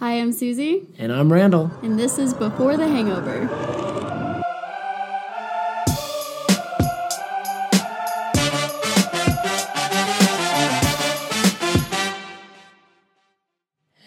Hi, 0.00 0.12
I'm 0.12 0.32
Susi, 0.32 0.86
And 0.98 1.12
I'm 1.12 1.32
Randall. 1.32 1.70
and 1.82 1.98
this 1.98 2.18
is 2.18 2.32
Before 2.34 2.76
the 2.76 2.86
Hangover. 2.86 3.46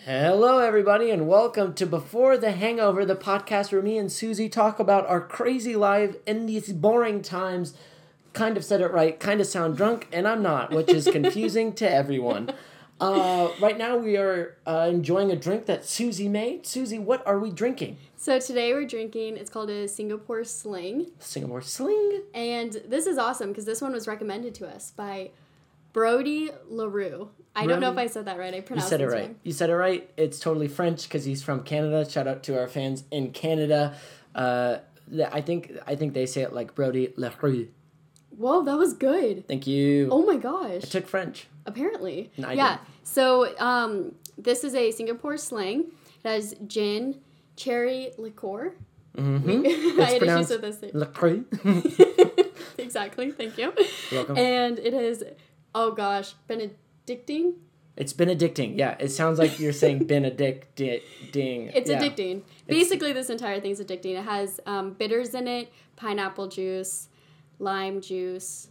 Hello, 0.06 0.58
everybody, 0.58 1.12
and 1.12 1.28
welcome 1.28 1.74
to 1.76 1.86
Before 1.86 2.38
the 2.38 2.52
Hangover, 2.52 3.06
the 3.06 3.16
podcast 3.16 3.72
where 3.72 3.82
me 3.82 3.98
and 3.98 4.12
Susi 4.12 4.50
talk 4.50 4.80
about 4.80 5.06
our 5.08 5.22
crazy 5.22 5.76
life 5.76 6.16
in 6.26 6.48
these 6.48 6.74
boring 6.74 7.22
times. 7.22 7.76
Kind 8.34 8.58
of 8.58 8.66
said 8.66 8.82
it 8.82 8.92
right, 8.92 9.20
kind 9.20 9.40
of 9.42 9.48
sound 9.48 9.78
drunk, 9.78 10.08
and 10.12 10.28
I'm 10.28 10.42
not, 10.42 10.72
which 10.72 10.90
is 10.90 11.08
confusing 11.12 11.74
to 11.74 11.90
everyone. 11.90 12.52
Uh, 13.02 13.52
right 13.60 13.78
now, 13.78 13.98
we 13.98 14.16
are 14.16 14.58
uh, 14.68 14.88
enjoying 14.90 15.32
a 15.32 15.36
drink 15.36 15.66
that 15.66 15.86
Susi 15.86 16.30
made. 16.30 16.68
Susi, 16.68 17.00
what 17.00 17.26
are 17.26 17.40
we 17.40 17.50
drinking? 17.50 17.98
So 18.16 18.40
today 18.40 18.74
we're 18.74 18.86
drinking, 18.86 19.38
it's 19.38 19.50
called 19.50 19.72
a 19.72 19.88
Singapore 19.88 20.44
Sling. 20.44 21.08
Singapore 21.18 21.64
Sling. 21.64 22.22
And 22.36 22.74
this 22.88 23.08
is 23.08 23.18
awesome 23.18 23.50
because 23.50 23.66
this 23.66 23.82
one 23.82 23.92
was 23.92 24.08
recommended 24.08 24.54
to 24.56 24.68
us 24.68 24.92
by 24.92 25.32
Brody 25.94 26.52
LaRue. 26.70 27.30
I 27.56 27.66
don't 27.66 27.82
know 27.82 27.92
if 27.92 27.98
I 27.98 28.06
said 28.06 28.26
that 28.26 28.38
right. 28.38 28.54
I 28.54 28.62
pronounced. 28.62 28.92
You 28.92 28.98
pronounced 28.98 29.00
said 29.00 29.02
it 29.02 29.08
right. 29.08 29.36
You 29.44 29.52
said 29.52 29.70
it 29.72 29.76
right. 29.76 30.10
It's 30.16 30.40
totally 30.40 30.68
French 30.68 31.04
because 31.04 31.26
he's 31.26 31.42
from 31.42 31.64
Canada. 31.64 32.10
Shout 32.10 32.28
out 32.28 32.44
to 32.44 32.58
our 32.60 32.68
fans 32.68 33.04
in 33.12 33.32
Canada. 33.32 33.96
Uh, 34.36 34.78
I 35.32 35.42
think 35.42 35.74
I 35.86 35.96
think 35.96 36.14
they 36.14 36.26
say 36.26 36.44
it 36.44 36.54
like 36.54 36.76
Brody 36.76 37.14
Larue. 37.18 37.68
Whoa, 38.30 38.64
that 38.64 38.78
was 38.78 38.94
good. 38.94 39.48
Thank 39.48 39.68
you. 39.68 40.08
Oh 40.12 40.26
my 40.26 40.38
gosh. 40.38 40.84
I 40.84 40.88
took 40.88 41.08
French. 41.08 41.48
Apparently. 41.66 42.32
Yeah. 42.38 42.50
didn't. 42.50 42.80
So 43.04 43.58
um, 43.60 44.16
this 44.38 44.64
is 44.64 44.76
a 44.76 44.92
Singapore 44.92 45.38
Sling. 45.38 45.92
It 46.24 46.28
has 46.28 46.56
gin, 46.68 47.20
cherry 47.56 48.12
liqueur. 48.18 48.74
Mm-hmm. 49.18 50.02
I 50.02 50.06
had 50.06 50.24
issues 50.24 50.50
with 50.50 50.62
this. 50.62 50.94
Larue. 50.94 51.46
exactly. 52.78 53.32
Thank 53.32 53.58
you. 53.58 53.74
You're 54.10 54.20
welcome. 54.22 54.38
And 54.38 54.80
it 54.80 54.94
is, 54.94 55.24
oh 55.76 55.92
gosh, 55.92 56.34
Benedictine. 56.48 57.56
It's 57.98 58.14
Benedictine. 58.14 58.78
Yeah, 58.78 58.96
it 59.00 59.10
sounds 59.10 59.38
like 59.38 59.60
you're 59.60 59.74
saying 59.74 60.06
Benedict 60.08 60.76
di- 60.76 61.04
ding. 61.32 61.72
It's 61.74 61.90
yeah. 61.90 62.02
addicting. 62.02 62.42
Basically, 62.66 63.12
this 63.12 63.30
entire 63.30 63.60
thing's 63.60 63.82
addicting. 63.82 64.18
It 64.18 64.24
has 64.24 64.60
um, 64.66 64.94
bitters 64.94 65.36
in 65.36 65.48
it, 65.48 65.72
pineapple 65.98 66.48
juice, 66.48 67.10
lime 67.60 68.00
juice, 68.00 68.70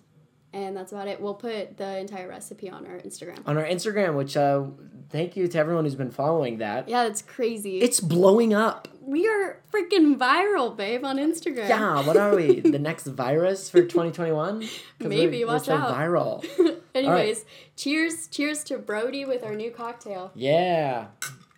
and 0.53 0.77
that's 0.77 0.93
about 0.93 1.09
it. 1.09 1.21
We'll 1.21 1.35
put 1.35 1.77
the 1.77 1.99
entire 1.99 2.29
recipe 2.29 2.71
on 2.71 2.87
our 2.87 2.99
Instagram. 2.99 3.39
On 3.47 3.57
our 3.57 3.65
Instagram, 3.65 4.15
which 4.15 4.37
uh, 4.37 4.65
thank 5.11 5.37
you 5.37 5.47
to 5.49 5.59
everyone 5.59 5.85
who's 5.85 5.95
been 5.95 6.11
following 6.11 6.59
that. 6.59 6.89
Yeah, 6.89 7.05
that's 7.05 7.23
crazy. 7.23 7.81
It's 7.81 8.01
blowing 8.01 8.53
up. 8.55 8.89
we 9.03 9.27
are 9.29 9.61
freaking 9.73 10.17
viral, 10.17 10.77
babe, 10.77 11.05
on 11.05 11.19
Instagram. 11.19 11.69
Yeah, 11.69 12.05
what 12.07 12.17
are 12.17 12.35
we? 12.35 12.61
the 12.61 12.79
next 12.79 13.07
virus 13.07 13.71
for 13.71 13.83
2021? 13.83 14.69
Maybe, 15.01 15.45
we're, 15.45 15.47
we're 15.47 15.53
watch 15.55 15.65
so 15.65 15.75
out. 15.75 15.95
viral. 15.95 16.45
Anyways, 16.95 17.45
cheers, 17.77 18.27
cheers 18.27 18.65
to 18.65 18.79
Brody 18.79 19.25
with 19.25 19.45
our 19.45 19.55
new 19.55 19.71
cocktail. 19.71 20.33
Yeah. 20.35 21.07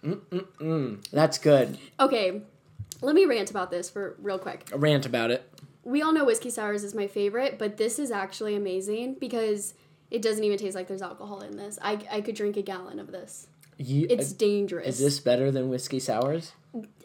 Mm-mm-mm. 0.05 1.09
That's 1.11 1.39
good. 1.39 1.79
Okay, 2.01 2.43
let 3.01 3.15
me 3.15 3.25
rant 3.25 3.51
about 3.51 3.71
this 3.71 3.89
for 3.89 4.17
real 4.21 4.39
quick. 4.39 4.69
A 4.73 4.79
rant 4.79 5.07
about 5.07 5.31
it. 5.31 5.49
We 5.85 6.03
all 6.03 6.13
know 6.13 6.25
whiskey 6.25 6.51
sours 6.51 6.85
is 6.85 6.95
my 6.95 7.07
favorite, 7.07 7.59
but 7.59 7.77
this 7.77 7.99
is 7.99 8.11
actually 8.11 8.55
amazing 8.55 9.15
because 9.21 9.75
it 10.11 10.23
doesn't 10.23 10.45
even 10.45 10.59
taste 10.59 10.75
like 10.77 10.89
there's 10.89 11.03
alcohol 11.03 11.41
in 11.41 11.57
this. 11.57 11.79
I, 11.83 11.99
I 12.11 12.21
could 12.21 12.35
drink 12.35 12.57
a 12.57 12.63
gallon 12.63 12.99
of 12.99 13.11
this. 13.13 13.47
You, 13.79 14.07
It's 14.11 14.33
dangerous. 14.33 14.87
is 14.87 14.99
this 15.01 15.19
better 15.21 15.51
than 15.51 15.69
whiskey 15.71 15.99
sours? 15.99 16.53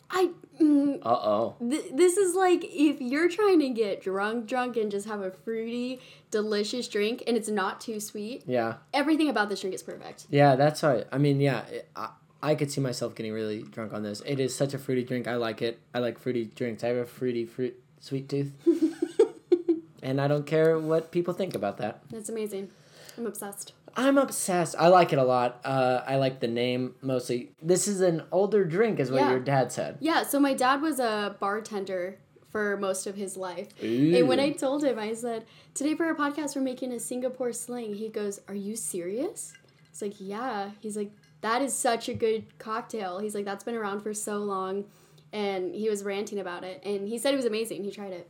I 0.10 0.30
mm, 0.62 1.00
Uh 1.04 1.10
oh. 1.10 1.56
th- 1.60 1.92
this 1.94 2.16
is 2.18 2.34
like 2.36 2.64
if 2.64 3.02
you're 3.02 3.28
trying 3.30 3.60
to 3.60 3.70
get 3.70 4.02
drunk, 4.02 4.48
drunk, 4.48 4.78
and 4.78 4.90
just 4.92 5.08
have 5.08 5.22
a 5.22 5.32
fruity, 5.32 6.00
delicious 6.32 6.88
drink, 6.88 7.24
and 7.28 7.36
it's 7.36 7.50
not 7.50 7.82
too 7.82 8.00
sweet. 8.00 8.44
Yeah. 8.48 8.76
Everything 8.94 9.28
about 9.28 9.50
this 9.50 9.60
drink 9.62 9.74
is 9.76 9.84
perfect. 9.84 10.28
Yeah, 10.30 10.56
that's 10.56 10.84
right. 10.84 11.06
I 11.12 11.18
mean, 11.18 11.42
yeah, 11.42 11.66
it, 11.66 11.90
I, 11.96 12.10
I 12.42 12.56
could 12.56 12.72
see 12.72 12.80
myself 12.80 13.16
getting 13.16 13.34
really 13.34 13.64
drunk 13.64 13.92
on 13.94 14.04
this. 14.04 14.22
It 14.26 14.40
is 14.40 14.56
such 14.56 14.74
a 14.74 14.78
fruity 14.78 15.04
drink. 15.04 15.28
I 15.28 15.36
like 15.36 15.62
it. 15.62 15.80
I 15.94 16.00
like 16.00 16.20
fruity 16.20 16.46
drinks. 16.56 16.84
I 16.84 16.88
have 16.90 16.98
a 16.98 17.06
fruity 17.06 17.46
fruit 17.46 17.76
sweet 18.00 18.30
tooth, 18.30 18.52
and 20.04 20.22
I 20.22 20.28
don't 20.28 20.46
care 20.46 20.78
what 20.80 21.12
people 21.12 21.34
think 21.34 21.56
about 21.56 21.78
that. 21.78 22.02
It's 22.14 22.30
amazing. 22.30 22.70
I'm 23.18 23.26
obsessed. 23.26 23.74
I'm 23.96 24.18
obsessed. 24.20 24.76
I 24.78 24.90
like 24.90 25.12
it 25.12 25.18
a 25.18 25.24
lot. 25.24 25.60
Uh, 25.66 26.02
I 26.06 26.18
like 26.18 26.40
the 26.40 26.48
name 26.48 26.94
mostly. 27.02 27.52
This 27.62 27.88
is 27.88 28.02
an 28.02 28.22
older 28.32 28.64
drink, 28.64 29.00
is 29.00 29.10
what 29.10 29.22
Yeah. 29.22 29.32
your 29.32 29.40
dad 29.40 29.72
said. 29.72 29.98
Yeah. 30.00 30.22
So 30.24 30.40
my 30.40 30.54
dad 30.54 30.82
was 30.84 31.00
a 31.00 31.36
bartender 31.40 32.20
for 32.52 32.78
most 32.78 33.08
of 33.08 33.16
his 33.16 33.36
life. 33.38 33.70
And 33.82 34.28
when 34.28 34.40
I 34.40 34.52
told 34.52 34.84
him, 34.84 35.00
I 35.00 35.14
said, 35.16 35.46
Today 35.74 35.96
for 35.96 36.06
our 36.06 36.16
podcast, 36.16 36.56
we're 36.56 36.62
making 36.62 36.92
a 36.94 37.00
Singapore 37.00 37.52
sling. 37.54 37.96
He 37.96 38.10
goes, 38.10 38.40
Are 38.48 38.54
you 38.56 38.76
serious? 38.76 39.54
It's 39.90 40.02
like, 40.04 40.14
Yeah. 40.20 40.72
He's 40.80 40.96
like, 40.96 41.10
That 41.42 41.64
is 41.64 41.76
such 41.76 42.08
a 42.08 42.14
good 42.14 42.46
cocktail. 42.60 43.18
He's 43.18 43.34
like, 43.34 43.46
That's 43.46 43.64
been 43.64 43.76
around 43.76 44.02
for 44.02 44.14
so 44.14 44.38
long. 44.38 44.86
And 45.34 45.76
he 45.76 45.90
was 45.90 46.04
ranting 46.04 46.40
about 46.40 46.64
it. 46.64 46.82
And 46.86 47.08
he 47.08 47.18
said 47.18 47.34
it 47.34 47.38
was 47.38 47.46
amazing. 47.46 47.84
He 47.84 47.92
tried 47.92 48.14
it. 48.14 48.30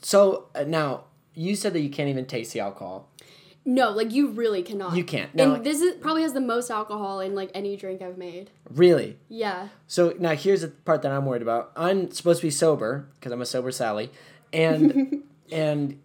So 0.00 0.48
uh, 0.54 0.64
now 0.64 1.04
you 1.34 1.54
said 1.54 1.72
that 1.74 1.80
you 1.80 1.90
can't 1.90 2.08
even 2.08 2.26
taste 2.26 2.52
the 2.52 2.60
alcohol. 2.60 3.08
No, 3.64 3.90
like 3.90 4.12
you 4.12 4.30
really 4.30 4.62
cannot. 4.62 4.96
You 4.96 5.04
can't. 5.04 5.34
No, 5.34 5.54
and 5.54 5.64
this 5.64 5.82
is 5.82 5.96
probably 5.96 6.22
has 6.22 6.32
the 6.32 6.40
most 6.40 6.70
alcohol 6.70 7.20
in 7.20 7.34
like 7.34 7.50
any 7.52 7.76
drink 7.76 8.00
I've 8.00 8.16
made. 8.16 8.50
really. 8.70 9.18
Yeah. 9.28 9.68
So 9.86 10.14
now 10.18 10.34
here's 10.34 10.62
the 10.62 10.68
part 10.68 11.02
that 11.02 11.12
I'm 11.12 11.26
worried 11.26 11.42
about. 11.42 11.72
I'm 11.76 12.10
supposed 12.10 12.40
to 12.40 12.46
be 12.46 12.50
sober 12.50 13.08
because 13.16 13.30
I'm 13.30 13.42
a 13.42 13.46
sober 13.46 13.70
Sally, 13.70 14.10
and 14.54 15.22
and 15.52 16.00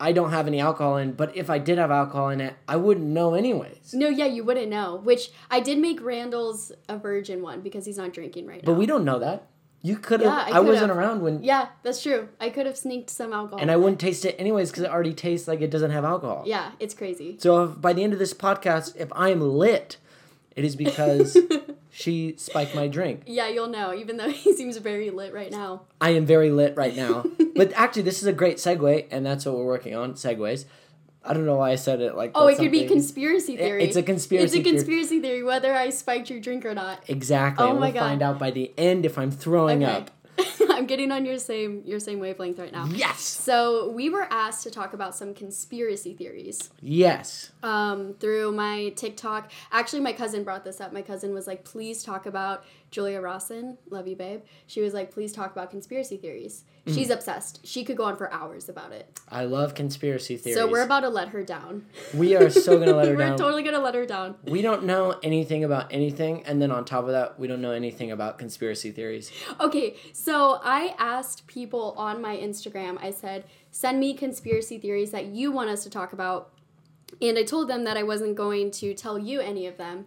I 0.00 0.12
don't 0.12 0.30
have 0.30 0.46
any 0.46 0.60
alcohol 0.60 0.96
in. 0.96 1.12
But 1.12 1.36
if 1.36 1.50
I 1.50 1.58
did 1.58 1.76
have 1.76 1.90
alcohol 1.90 2.30
in 2.30 2.40
it, 2.40 2.54
I 2.66 2.76
wouldn't 2.76 3.06
know 3.06 3.34
anyways. 3.34 3.92
No, 3.92 4.08
yeah, 4.08 4.26
you 4.26 4.42
wouldn't 4.42 4.68
know. 4.70 4.96
Which 4.96 5.30
I 5.50 5.60
did 5.60 5.78
make 5.78 6.00
Randall's 6.00 6.72
a 6.88 6.96
virgin 6.96 7.42
one 7.42 7.60
because 7.60 7.84
he's 7.84 7.98
not 7.98 8.14
drinking 8.14 8.46
right 8.46 8.62
now. 8.62 8.72
But 8.72 8.78
we 8.78 8.86
don't 8.86 9.04
know 9.04 9.18
that. 9.18 9.46
You 9.84 9.98
could 9.98 10.22
have. 10.22 10.48
Yeah, 10.48 10.54
I 10.54 10.56
I, 10.56 10.60
wasn't 10.60 10.90
around 10.90 11.20
when, 11.20 11.44
Yeah, 11.44 11.68
that's 11.82 12.02
true. 12.02 12.30
I 12.40 12.48
could 12.48 12.64
have 12.64 12.78
sneaked 12.78 13.10
some 13.10 13.34
alcohol. 13.34 13.58
and 13.60 13.70
I 13.70 13.76
wouldn't 13.76 14.00
taste 14.00 14.24
it 14.24 14.34
anyways 14.38 14.70
because 14.70 14.84
it 14.84 14.90
already 14.90 15.12
tastes 15.12 15.46
like 15.46 15.60
it 15.60 15.70
doesn't 15.70 15.90
have 15.90 16.06
alcohol. 16.06 16.44
Yeah, 16.46 16.70
it's 16.80 16.94
crazy. 16.94 17.36
So 17.38 17.64
if, 17.64 17.80
by 17.82 17.92
the 17.92 18.02
end 18.02 18.14
of 18.14 18.18
this 18.18 18.32
podcast, 18.32 18.96
if 18.96 19.12
I 19.12 19.28
am 19.28 19.42
lit, 19.42 19.98
it 20.56 20.64
is 20.64 20.74
because 20.74 21.36
she 21.90 22.34
spiked 22.38 22.74
my 22.74 22.88
drink. 22.88 23.24
Yeah, 23.26 23.48
you'll 23.48 23.68
know, 23.68 23.92
even 23.92 24.16
though 24.16 24.30
he 24.30 24.54
seems 24.54 24.78
very 24.78 25.10
lit 25.10 25.34
right 25.34 25.50
now. 25.50 25.82
I 26.00 26.10
am 26.10 26.24
very 26.24 26.50
lit 26.50 26.74
right 26.78 26.96
now. 26.96 27.26
but 27.54 27.70
actually, 27.74 28.02
this 28.02 28.22
is 28.22 28.26
a 28.26 28.32
great 28.32 28.56
segue, 28.56 29.06
and 29.10 29.26
that's 29.26 29.44
what 29.44 29.54
we're 29.54 29.66
working 29.66 29.94
on 29.94 30.14
segues. 30.14 30.64
I 31.26 31.32
don't 31.32 31.46
know 31.46 31.56
why 31.56 31.70
I 31.72 31.76
said 31.76 32.00
it 32.00 32.14
like. 32.16 32.32
Oh, 32.34 32.46
it 32.48 32.58
could 32.58 32.70
be 32.70 32.86
conspiracy 32.86 33.56
theory. 33.56 33.82
It's 33.84 33.96
a 33.96 34.02
conspiracy. 34.02 34.44
It's 34.44 34.54
a 34.54 34.62
theory. 34.62 34.76
conspiracy 34.76 35.20
theory 35.20 35.42
whether 35.42 35.74
I 35.74 35.90
spiked 35.90 36.28
your 36.30 36.40
drink 36.40 36.64
or 36.66 36.74
not. 36.74 37.02
Exactly. 37.08 37.64
Oh 37.64 37.70
and 37.70 37.80
my 37.80 37.86
we'll 37.86 37.94
God. 37.94 38.00
find 38.00 38.22
out 38.22 38.38
by 38.38 38.50
the 38.50 38.72
end 38.76 39.06
if 39.06 39.16
I'm 39.18 39.30
throwing 39.30 39.82
Okay. 39.84 39.92
up. 39.92 40.10
I'm 40.70 40.86
getting 40.86 41.12
on 41.12 41.24
your 41.24 41.38
same 41.38 41.82
your 41.86 42.00
same 42.00 42.18
wavelength 42.18 42.58
right 42.58 42.72
now. 42.72 42.86
Yes. 42.86 43.20
So 43.20 43.90
we 43.90 44.10
were 44.10 44.26
asked 44.30 44.64
to 44.64 44.70
talk 44.70 44.92
about 44.92 45.14
some 45.14 45.32
conspiracy 45.32 46.12
theories 46.12 46.70
Yes. 46.82 47.52
um, 47.62 48.14
through 48.20 48.50
my 48.52 48.88
TikTok. 48.96 49.50
Actually, 49.70 50.00
my 50.00 50.12
cousin 50.12 50.42
brought 50.42 50.64
this 50.64 50.80
up. 50.80 50.92
My 50.92 51.02
cousin 51.02 51.32
was 51.32 51.46
like, 51.46 51.64
"Please 51.64 52.02
talk 52.02 52.26
about 52.26 52.64
Julia 52.90 53.20
Rawson. 53.20 53.78
Love 53.90 54.08
you, 54.08 54.16
babe." 54.16 54.42
She 54.66 54.80
was 54.80 54.92
like, 54.92 55.12
"Please 55.12 55.32
talk 55.32 55.52
about 55.52 55.70
conspiracy 55.70 56.16
theories." 56.16 56.64
Mm. 56.86 56.94
She's 56.94 57.08
obsessed. 57.10 57.66
She 57.66 57.82
could 57.82 57.96
go 57.96 58.04
on 58.04 58.16
for 58.16 58.30
hours 58.32 58.68
about 58.68 58.92
it. 58.92 59.18
I 59.30 59.44
love 59.44 59.74
conspiracy 59.74 60.36
theories. 60.36 60.58
So 60.58 60.70
we're 60.70 60.82
about 60.82 61.00
to 61.00 61.08
let 61.08 61.28
her 61.28 61.42
down. 61.42 61.86
we 62.12 62.36
are 62.36 62.50
so 62.50 62.78
gonna 62.78 62.92
let 62.92 63.08
her 63.08 63.16
down. 63.16 63.30
we're 63.32 63.38
totally 63.38 63.62
gonna 63.62 63.80
let 63.80 63.94
her 63.94 64.04
down. 64.04 64.34
we 64.44 64.60
don't 64.60 64.84
know 64.84 65.18
anything 65.22 65.64
about 65.64 65.92
anything, 65.92 66.42
and 66.44 66.60
then 66.60 66.70
on 66.70 66.84
top 66.84 67.04
of 67.04 67.10
that, 67.10 67.38
we 67.38 67.46
don't 67.46 67.62
know 67.62 67.70
anything 67.72 68.12
about 68.12 68.38
conspiracy 68.38 68.90
theories. 68.90 69.32
Okay, 69.60 69.96
so 70.12 70.60
I 70.62 70.94
asked 70.98 71.46
people 71.46 71.94
on 71.96 72.20
my 72.20 72.36
Instagram, 72.36 72.98
I 73.02 73.10
said, 73.12 73.44
send 73.70 73.98
me 73.98 74.12
conspiracy 74.14 74.78
theories 74.78 75.10
that 75.12 75.26
you 75.26 75.50
want 75.52 75.70
us 75.70 75.82
to 75.84 75.90
talk 75.90 76.12
about. 76.12 76.50
And 77.22 77.38
I 77.38 77.44
told 77.44 77.68
them 77.68 77.84
that 77.84 77.96
I 77.96 78.02
wasn't 78.02 78.34
going 78.34 78.72
to 78.72 78.92
tell 78.92 79.18
you 79.18 79.40
any 79.40 79.66
of 79.68 79.76
them. 79.76 80.06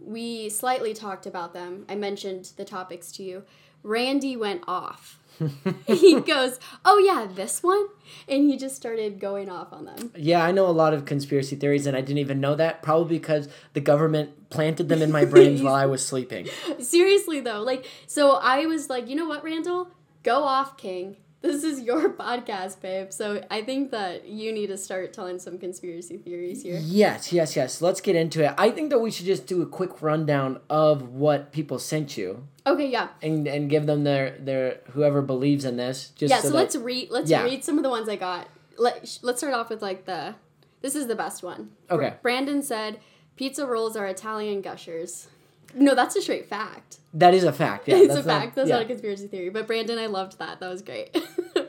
We 0.00 0.48
slightly 0.48 0.94
talked 0.94 1.26
about 1.26 1.52
them. 1.54 1.84
I 1.88 1.96
mentioned 1.96 2.52
the 2.56 2.64
topics 2.64 3.10
to 3.12 3.24
you. 3.24 3.42
Randy 3.86 4.36
went 4.36 4.64
off. 4.66 5.18
he 5.86 6.20
goes, 6.20 6.58
Oh, 6.84 6.98
yeah, 6.98 7.26
this 7.32 7.62
one? 7.62 7.86
And 8.28 8.50
he 8.50 8.56
just 8.56 8.74
started 8.74 9.20
going 9.20 9.48
off 9.48 9.72
on 9.72 9.84
them. 9.84 10.10
Yeah, 10.16 10.42
I 10.42 10.50
know 10.50 10.66
a 10.66 10.72
lot 10.72 10.92
of 10.92 11.04
conspiracy 11.04 11.56
theories, 11.56 11.86
and 11.86 11.96
I 11.96 12.00
didn't 12.00 12.18
even 12.18 12.40
know 12.40 12.54
that. 12.56 12.82
Probably 12.82 13.18
because 13.18 13.48
the 13.74 13.80
government 13.80 14.50
planted 14.50 14.88
them 14.88 15.02
in 15.02 15.12
my 15.12 15.24
brains 15.24 15.62
while 15.62 15.74
I 15.74 15.86
was 15.86 16.04
sleeping. 16.04 16.48
Seriously, 16.80 17.40
though. 17.40 17.60
Like, 17.62 17.86
so 18.06 18.32
I 18.32 18.66
was 18.66 18.90
like, 18.90 19.08
You 19.08 19.14
know 19.14 19.28
what, 19.28 19.44
Randall? 19.44 19.90
Go 20.22 20.42
off, 20.42 20.76
King. 20.76 21.16
This 21.46 21.64
is 21.64 21.80
your 21.82 22.10
podcast, 22.24 22.80
babe. 22.80 23.12
So 23.12 23.42
I 23.50 23.62
think 23.62 23.90
that 23.92 24.26
you 24.28 24.52
need 24.52 24.66
to 24.68 24.76
start 24.76 25.12
telling 25.12 25.38
some 25.38 25.58
conspiracy 25.58 26.18
theories 26.18 26.62
here. 26.62 26.78
Yes, 26.82 27.32
yes, 27.32 27.56
yes. 27.56 27.80
Let's 27.80 28.00
get 28.00 28.16
into 28.16 28.44
it. 28.44 28.54
I 28.58 28.70
think 28.70 28.90
that 28.90 28.98
we 28.98 29.10
should 29.10 29.26
just 29.26 29.46
do 29.46 29.62
a 29.62 29.66
quick 29.66 30.02
rundown 30.02 30.60
of 30.68 31.08
what 31.08 31.52
people 31.52 31.78
sent 31.78 32.16
you 32.16 32.46
Okay, 32.66 32.88
yeah. 32.88 33.08
and 33.22 33.46
and 33.46 33.70
give 33.70 33.86
them 33.86 34.04
their 34.04 34.36
their 34.38 34.80
whoever 34.90 35.22
believes 35.22 35.64
in 35.64 35.76
this. 35.76 36.10
Just 36.16 36.30
yeah, 36.30 36.38
so, 36.40 36.48
so, 36.48 36.48
that- 36.50 36.56
let's 36.56 36.76
read 36.76 37.10
let's 37.10 37.30
Yeah. 37.30 37.44
read 37.44 37.64
some 37.64 37.76
of 37.78 37.82
the 37.84 37.90
ones 37.90 38.08
I 38.08 38.16
got. 38.16 38.48
Let 38.78 39.18
Let's 39.22 39.38
start 39.40 39.54
off 39.54 39.70
with 39.70 39.80
like 39.82 40.04
the 40.04 40.34
this 40.82 40.94
is 40.94 41.06
the 41.06 41.14
best 41.16 41.42
one. 41.42 41.70
Okay. 41.90 42.14
Brandon 42.22 42.62
said 42.62 43.00
pizza 43.36 43.66
rolls 43.66 43.96
are 43.96 44.06
Italian 44.06 44.60
gushers. 44.62 45.28
No, 45.74 45.94
that's 45.94 46.16
a 46.16 46.22
straight 46.22 46.46
fact. 46.48 46.98
That 47.14 47.34
is 47.34 47.44
a 47.44 47.52
fact. 47.52 47.88
Yeah, 47.88 47.96
it's 47.98 48.12
a 48.12 48.16
that's 48.16 48.26
not- 48.26 48.40
fact. 48.40 48.56
That's 48.56 48.68
yeah. 48.68 48.76
not 48.76 48.84
a 48.84 48.88
conspiracy 48.88 49.26
theory. 49.26 49.50
But 49.50 49.66
Brandon, 49.66 49.98
I 49.98 50.06
loved 50.06 50.38
that. 50.38 50.60
That 50.60 50.68
was 50.68 50.82
great. 50.82 51.16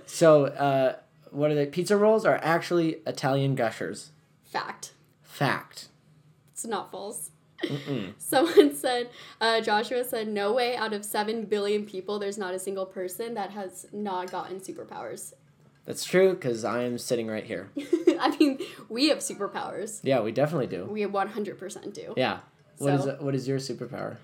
So, 0.10 0.46
uh, 0.46 0.96
what 1.32 1.52
are 1.52 1.56
they? 1.56 1.66
Pizza 1.66 1.98
rolls 1.98 2.24
are 2.26 2.40
actually 2.42 3.00
Italian 3.06 3.56
gushers. 3.56 4.12
fact. 4.46 4.94
Fact. 5.22 5.90
It's 6.54 6.66
not 6.66 6.90
false. 6.90 7.32
Someone 8.18 8.74
said, 8.74 9.10
uh, 9.42 9.60
Joshua 9.60 10.06
said, 10.06 10.30
no 10.30 10.54
way 10.54 10.78
out 10.78 10.94
of 10.94 11.04
7 11.04 11.44
billion 11.46 11.86
people, 11.86 12.20
there's 12.20 12.38
not 12.38 12.54
a 12.54 12.60
single 12.60 12.86
person 12.86 13.34
that 13.34 13.52
has 13.52 13.86
not 13.92 14.32
gotten 14.32 14.62
superpowers. 14.62 15.34
That's 15.86 16.06
true 16.06 16.34
because 16.34 16.64
I 16.64 16.84
am 16.84 16.98
sitting 16.98 17.28
right 17.28 17.44
here. 17.44 17.70
I 18.20 18.36
mean, 18.40 18.60
we 18.90 19.10
have 19.10 19.20
superpowers. 19.20 20.00
Yeah, 20.04 20.22
we 20.22 20.32
definitely 20.32 20.68
do. 20.68 20.86
We 20.86 21.04
100% 21.06 21.94
do. 21.94 22.14
Yeah. 22.16 22.40
What 22.78 22.94
is 22.94 23.04
So- 23.04 23.10
it, 23.12 23.22
what 23.22 23.36
is 23.36 23.48
your 23.48 23.58
superpower? 23.60 24.18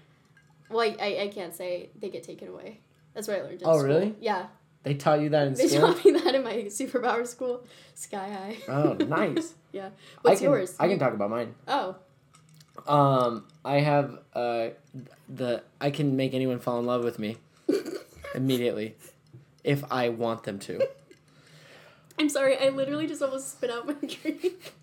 Well, 0.70 0.82
I, 0.82 0.96
I, 1.00 1.22
I 1.24 1.28
can't 1.28 1.54
say 1.54 1.90
they 2.00 2.10
get 2.10 2.24
taken 2.24 2.48
away. 2.48 2.80
That's 3.14 3.28
what 3.28 3.38
I 3.38 3.42
learned 3.44 3.62
Oh, 3.64 3.78
school. 3.78 3.84
really? 3.88 4.16
Yeah. 4.20 4.48
They 4.84 4.96
taught 4.96 5.22
you 5.22 5.30
that 5.30 5.48
in 5.48 5.54
They 5.54 5.68
school. 5.68 5.94
taught 5.94 6.04
me 6.04 6.12
that 6.12 6.34
in 6.36 6.44
my 6.44 6.56
superpower 6.64 7.26
school, 7.28 7.64
Sky 7.96 8.30
High. 8.30 8.58
Oh, 8.74 8.94
nice. 8.94 9.54
Yeah. 9.72 9.90
What's 10.22 10.40
I 10.40 10.44
can, 10.44 10.52
yours? 10.52 10.76
I 10.80 10.88
can 10.88 11.00
talk 11.00 11.14
about 11.16 11.30
mine. 11.32 11.56
Oh, 11.68 11.96
Um, 12.88 13.46
I 13.66 13.80
have 13.80 14.20
uh, 14.36 14.68
the 15.28 15.64
I 15.82 15.90
can 15.90 16.16
make 16.16 16.34
anyone 16.36 16.60
fall 16.60 16.78
in 16.80 16.86
love 16.86 17.04
with 17.04 17.18
me 17.18 17.38
immediately 18.36 18.96
if 19.64 19.84
I 19.92 20.10
want 20.10 20.44
them 20.44 20.60
to. 20.60 20.88
I'm 22.20 22.30
sorry. 22.30 22.58
I 22.58 22.70
literally 22.70 23.08
just 23.08 23.22
almost 23.24 23.52
spit 23.54 23.70
out 23.72 23.88
my 23.88 23.94
drink. 24.08 24.74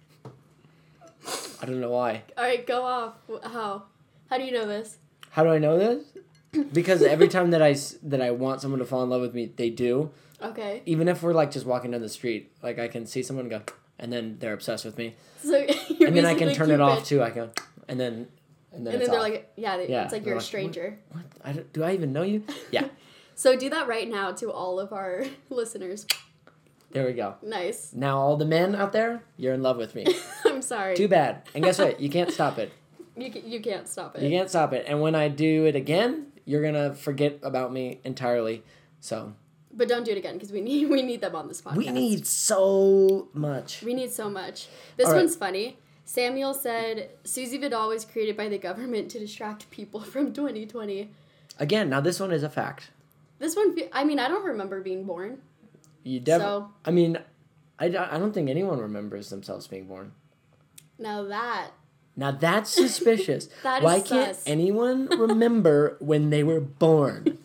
I 1.62 1.66
don't 1.66 1.80
know 1.80 1.90
why. 1.90 2.22
All 2.36 2.44
right, 2.44 2.66
go 2.66 2.82
off. 2.84 3.14
How? 3.44 3.84
How 4.28 4.38
do 4.38 4.44
you 4.44 4.52
know 4.52 4.66
this? 4.66 4.98
How 5.30 5.42
do 5.44 5.50
I 5.50 5.58
know 5.58 5.78
this? 5.78 6.04
Because 6.72 7.00
every 7.02 7.28
time 7.28 7.52
that 7.52 7.62
I 7.62 7.76
that 8.02 8.20
I 8.20 8.32
want 8.32 8.60
someone 8.60 8.80
to 8.80 8.84
fall 8.84 9.04
in 9.04 9.10
love 9.10 9.20
with 9.20 9.34
me, 9.34 9.52
they 9.54 9.70
do. 9.70 10.10
Okay. 10.42 10.82
Even 10.84 11.06
if 11.06 11.22
we're 11.22 11.32
like 11.32 11.52
just 11.52 11.64
walking 11.64 11.92
down 11.92 12.00
the 12.00 12.08
street, 12.08 12.50
like 12.60 12.78
I 12.80 12.88
can 12.88 13.06
see 13.06 13.22
someone 13.22 13.48
go, 13.48 13.62
and 14.00 14.12
then 14.12 14.36
they're 14.40 14.52
obsessed 14.54 14.84
with 14.84 14.98
me, 14.98 15.14
So 15.44 15.56
you're 15.88 16.08
and 16.08 16.16
then 16.16 16.26
I 16.26 16.34
can 16.34 16.52
turn 16.52 16.72
it 16.72 16.80
off 16.80 17.04
too. 17.04 17.22
I 17.22 17.30
go, 17.30 17.50
and 17.86 18.00
then 18.00 18.26
and 18.72 18.84
then 18.84 18.94
And 18.94 19.02
it's 19.02 19.10
then 19.10 19.10
they're 19.10 19.20
off. 19.20 19.22
like, 19.30 19.52
yeah, 19.56 19.76
they, 19.76 19.88
Yeah, 19.88 20.02
it's 20.04 20.12
like 20.12 20.26
you're 20.26 20.38
a 20.38 20.40
stranger. 20.40 20.98
what? 21.12 21.22
I 21.44 21.52
don't, 21.52 21.72
do 21.72 21.84
I 21.84 21.92
even 21.92 22.12
know 22.12 22.22
you? 22.22 22.42
Yeah, 22.72 22.86
So 23.36 23.56
do 23.56 23.70
that 23.70 23.86
right 23.86 24.08
now 24.10 24.32
to 24.32 24.50
all 24.50 24.80
of 24.80 24.92
our 24.92 25.24
listeners. 25.50 26.04
there 26.90 27.06
we 27.06 27.12
go. 27.12 27.34
Nice. 27.42 27.92
Now 27.94 28.18
all 28.18 28.36
the 28.36 28.44
men 28.44 28.74
out 28.74 28.92
there, 28.92 29.22
you're 29.36 29.54
in 29.54 29.62
love 29.62 29.76
with 29.76 29.94
me. 29.94 30.04
I'm 30.60 30.66
sorry. 30.66 30.94
Too 30.94 31.08
bad. 31.08 31.48
And 31.54 31.64
guess 31.64 31.78
what? 31.78 32.00
You 32.00 32.10
can't 32.10 32.30
stop 32.30 32.58
it. 32.58 32.70
You, 33.16 33.30
you 33.44 33.60
can't 33.60 33.86
stop 33.86 34.16
it. 34.16 34.22
You 34.22 34.30
can't 34.30 34.48
stop 34.48 34.72
it. 34.72 34.86
And 34.88 35.02
when 35.02 35.14
I 35.14 35.28
do 35.28 35.66
it 35.66 35.76
again, 35.76 36.28
you're 36.46 36.62
gonna 36.62 36.94
forget 36.94 37.38
about 37.42 37.70
me 37.70 38.00
entirely. 38.02 38.62
So 39.00 39.34
But 39.74 39.88
don't 39.88 40.04
do 40.04 40.12
it 40.12 40.16
again 40.16 40.34
because 40.34 40.52
we 40.52 40.62
need 40.62 40.88
we 40.96 41.02
need 41.02 41.20
them 41.20 41.34
on 41.34 41.48
this 41.48 41.60
podcast. 41.60 41.76
we 41.76 41.90
need 41.90 42.26
so 42.26 43.28
much. 43.34 43.82
we 43.82 43.92
need 43.92 44.10
so 44.10 44.30
much. 44.30 44.68
This 44.96 45.08
right. 45.08 45.16
one's 45.16 45.36
funny. 45.36 45.76
Samuel 46.06 46.54
said 46.54 47.10
Susi 47.24 47.58
Vidal 47.58 47.88
was 47.88 48.06
created 48.06 48.38
by 48.38 48.48
the 48.48 48.58
government 48.58 49.10
to 49.10 49.18
distract 49.18 49.70
people 49.70 50.00
from 50.12 50.32
2020. 50.32 51.10
Again, 51.58 51.90
now 51.90 52.00
this 52.00 52.20
one 52.20 52.30
is 52.32 52.42
a 52.42 52.48
fact. 52.48 52.90
This 53.38 53.54
one, 53.54 53.76
I 53.92 54.04
mean, 54.04 54.18
I 54.18 54.28
don't 54.28 54.44
remember 54.46 54.80
being 54.80 55.04
born. 55.04 55.42
You 56.04 56.20
def- 56.20 56.40
So- 56.40 56.70
I 56.86 56.90
mean, 56.90 57.18
I 57.78 57.88
don't 57.88 58.32
think 58.32 58.48
anyone 58.48 58.78
remembers 58.78 59.30
themselves 59.30 59.66
being 59.66 59.86
born. 59.86 60.12
Now 61.00 61.24
that 61.24 61.70
Now 62.16 62.30
that's 62.30 62.70
suspicious. 62.70 63.48
That 63.62 63.78
is 63.78 63.84
Why 63.84 64.00
can't 64.00 64.36
sus. 64.36 64.44
anyone 64.46 65.06
remember 65.08 65.96
when 66.00 66.30
they 66.30 66.42
were 66.44 66.60
born? 66.60 67.38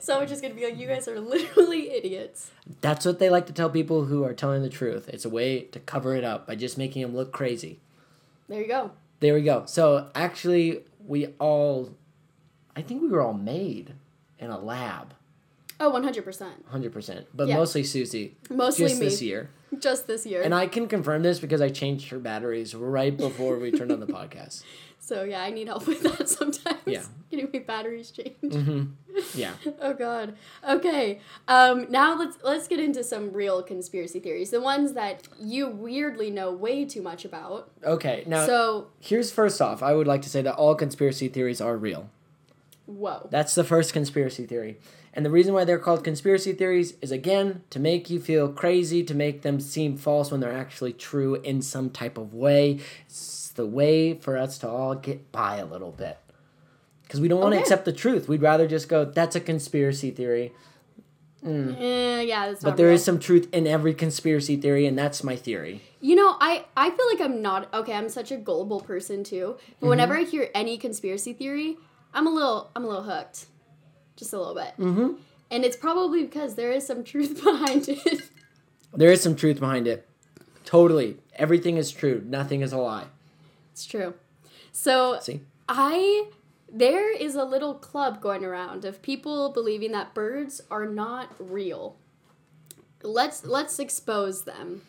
so 0.00 0.18
we're 0.20 0.26
just 0.26 0.40
gonna 0.42 0.54
be 0.54 0.64
like, 0.64 0.78
you 0.78 0.86
guys 0.86 1.08
are 1.08 1.18
literally 1.20 1.90
idiots. 1.90 2.50
That's 2.80 3.04
what 3.04 3.18
they 3.18 3.28
like 3.28 3.46
to 3.46 3.52
tell 3.52 3.68
people 3.70 4.04
who 4.04 4.24
are 4.24 4.32
telling 4.32 4.62
the 4.62 4.68
truth. 4.68 5.08
It's 5.08 5.24
a 5.24 5.28
way 5.30 5.62
to 5.62 5.80
cover 5.80 6.14
it 6.14 6.24
up 6.24 6.46
by 6.46 6.54
just 6.54 6.78
making 6.78 7.02
them 7.02 7.14
look 7.16 7.32
crazy. 7.32 7.80
There 8.48 8.60
you 8.60 8.68
go. 8.68 8.92
There 9.20 9.34
we 9.34 9.42
go. 9.42 9.64
So 9.66 10.10
actually, 10.14 10.84
we 11.04 11.26
all, 11.40 11.96
I 12.76 12.82
think 12.82 13.02
we 13.02 13.08
were 13.08 13.20
all 13.22 13.32
made 13.34 13.94
in 14.38 14.50
a 14.50 14.58
lab, 14.58 15.14
Oh, 15.80 15.90
100%. 15.90 16.66
hundred 16.68 16.92
percent. 16.92 17.26
But 17.34 17.48
Yeah. 17.48 17.56
mostly 17.56 17.82
Susi, 17.82 18.36
Mostly 18.48 18.86
just 18.88 19.00
me. 19.00 19.06
this 19.06 19.20
year. 19.22 19.50
Just 19.80 20.06
this 20.06 20.26
year. 20.26 20.42
And 20.42 20.54
I 20.54 20.66
can 20.66 20.88
confirm 20.88 21.22
this 21.22 21.38
because 21.40 21.60
I 21.60 21.68
changed 21.68 22.08
her 22.10 22.18
batteries 22.18 22.74
right 22.74 23.16
before 23.16 23.58
we 23.58 23.70
turned 23.70 23.92
on 23.92 24.00
the 24.00 24.06
podcast. 24.06 24.62
so 24.98 25.22
yeah, 25.24 25.42
I 25.42 25.50
need 25.50 25.66
help 25.68 25.86
with 25.86 26.02
that 26.02 26.28
sometimes. 26.38 26.80
Yeah. 26.86 27.02
Getting 27.30 27.50
my 27.52 27.58
batteries 27.60 28.10
changed. 28.10 28.54
hmm 28.54 28.82
Yeah. 29.34 29.52
Oh 29.80 29.94
god. 29.94 30.36
Okay. 30.68 31.20
Um 31.48 31.86
now 31.90 32.16
let's 32.18 32.36
let's 32.42 32.68
get 32.68 32.78
into 32.80 33.02
some 33.02 33.32
real 33.32 33.62
conspiracy 33.62 34.20
theories. 34.20 34.50
The 34.50 34.60
ones 34.60 34.92
that 34.92 35.26
you 35.40 35.68
weirdly 35.68 36.30
know 36.30 36.52
way 36.52 36.84
too 36.84 37.02
much 37.02 37.24
about. 37.24 37.70
Okay. 37.82 38.24
Now, 38.26 38.46
so, 38.46 38.88
here's 39.00 39.30
first 39.30 39.60
off, 39.62 39.82
I 39.82 39.94
would 39.94 40.06
like 40.06 40.22
to 40.22 40.28
say 40.28 40.42
that 40.42 40.54
all 40.54 40.74
conspiracy 40.74 41.28
theories 41.28 41.60
are 41.60 41.76
real. 41.76 42.10
whoa. 42.86 43.28
That's 43.30 43.54
the 43.54 43.64
first 43.64 43.92
conspiracy 43.92 44.46
theory. 44.46 44.78
And 45.16 45.24
the 45.24 45.30
reason 45.30 45.54
why 45.54 45.64
they're 45.64 45.78
called 45.78 46.04
conspiracy 46.04 46.52
theories 46.52 46.92
is 47.00 47.10
again 47.10 47.62
to 47.70 47.80
make 47.80 48.10
you 48.10 48.20
feel 48.20 48.48
crazy, 48.50 49.02
to 49.02 49.14
make 49.14 49.40
them 49.42 49.58
seem 49.60 49.96
false 49.96 50.30
when 50.30 50.40
they're 50.40 50.52
actually 50.52 50.92
true 50.92 51.36
in 51.36 51.62
some 51.62 51.88
type 51.90 52.18
of 52.18 52.34
way. 52.34 52.80
It's 53.06 53.48
the 53.48 53.64
way 53.66 54.12
for 54.14 54.36
us 54.36 54.58
to 54.58 54.68
all 54.68 54.94
get 54.94 55.32
by 55.32 55.56
a 55.56 55.64
little 55.64 55.90
bit. 55.92 56.18
Because 57.02 57.20
we 57.20 57.28
don't 57.28 57.40
want 57.40 57.52
to 57.52 57.56
Okay. 57.56 57.62
accept 57.62 57.86
the 57.86 57.92
truth. 57.94 58.28
We'd 58.28 58.42
rather 58.42 58.66
just 58.68 58.88
go, 58.90 59.06
that's 59.06 59.34
a 59.34 59.40
conspiracy 59.40 60.10
theory. 60.10 60.52
Eh, 61.46 62.22
yeah, 62.22 62.48
that's 62.48 62.62
not 62.62 62.70
But 62.70 62.76
there 62.76 62.90
is 62.90 63.04
some 63.04 63.18
truth 63.20 63.48
in 63.54 63.66
every 63.66 63.94
conspiracy 63.94 64.56
theory, 64.56 64.84
and 64.86 64.98
that's 64.98 65.22
my 65.22 65.36
theory. 65.36 65.80
You 66.00 66.16
know, 66.16 66.36
I 66.40 66.64
I 66.76 66.90
feel 66.90 67.06
like 67.06 67.20
I'm 67.20 67.40
not 67.40 67.72
okay. 67.72 67.92
I'm 67.94 68.08
such 68.08 68.32
a 68.32 68.36
gullible 68.36 68.80
person 68.80 69.22
too. 69.22 69.56
But 69.80 69.88
whenever 69.88 70.14
Mm-hmm. 70.14 70.26
I 70.26 70.30
hear 70.30 70.50
any 70.54 70.76
conspiracy 70.76 71.32
theory, 71.32 71.76
I'm 72.12 72.26
a 72.26 72.30
little 72.30 72.70
I'm 72.74 72.84
a 72.84 72.88
little 72.88 73.04
hooked, 73.04 73.46
just 74.16 74.32
a 74.32 74.38
little 74.38 74.54
bit. 74.54 74.72
Mm-hmm. 74.78 75.14
And 75.50 75.64
it's 75.64 75.76
probably 75.76 76.24
because 76.24 76.54
there 76.56 76.72
is 76.72 76.86
some 76.86 77.04
truth 77.04 77.42
behind 77.44 77.88
it. 77.88 78.30
There 78.92 79.12
is 79.12 79.20
some 79.20 79.36
truth 79.36 79.60
behind 79.60 79.86
it. 79.86 80.08
Totally. 80.64 81.18
Everything 81.36 81.76
is 81.76 81.92
true. 81.92 82.22
Nothing 82.26 82.62
is 82.62 82.72
a 82.72 82.78
lie. 82.78 83.06
it's 83.72 83.86
true. 83.86 84.14
So 84.72 85.18
See? 85.20 85.42
I 85.68 86.30
there 86.72 87.14
is 87.14 87.34
a 87.36 87.44
little 87.44 87.74
club 87.74 88.20
going 88.20 88.44
around 88.44 88.84
of 88.84 89.00
people 89.02 89.50
believing 89.50 89.92
that 89.92 90.14
birds 90.14 90.60
are 90.70 90.86
not 90.86 91.30
real. 91.38 91.96
Let's 93.02 93.44
let's 93.44 93.78
expose 93.78 94.42
them. 94.42 94.82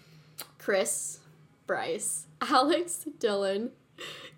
Chris, 0.58 1.20
Bryce, 1.68 2.26
Alex, 2.42 3.06
Dylan, 3.20 3.70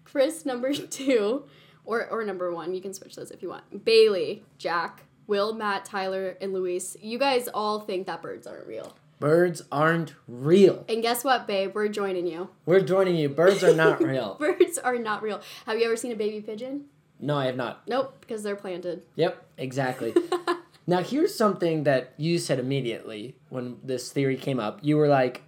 Chris 0.03 0.45
number 0.45 0.73
2 0.73 1.43
or 1.89 2.07
or 2.09 2.23
number 2.23 2.53
1, 2.53 2.73
you 2.75 2.81
can 2.81 2.93
switch 2.93 3.15
those 3.15 3.31
if 3.31 3.41
you 3.41 3.49
want. 3.49 3.83
Bailey, 3.83 4.43
Jack, 4.59 5.05
Will, 5.25 5.53
Matt, 5.53 5.85
Tyler, 5.85 6.37
and 6.39 6.53
Luis. 6.53 6.95
You 7.01 7.17
guys 7.17 7.47
all 7.47 7.79
think 7.79 8.05
that 8.05 8.21
birds 8.21 8.45
aren't 8.45 8.67
real. 8.67 8.95
Birds 9.19 9.63
aren't 9.71 10.13
real. 10.27 10.85
And 10.87 11.01
guess 11.01 11.23
what, 11.23 11.47
babe? 11.47 11.71
We're 11.73 11.89
joining 11.89 12.27
you. 12.27 12.49
We're 12.65 12.81
joining 12.81 13.15
you. 13.15 13.27
Birds 13.27 13.63
are 13.63 13.73
not 13.75 14.01
real. 14.03 14.35
Birds 14.39 14.77
are 14.77 14.97
not 14.99 15.23
real. 15.23 15.41
Have 15.65 15.79
you 15.79 15.85
ever 15.85 15.97
seen 15.97 16.11
a 16.11 16.15
baby 16.15 16.41
pigeon? 16.41 16.85
No, 17.19 17.35
I 17.35 17.47
have 17.47 17.57
not. 17.57 17.85
Nope, 17.87 18.15
because 18.21 18.43
they're 18.43 18.55
planted. 18.55 19.01
Yep, 19.15 19.43
exactly. 19.57 20.13
now, 20.87 21.01
here's 21.01 21.35
something 21.35 21.83
that 21.83 22.13
you 22.17 22.37
said 22.37 22.59
immediately 22.59 23.35
when 23.49 23.77
this 23.83 24.11
theory 24.11 24.37
came 24.37 24.59
up. 24.59 24.79
You 24.83 24.95
were 24.95 25.09
like, 25.09 25.41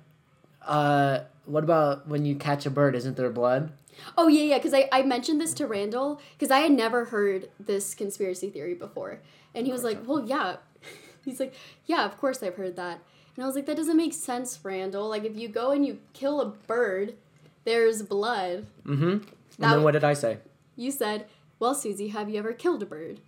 uh, 0.65 1.19
what 1.45 1.63
about 1.63 2.07
when 2.07 2.25
you 2.25 2.35
catch 2.35 2.65
a 2.65 2.69
bird? 2.69 2.95
Isn't 2.95 3.15
there 3.15 3.29
blood? 3.29 3.71
Oh 4.17 4.27
yeah, 4.27 4.43
yeah. 4.43 4.57
Because 4.57 4.73
I, 4.73 4.87
I 4.91 5.03
mentioned 5.03 5.39
this 5.41 5.53
to 5.55 5.67
Randall 5.67 6.19
because 6.37 6.51
I 6.51 6.59
had 6.59 6.71
never 6.71 7.05
heard 7.05 7.49
this 7.59 7.93
conspiracy 7.95 8.49
theory 8.49 8.73
before, 8.73 9.19
and 9.53 9.65
he 9.65 9.71
was 9.71 9.83
like, 9.83 9.99
"Well, 10.07 10.25
yeah." 10.25 10.57
He's 11.25 11.39
like, 11.39 11.53
"Yeah, 11.85 12.05
of 12.05 12.17
course 12.17 12.41
I've 12.41 12.55
heard 12.55 12.75
that." 12.77 12.99
And 13.35 13.43
I 13.43 13.47
was 13.47 13.55
like, 13.55 13.65
"That 13.65 13.77
doesn't 13.77 13.97
make 13.97 14.13
sense, 14.13 14.59
Randall. 14.63 15.07
Like, 15.09 15.23
if 15.23 15.37
you 15.37 15.47
go 15.47 15.71
and 15.71 15.85
you 15.85 15.99
kill 16.13 16.41
a 16.41 16.45
bird, 16.45 17.15
there's 17.63 18.01
blood." 18.01 18.65
Mm 18.85 18.97
hmm. 18.97 19.03
And 19.09 19.21
That- 19.59 19.75
then 19.75 19.83
what 19.83 19.91
did 19.91 20.03
I 20.03 20.13
say? 20.13 20.39
You 20.75 20.91
said, 20.91 21.25
"Well, 21.59 21.75
Susi, 21.75 22.07
have 22.09 22.29
you 22.29 22.39
ever 22.39 22.53
killed 22.53 22.81
a 22.81 22.85
bird?" 22.85 23.19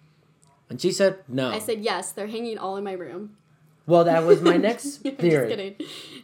And 0.69 0.81
she 0.81 0.91
said, 0.91 1.19
no. 1.27 1.51
I 1.51 1.59
said, 1.59 1.81
"Yes, 1.81 2.11
they're 2.11 2.27
hanging 2.27 2.57
all 2.57 2.77
in 2.77 2.83
my 2.83 2.93
room." 2.93 3.37
Well, 3.85 4.03
that 4.05 4.23
was 4.23 4.41
my 4.41 4.57
next 4.69 4.97
theory. 5.19 5.49
kidding. 5.49 5.75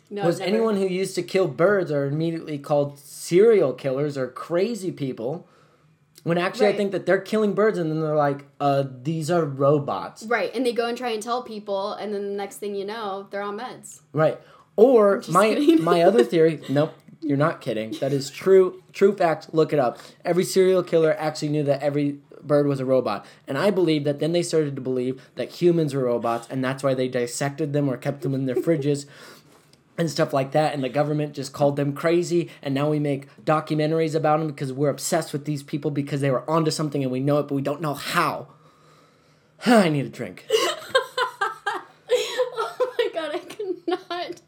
No, 0.10 0.26
was 0.26 0.40
never. 0.40 0.50
anyone 0.50 0.76
who 0.78 0.88
used 0.88 1.16
to 1.16 1.22
kill 1.22 1.48
birds 1.48 1.92
are 1.92 2.06
immediately 2.06 2.58
called 2.58 2.98
serial 2.98 3.74
killers 3.74 4.18
or 4.18 4.28
crazy 4.28 4.92
people. 4.92 5.48
When 6.24 6.38
actually, 6.38 6.68
I 6.68 6.74
think 6.76 6.92
that 6.92 7.06
they're 7.06 7.22
killing 7.22 7.54
birds, 7.54 7.78
and 7.78 7.90
then 7.90 8.02
they're 8.02 8.16
like, 8.16 8.46
uh, 8.60 8.84
"These 9.04 9.32
are 9.32 9.46
robots." 9.46 10.24
Right, 10.26 10.54
and 10.54 10.66
they 10.66 10.74
go 10.74 10.86
and 10.88 10.98
try 10.98 11.12
and 11.12 11.24
tell 11.24 11.44
people, 11.44 11.94
and 11.94 12.14
then 12.14 12.28
the 12.28 12.34
next 12.36 12.58
thing 12.58 12.76
you 12.76 12.84
know, 12.86 13.28
they're 13.32 13.42
on 13.42 13.58
meds. 13.58 14.02
Right. 14.12 14.38
Or 14.76 15.24
my 15.30 15.50
kidding. 15.54 15.84
my 15.84 16.02
other 16.02 16.24
theory, 16.26 16.62
nope, 16.70 16.94
you're 17.22 17.38
not 17.38 17.62
kidding. 17.62 17.92
That 18.00 18.14
is 18.14 18.30
true 18.30 18.84
true 18.94 19.16
fact. 19.16 19.54
Look 19.54 19.74
it 19.74 19.80
up. 19.80 20.00
Every 20.24 20.44
serial 20.44 20.84
killer 20.84 21.16
actually 21.18 21.50
knew 21.50 21.64
that 21.64 21.82
every 21.82 22.20
bird 22.42 22.68
was 22.68 22.80
a 22.80 22.86
robot. 22.86 23.26
And 23.48 23.58
I 23.58 23.72
believe 23.72 24.04
that 24.06 24.20
then 24.20 24.32
they 24.32 24.44
started 24.44 24.76
to 24.76 24.82
believe 24.82 25.22
that 25.36 25.50
humans 25.50 25.94
were 25.94 26.06
robots 26.06 26.48
and 26.50 26.64
that's 26.64 26.84
why 26.84 26.94
they 26.94 27.08
dissected 27.08 27.74
them 27.74 27.90
or 27.90 27.98
kept 27.98 28.22
them 28.22 28.34
in 28.34 28.46
their 28.46 28.56
fridges 28.56 29.06
and 29.98 30.10
stuff 30.10 30.32
like 30.32 30.54
that 30.54 30.74
and 30.74 30.82
the 30.82 30.90
government 30.90 31.34
just 31.34 31.52
called 31.52 31.76
them 31.76 31.92
crazy 31.92 32.50
and 32.62 32.74
now 32.74 32.90
we 32.90 33.00
make 33.00 33.28
documentaries 33.44 34.16
about 34.16 34.40
them 34.40 34.48
because 34.48 34.72
we're 34.72 34.90
obsessed 34.90 35.34
with 35.34 35.44
these 35.44 35.62
people 35.62 35.92
because 35.92 36.22
they 36.22 36.32
were 36.32 36.50
onto 36.50 36.72
something 36.72 37.04
and 37.04 37.12
we 37.12 37.20
know 37.20 37.40
it 37.40 37.44
but 37.44 37.56
we 37.56 37.62
don't 37.62 37.82
know 37.82 37.94
how. 37.94 38.48
I 39.66 39.90
need 39.90 40.06
a 40.06 40.10
drink. 40.10 40.46
oh 42.10 42.96
my 42.98 43.10
god, 43.14 43.36
I 43.36 43.40
could 43.40 43.76
not. 43.88 44.42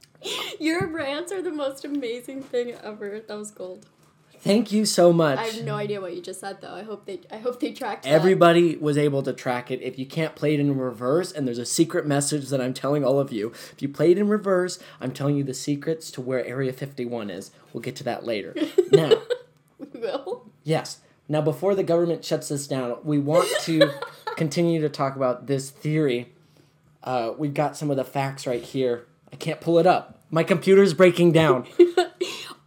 Your 0.61 0.85
rants 0.85 1.31
are 1.31 1.41
the 1.41 1.51
most 1.51 1.83
amazing 1.83 2.43
thing 2.43 2.73
ever. 2.83 3.19
That 3.19 3.35
was 3.35 3.49
gold. 3.49 3.87
Thank 4.41 4.71
you 4.71 4.85
so 4.85 5.11
much. 5.11 5.39
I 5.39 5.45
have 5.45 5.63
no 5.63 5.73
idea 5.73 5.99
what 5.99 6.15
you 6.15 6.21
just 6.21 6.39
said 6.39 6.61
though. 6.61 6.73
I 6.75 6.83
hope 6.83 7.07
they 7.07 7.19
I 7.31 7.37
hope 7.37 7.59
they 7.59 7.71
tracked 7.71 8.03
that. 8.03 8.09
Everybody 8.09 8.75
was 8.75 8.95
able 8.95 9.23
to 9.23 9.33
track 9.33 9.71
it. 9.71 9.81
If 9.81 9.97
you 9.97 10.05
can't 10.05 10.35
play 10.35 10.53
it 10.53 10.59
in 10.59 10.77
reverse, 10.77 11.31
and 11.31 11.47
there's 11.47 11.57
a 11.57 11.65
secret 11.65 12.05
message 12.05 12.49
that 12.49 12.61
I'm 12.61 12.75
telling 12.75 13.03
all 13.03 13.19
of 13.19 13.31
you. 13.31 13.51
If 13.71 13.81
you 13.81 13.89
play 13.89 14.11
it 14.11 14.19
in 14.19 14.27
reverse, 14.27 14.77
I'm 14.99 15.13
telling 15.13 15.35
you 15.35 15.43
the 15.43 15.55
secrets 15.55 16.11
to 16.11 16.21
where 16.21 16.45
Area 16.45 16.73
51 16.73 17.31
is. 17.31 17.49
We'll 17.73 17.81
get 17.81 17.95
to 17.95 18.03
that 18.03 18.23
later. 18.23 18.55
now, 18.91 19.13
We 19.79 19.99
will. 19.99 20.51
yes. 20.63 20.99
Now, 21.27 21.41
before 21.41 21.73
the 21.73 21.83
government 21.83 22.23
shuts 22.23 22.49
this 22.49 22.67
down, 22.67 22.97
we 23.03 23.17
want 23.17 23.49
to 23.61 23.89
continue 24.37 24.79
to 24.81 24.89
talk 24.89 25.15
about 25.15 25.47
this 25.47 25.71
theory. 25.71 26.33
Uh, 27.03 27.33
we've 27.35 27.55
got 27.55 27.75
some 27.75 27.89
of 27.89 27.97
the 27.97 28.03
facts 28.03 28.45
right 28.45 28.61
here. 28.61 29.07
I 29.33 29.37
can't 29.37 29.59
pull 29.59 29.79
it 29.79 29.87
up. 29.87 30.20
My 30.31 30.43
computer's 30.43 30.93
breaking 30.93 31.31
down. 31.33 31.67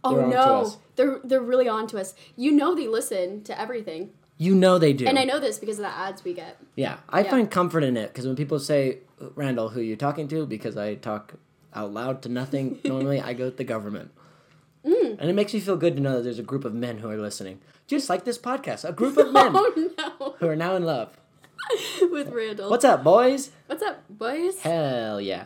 Oh 0.07 0.27
no. 0.27 0.71
They're 0.97 1.19
they're 1.23 1.41
really 1.41 1.67
on 1.67 1.87
to 1.87 1.97
us. 1.99 2.13
You 2.35 2.51
know 2.51 2.75
they 2.75 2.87
listen 2.87 3.41
to 3.45 3.59
everything. 3.59 4.11
You 4.37 4.53
know 4.53 4.77
they 4.77 4.93
do. 4.93 5.07
And 5.07 5.17
I 5.17 5.23
know 5.23 5.39
this 5.39 5.57
because 5.57 5.79
of 5.79 5.85
the 5.85 5.89
ads 5.91 6.23
we 6.23 6.35
get. 6.35 6.57
Yeah, 6.75 6.97
I 7.09 7.21
Yeah. 7.23 7.31
find 7.31 7.49
comfort 7.49 7.83
in 7.83 7.97
it 7.97 8.09
because 8.13 8.27
when 8.27 8.35
people 8.35 8.59
say, 8.59 8.99
Randall, 9.33 9.69
who 9.69 9.81
you 9.81 9.95
talking 9.95 10.27
to? 10.27 10.45
Because 10.45 10.77
I 10.77 10.93
talk 10.93 11.33
out 11.73 11.91
loud 11.91 12.21
to 12.21 12.29
nothing 12.29 12.77
normally, 12.85 13.19
I 13.19 13.33
go 13.33 13.45
with 13.45 13.57
the 13.57 13.63
government. 13.63 14.11
Mm. 14.85 15.17
And 15.19 15.27
it 15.27 15.33
makes 15.33 15.55
me 15.55 15.59
feel 15.59 15.75
good 15.75 15.95
to 15.95 16.01
know 16.03 16.17
that 16.17 16.21
there's 16.23 16.37
a 16.37 16.43
group 16.43 16.65
of 16.65 16.73
men 16.75 16.99
who 16.99 17.09
are 17.09 17.17
listening. 17.17 17.59
Just 17.87 18.07
like 18.07 18.25
this 18.25 18.37
podcast, 18.37 18.87
a 18.87 18.91
group 18.93 19.17
of 19.17 19.33
men 19.33 19.53
Oh 19.55 19.93
no. 19.97 20.35
who 20.37 20.47
are 20.47 20.55
now 20.55 20.75
in 20.75 20.83
love. 20.85 21.17
With 22.11 22.29
Randall. 22.31 22.69
What's 22.69 22.85
up, 22.85 23.03
boys? 23.03 23.49
What's 23.65 23.81
up, 23.81 24.03
boys? 24.07 24.59
Hell 24.59 25.19
yeah. 25.19 25.45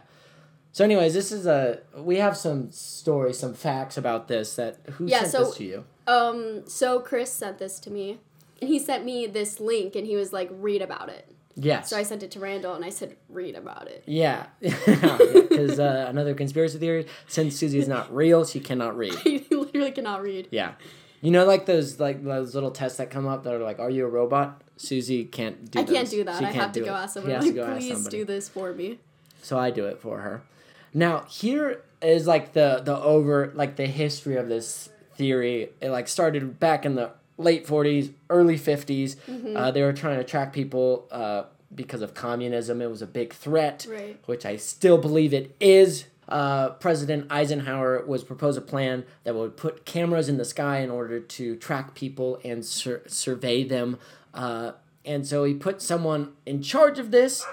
So, 0.71 0.83
anyways, 0.85 1.13
this 1.13 1.31
is 1.31 1.45
a. 1.47 1.79
We 1.97 2.17
have 2.17 2.37
some 2.37 2.71
stories, 2.71 3.39
some 3.39 3.53
facts 3.53 3.97
about 3.97 4.27
this 4.27 4.55
that. 4.55 4.77
Who 4.93 5.05
Yeah, 5.07 5.19
sent 5.19 5.31
so- 5.31 5.43
this 5.45 5.55
to 5.55 5.63
you? 5.63 5.85
Um, 6.07 6.63
so 6.67 6.99
Chris 6.99 7.31
sent 7.31 7.59
this 7.59 7.79
to 7.81 7.91
me. 7.91 8.19
And 8.61 8.67
he 8.69 8.79
sent 8.79 9.05
me 9.05 9.25
this 9.27 9.59
link 9.59 9.95
and 9.95 10.05
he 10.07 10.15
was 10.15 10.33
like, 10.33 10.49
read 10.51 10.81
about 10.81 11.07
it. 11.09 11.27
Yes. 11.55 11.89
So 11.89 11.97
I 11.97 12.03
sent 12.03 12.23
it 12.23 12.31
to 12.31 12.39
Randall 12.39 12.73
and 12.73 12.83
I 12.83 12.89
said, 12.89 13.15
read 13.29 13.55
about 13.55 13.87
it. 13.87 14.03
yeah. 14.07 14.47
Because 14.61 15.79
uh, 15.79 16.05
another 16.09 16.33
conspiracy 16.33 16.77
theory 16.77 17.05
since 17.27 17.55
Susi 17.55 17.77
is 17.79 17.87
not 17.87 18.13
real, 18.13 18.43
she 18.45 18.59
cannot 18.59 18.97
read. 18.97 19.13
he 19.23 19.45
literally 19.51 19.91
cannot 19.91 20.21
read. 20.23 20.47
Yeah. 20.51 20.73
You 21.21 21.31
know, 21.31 21.45
like 21.45 21.65
those 21.65 21.99
like 21.99 22.23
those 22.23 22.53
little 22.55 22.71
tests 22.71 22.97
that 22.97 23.09
come 23.11 23.27
up 23.27 23.43
that 23.43 23.53
are 23.53 23.59
like, 23.59 23.77
"Are 23.79 23.89
you 23.89 24.05
a 24.05 24.09
robot?" 24.09 24.61
Susi 24.77 25.25
can't 25.25 25.69
do. 25.69 25.79
I 25.79 25.83
can't 25.83 26.09
do 26.09 26.23
that. 26.23 26.39
She 26.39 26.45
I 26.45 26.51
have 26.51 26.71
to 26.71 26.79
go 26.79 26.85
it. 26.95 26.97
ask 26.97 27.13
someone. 27.15 27.33
like, 27.33 27.41
to 27.41 27.51
go 27.51 27.63
ask 27.65 27.77
please 27.77 28.07
do 28.07 28.23
this 28.23 28.47
for 28.47 28.71
me. 28.73 28.99
So 29.41 29.57
I 29.59 29.69
do 29.69 29.85
it 29.85 29.99
for 30.01 30.19
her. 30.19 30.43
Now 30.93 31.25
here 31.29 31.81
is 32.01 32.27
like 32.27 32.53
the 32.53 32.81
the 32.83 32.97
over 32.97 33.51
like 33.55 33.75
the 33.75 33.85
history 33.87 34.37
of 34.37 34.47
this 34.47 34.89
theory. 35.15 35.69
It 35.81 35.89
like 35.89 36.07
started 36.07 36.59
back 36.59 36.85
in 36.85 36.95
the 36.95 37.11
late 37.37 37.65
forties, 37.67 38.11
early 38.29 38.57
50s 38.57 39.15
Mm-hmm. 39.27 39.55
Uh, 39.55 39.71
they 39.71 39.81
were 39.81 39.93
trying 39.93 40.17
to 40.17 40.23
track 40.23 40.51
people 40.53 41.07
uh, 41.11 41.43
because 41.73 42.01
of 42.01 42.13
communism. 42.13 42.81
It 42.81 42.89
was 42.89 43.01
a 43.01 43.07
big 43.07 43.33
threat, 43.33 43.85
Right. 43.89 44.17
which 44.25 44.45
I 44.45 44.57
still 44.57 44.97
believe 44.97 45.33
it 45.33 45.55
is. 45.59 46.05
Uh, 46.27 46.69
President 46.71 47.25
Eisenhower 47.31 48.05
was 48.05 48.23
proposed 48.23 48.57
a 48.57 48.61
plan 48.61 49.03
that 49.23 49.33
would 49.35 49.57
put 49.57 49.85
cameras 49.85 50.29
in 50.29 50.37
the 50.37 50.45
sky 50.45 50.79
in 50.79 50.89
order 50.91 51.19
to 51.19 51.55
track 51.55 51.95
people 51.95 52.39
and 52.45 52.63
sur- 52.65 53.01
survey 53.07 53.63
them. 53.63 53.97
Uh, 54.33 54.73
and 55.05 55.25
so 55.25 55.43
he 55.43 55.53
put 55.55 55.81
someone 55.81 56.33
in 56.45 56.61
charge 56.61 56.99
of 56.99 57.09
this, 57.09 57.43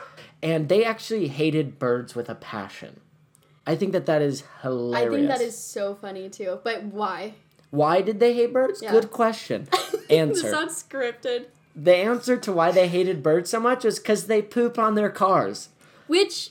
and 0.42 0.68
they 0.68 0.84
actually 0.84 1.28
hated 1.28 1.78
birds 1.78 2.14
with 2.14 2.28
a 2.28 2.34
passion. 2.34 3.00
I 3.66 3.75
think 3.76 3.92
that 3.92 4.06
that 4.06 4.23
is 4.23 4.44
hilarious. 4.62 5.12
I 5.12 5.16
think 5.16 5.28
that 5.28 5.40
is 5.40 5.56
so 5.58 5.94
funny 5.94 6.28
too. 6.28 6.61
But 6.62 6.85
why? 6.85 7.35
Why 7.70 8.00
did 8.00 8.20
they 8.20 8.32
hate 8.32 8.52
birds? 8.52 8.80
Yeah. 8.82 8.92
Good 8.92 9.11
question. 9.11 9.68
this 9.92 10.04
Answer. 10.11 10.50
sounds 10.50 10.82
scripted. 10.82 11.46
the 11.75 11.94
answer 11.96 12.37
to 12.37 12.52
why 12.52 12.70
they 12.70 12.87
hated 12.88 13.23
birds 13.23 13.50
so 13.50 13.58
much 13.61 13.85
is 13.85 13.99
because 13.99 14.26
they 14.28 14.40
poop 14.40 14.78
on 14.78 14.94
their 14.94 15.11
cars. 15.11 15.68
Which, 16.06 16.50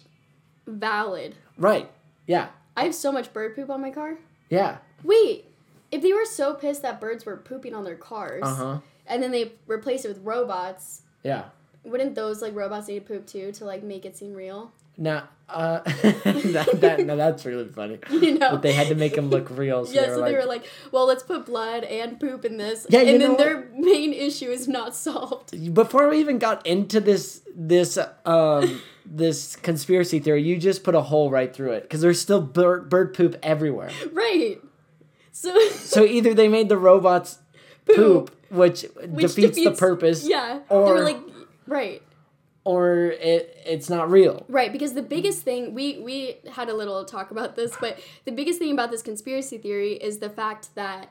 valid. 0.68 1.36
Right. 1.58 1.90
Yeah. 2.28 2.50
I 2.76 2.84
have 2.84 2.96
so 2.96 3.12
much 3.12 3.32
bird 3.34 3.56
poop 3.56 3.70
on 3.70 3.82
my 3.82 3.92
car. 3.92 4.18
Yeah. 4.50 4.78
Wait, 5.04 5.46
if 5.92 6.02
they 6.02 6.12
were 6.14 6.26
so 6.26 6.54
pissed 6.54 6.82
that 6.82 7.00
birds 7.00 7.26
were 7.26 7.38
pooping 7.38 7.74
on 7.74 7.86
their 7.86 7.96
cars, 7.96 8.44
Uh 8.44 8.56
huh. 8.56 8.80
and 9.08 9.24
then 9.24 9.32
they 9.32 9.54
replaced 9.68 10.04
it 10.06 10.10
with 10.10 10.20
robots, 10.24 11.04
Yeah. 11.24 11.46
wouldn't 11.84 12.16
those 12.16 12.42
like 12.42 12.54
robots 12.56 12.88
need 12.90 13.00
to 13.00 13.06
poop 13.06 13.26
too 13.26 13.52
to 13.54 13.66
like 13.66 13.84
make 13.84 14.06
it 14.06 14.18
seem 14.18 14.34
real? 14.34 14.72
Now, 14.98 15.30
uh, 15.48 15.80
that, 15.86 16.70
that, 16.76 17.06
no, 17.06 17.16
that's 17.16 17.46
really 17.46 17.68
funny. 17.68 18.00
You 18.10 18.40
know. 18.40 18.52
But 18.52 18.62
they 18.62 18.74
had 18.74 18.88
to 18.88 18.96
make 18.96 19.14
them 19.16 19.30
look 19.30 19.50
real. 19.52 19.86
So 19.86 19.94
yeah, 19.94 20.02
they 20.02 20.08
so 20.08 20.20
like, 20.22 20.32
they 20.32 20.38
were 20.38 20.46
like, 20.46 20.68
well, 20.92 21.06
let's 21.06 21.24
put 21.24 21.46
blood 21.46 21.84
and 21.84 22.20
poop 22.20 22.46
in 22.46 22.58
this. 22.58 22.88
Yeah, 22.90 23.02
you 23.02 23.14
and 23.14 23.22
then 23.22 23.30
what? 23.32 23.38
their 23.38 23.70
main 23.76 24.14
issue 24.14 24.50
is 24.50 24.68
not 24.68 24.96
solved. 24.96 25.74
before 25.74 26.10
we 26.10 26.20
even 26.20 26.40
got 26.40 26.66
into 26.66 27.00
this 27.00 27.42
this 27.56 27.98
um 28.26 28.82
this 29.06 29.56
conspiracy 29.58 30.20
theory, 30.20 30.42
you 30.42 30.58
just 30.58 30.84
put 30.84 30.96
a 30.96 31.02
hole 31.02 31.30
right 31.30 31.54
through 31.54 31.72
it 31.74 31.84
because 31.84 32.02
there's 32.02 32.20
still 32.20 32.42
bird 32.42 32.90
bird 32.90 33.14
poop 33.14 33.38
everywhere. 33.44 33.92
Right. 34.12 34.60
So, 35.32 35.70
So 35.70 36.04
either 36.04 36.34
they 36.34 36.48
made 36.48 36.70
the 36.70 36.78
robots 36.78 37.40
poop, 37.86 38.36
which, 38.50 38.86
which 39.10 39.36
defeats, 39.36 39.64
the 39.64 39.72
purpose, 39.72 40.28
Yeah. 40.28 40.62
or- 40.70 40.86
they 40.86 40.92
were 40.92 41.04
like, 41.04 41.20
right. 41.68 42.02
Or 42.66 43.12
it 43.12 43.58
it's 43.66 43.90
not 43.90 44.12
real. 44.12 44.46
Right, 44.50 44.72
because 44.74 44.94
the 44.94 45.02
biggest 45.02 45.44
thing 45.44 45.74
we 45.74 46.00
we 46.00 46.38
had 46.52 46.68
a 46.68 46.74
little 46.74 47.06
talk 47.06 47.32
about 47.32 47.56
this, 47.56 47.74
but 47.80 48.00
the 48.26 48.32
biggest 48.34 48.60
thing 48.60 48.74
about 48.74 48.92
this 48.92 49.02
conspiracy 49.02 49.58
theory 49.58 49.94
is 49.94 50.18
the 50.18 50.30
fact 50.30 50.76
that 50.76 51.10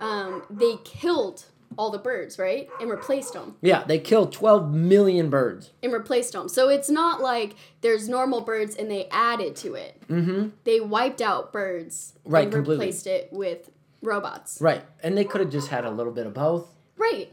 um, 0.00 0.42
they 0.48 0.76
killed 0.84 1.44
all 1.78 1.90
the 1.90 1.98
birds, 1.98 2.38
right, 2.38 2.68
and 2.80 2.90
replaced 2.90 3.32
them, 3.32 3.56
Yeah, 3.62 3.82
they 3.84 3.98
killed 3.98 4.30
12 4.32 4.74
million 4.74 5.30
birds. 5.30 5.70
and 5.82 5.90
replaced 5.92 6.34
them. 6.34 6.46
So 6.48 6.68
it's 6.68 6.90
not 6.90 7.22
like 7.22 7.56
there's 7.80 8.10
normal 8.10 8.42
birds 8.42 8.76
and 8.76 8.90
they 8.90 9.06
added 9.10 9.56
to 9.56 9.74
it. 9.74 9.96
Mm-hmm. 10.08 10.48
They 10.64 10.80
wiped 10.80 11.22
out 11.22 11.50
birds 11.50 12.12
Right, 12.26 12.44
and 12.44 12.52
completely. 12.52 12.84
replaced 12.84 13.06
it 13.06 13.28
with 13.32 13.70
robots. 14.02 14.60
Right, 14.60 14.82
and 15.02 15.16
they 15.16 15.24
could 15.24 15.40
have 15.40 15.50
just 15.50 15.68
had 15.68 15.86
a 15.86 15.90
little 15.90 16.12
bit 16.12 16.26
of 16.26 16.34
both. 16.34 16.68
Right, 16.98 17.32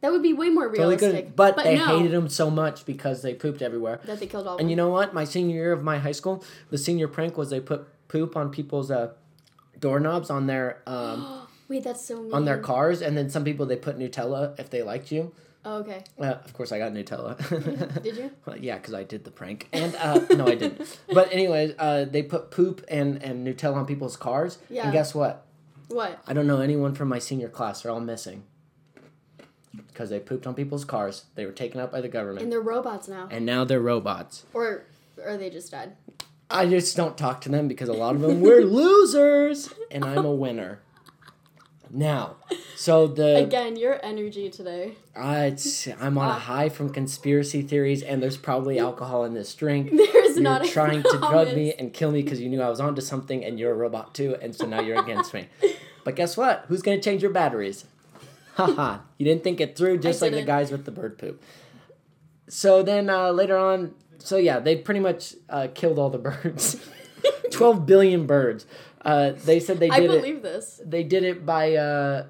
that 0.00 0.12
would 0.12 0.22
be 0.22 0.32
way 0.32 0.48
more 0.48 0.68
Totally 0.68 0.96
realistic. 0.96 1.26
could, 1.26 1.36
but, 1.36 1.56
they 1.56 1.76
no, 1.76 1.98
hated 1.98 2.12
them 2.12 2.28
so 2.28 2.50
much 2.50 2.84
because 2.86 3.22
they 3.22 3.34
pooped 3.34 3.62
everywhere. 3.62 4.00
that 4.04 4.20
they 4.20 4.26
killed 4.26 4.46
all. 4.46 4.56
And 4.56 4.66
them. 4.66 4.70
you 4.70 4.76
know 4.76 4.90
what? 4.90 5.12
My 5.12 5.24
senior 5.24 5.56
year 5.56 5.72
of 5.72 5.82
my 5.82 5.98
high 5.98 6.12
school, 6.12 6.44
the 6.70 6.78
senior 6.78 7.08
prank 7.08 7.36
was 7.36 7.50
they 7.50 7.60
put 7.60 7.88
poop 8.08 8.36
on 8.36 8.50
people's 8.50 8.90
uh, 8.90 9.12
doorknobs 9.78 10.30
on 10.30 10.46
their 10.46 10.82
um, 10.86 11.46
Wait, 11.68 11.84
that's 11.84 12.06
so 12.06 12.22
mean. 12.22 12.32
on 12.32 12.44
their 12.44 12.58
cars, 12.58 13.02
and 13.02 13.16
then 13.16 13.28
some 13.28 13.44
people 13.44 13.66
they 13.66 13.76
put 13.76 13.98
Nutella 13.98 14.58
if 14.58 14.70
they 14.70 14.82
liked 14.82 15.12
you. 15.12 15.32
Oh, 15.64 15.78
okay. 15.78 16.02
Uh, 16.18 16.24
of 16.44 16.52
course, 16.54 16.72
I 16.72 16.78
got 16.78 16.92
Nutella. 16.92 17.36
Did 18.02 18.16
you? 18.16 18.30
Well, 18.46 18.56
yeah, 18.56 18.76
because 18.76 18.94
I 18.94 19.02
did 19.02 19.24
the 19.24 19.30
prank, 19.30 19.68
and 19.72 19.94
uh, 19.96 20.20
no, 20.30 20.46
I 20.46 20.54
didn't. 20.54 20.98
But 21.12 21.30
anyways, 21.32 21.74
uh, 21.78 22.06
they 22.06 22.22
put 22.22 22.50
poop 22.50 22.84
and 22.88 23.22
and 23.22 23.46
Nutella 23.46 23.74
on 23.74 23.86
people's 23.86 24.16
cars, 24.16 24.58
Yeah. 24.70 24.84
and 24.84 24.92
guess 24.92 25.14
what? 25.14 25.44
What? 25.88 26.22
I 26.26 26.32
don't 26.32 26.46
know 26.46 26.60
anyone 26.60 26.94
from 26.94 27.08
my 27.08 27.18
senior 27.18 27.48
class. 27.48 27.82
They're 27.82 27.92
all 27.92 28.00
missing 28.00 28.44
because 29.86 30.10
they 30.10 30.18
pooped 30.20 30.46
on 30.46 30.54
people's 30.54 30.84
cars. 30.84 31.24
They 31.34 31.46
were 31.46 31.52
taken 31.52 31.80
out 31.80 31.90
by 31.92 32.00
the 32.00 32.08
government, 32.08 32.42
And 32.42 32.52
they're 32.52 32.60
robots 32.60 33.08
now, 33.08 33.28
and 33.30 33.46
now 33.46 33.64
they're 33.64 33.80
robots. 33.80 34.44
or 34.52 34.84
are 35.24 35.36
they 35.36 35.50
just 35.50 35.70
dead? 35.70 35.96
I 36.50 36.66
just 36.66 36.96
don't 36.96 37.16
talk 37.18 37.40
to 37.42 37.48
them 37.50 37.68
because 37.68 37.88
a 37.88 37.92
lot 37.92 38.14
of 38.14 38.20
them 38.22 38.40
were 38.40 38.60
losers, 38.64 39.72
and 39.90 40.04
I'm 40.04 40.24
a 40.24 40.32
winner. 40.32 40.80
Now, 41.90 42.36
so 42.76 43.06
the 43.06 43.36
Again, 43.44 43.76
your 43.76 43.98
energy 44.04 44.50
today. 44.50 44.92
uh, 45.16 45.48
it's, 45.52 45.88
I'm 45.98 46.18
on 46.18 46.28
a 46.28 46.34
high 46.38 46.68
from 46.68 46.90
conspiracy 46.90 47.62
theories, 47.62 48.02
and 48.02 48.22
there's 48.22 48.36
probably 48.36 48.78
alcohol 48.88 49.24
in 49.24 49.32
this 49.32 49.54
drink. 49.54 49.90
There's 50.12 50.34
You're 50.34 50.42
not 50.42 50.66
a 50.66 50.68
trying 50.68 51.02
to 51.02 51.18
drug 51.18 51.54
me 51.54 51.72
and 51.72 51.94
kill 51.94 52.10
me 52.10 52.22
because 52.22 52.42
you 52.42 52.50
knew 52.50 52.60
I 52.60 52.68
was 52.68 52.78
onto 52.78 53.00
something, 53.00 53.42
and 53.42 53.58
you're 53.58 53.72
a 53.72 53.74
robot 53.74 54.14
too, 54.14 54.36
and 54.42 54.54
so 54.54 54.66
now 54.66 54.80
you're 54.82 55.00
against 55.00 55.32
me. 55.32 55.48
But 56.04 56.14
guess 56.14 56.36
what? 56.36 56.66
Who's 56.68 56.82
gonna 56.82 57.00
change 57.00 57.22
your 57.22 57.30
batteries? 57.32 57.86
Haha! 58.58 58.98
you 59.18 59.24
didn't 59.24 59.44
think 59.44 59.60
it 59.60 59.76
through, 59.76 59.98
just 59.98 60.20
like 60.20 60.32
the 60.32 60.38
didn't. 60.38 60.46
guys 60.48 60.70
with 60.70 60.84
the 60.84 60.90
bird 60.90 61.16
poop. 61.18 61.42
So 62.48 62.82
then 62.82 63.08
uh, 63.10 63.30
later 63.30 63.56
on, 63.56 63.94
so 64.18 64.36
yeah, 64.36 64.58
they 64.58 64.76
pretty 64.76 65.00
much 65.00 65.34
uh, 65.48 65.68
killed 65.74 65.98
all 65.98 66.10
the 66.10 66.18
birds. 66.18 66.76
Twelve 67.50 67.86
billion 67.86 68.26
birds. 68.26 68.66
Uh, 69.02 69.32
they 69.44 69.60
said 69.60 69.78
they 69.80 69.90
I 69.90 70.00
did 70.00 70.10
it 70.10 70.20
believe 70.22 70.42
this. 70.42 70.80
they 70.84 71.02
did 71.04 71.22
it 71.24 71.46
by 71.46 71.74
uh, 71.74 72.26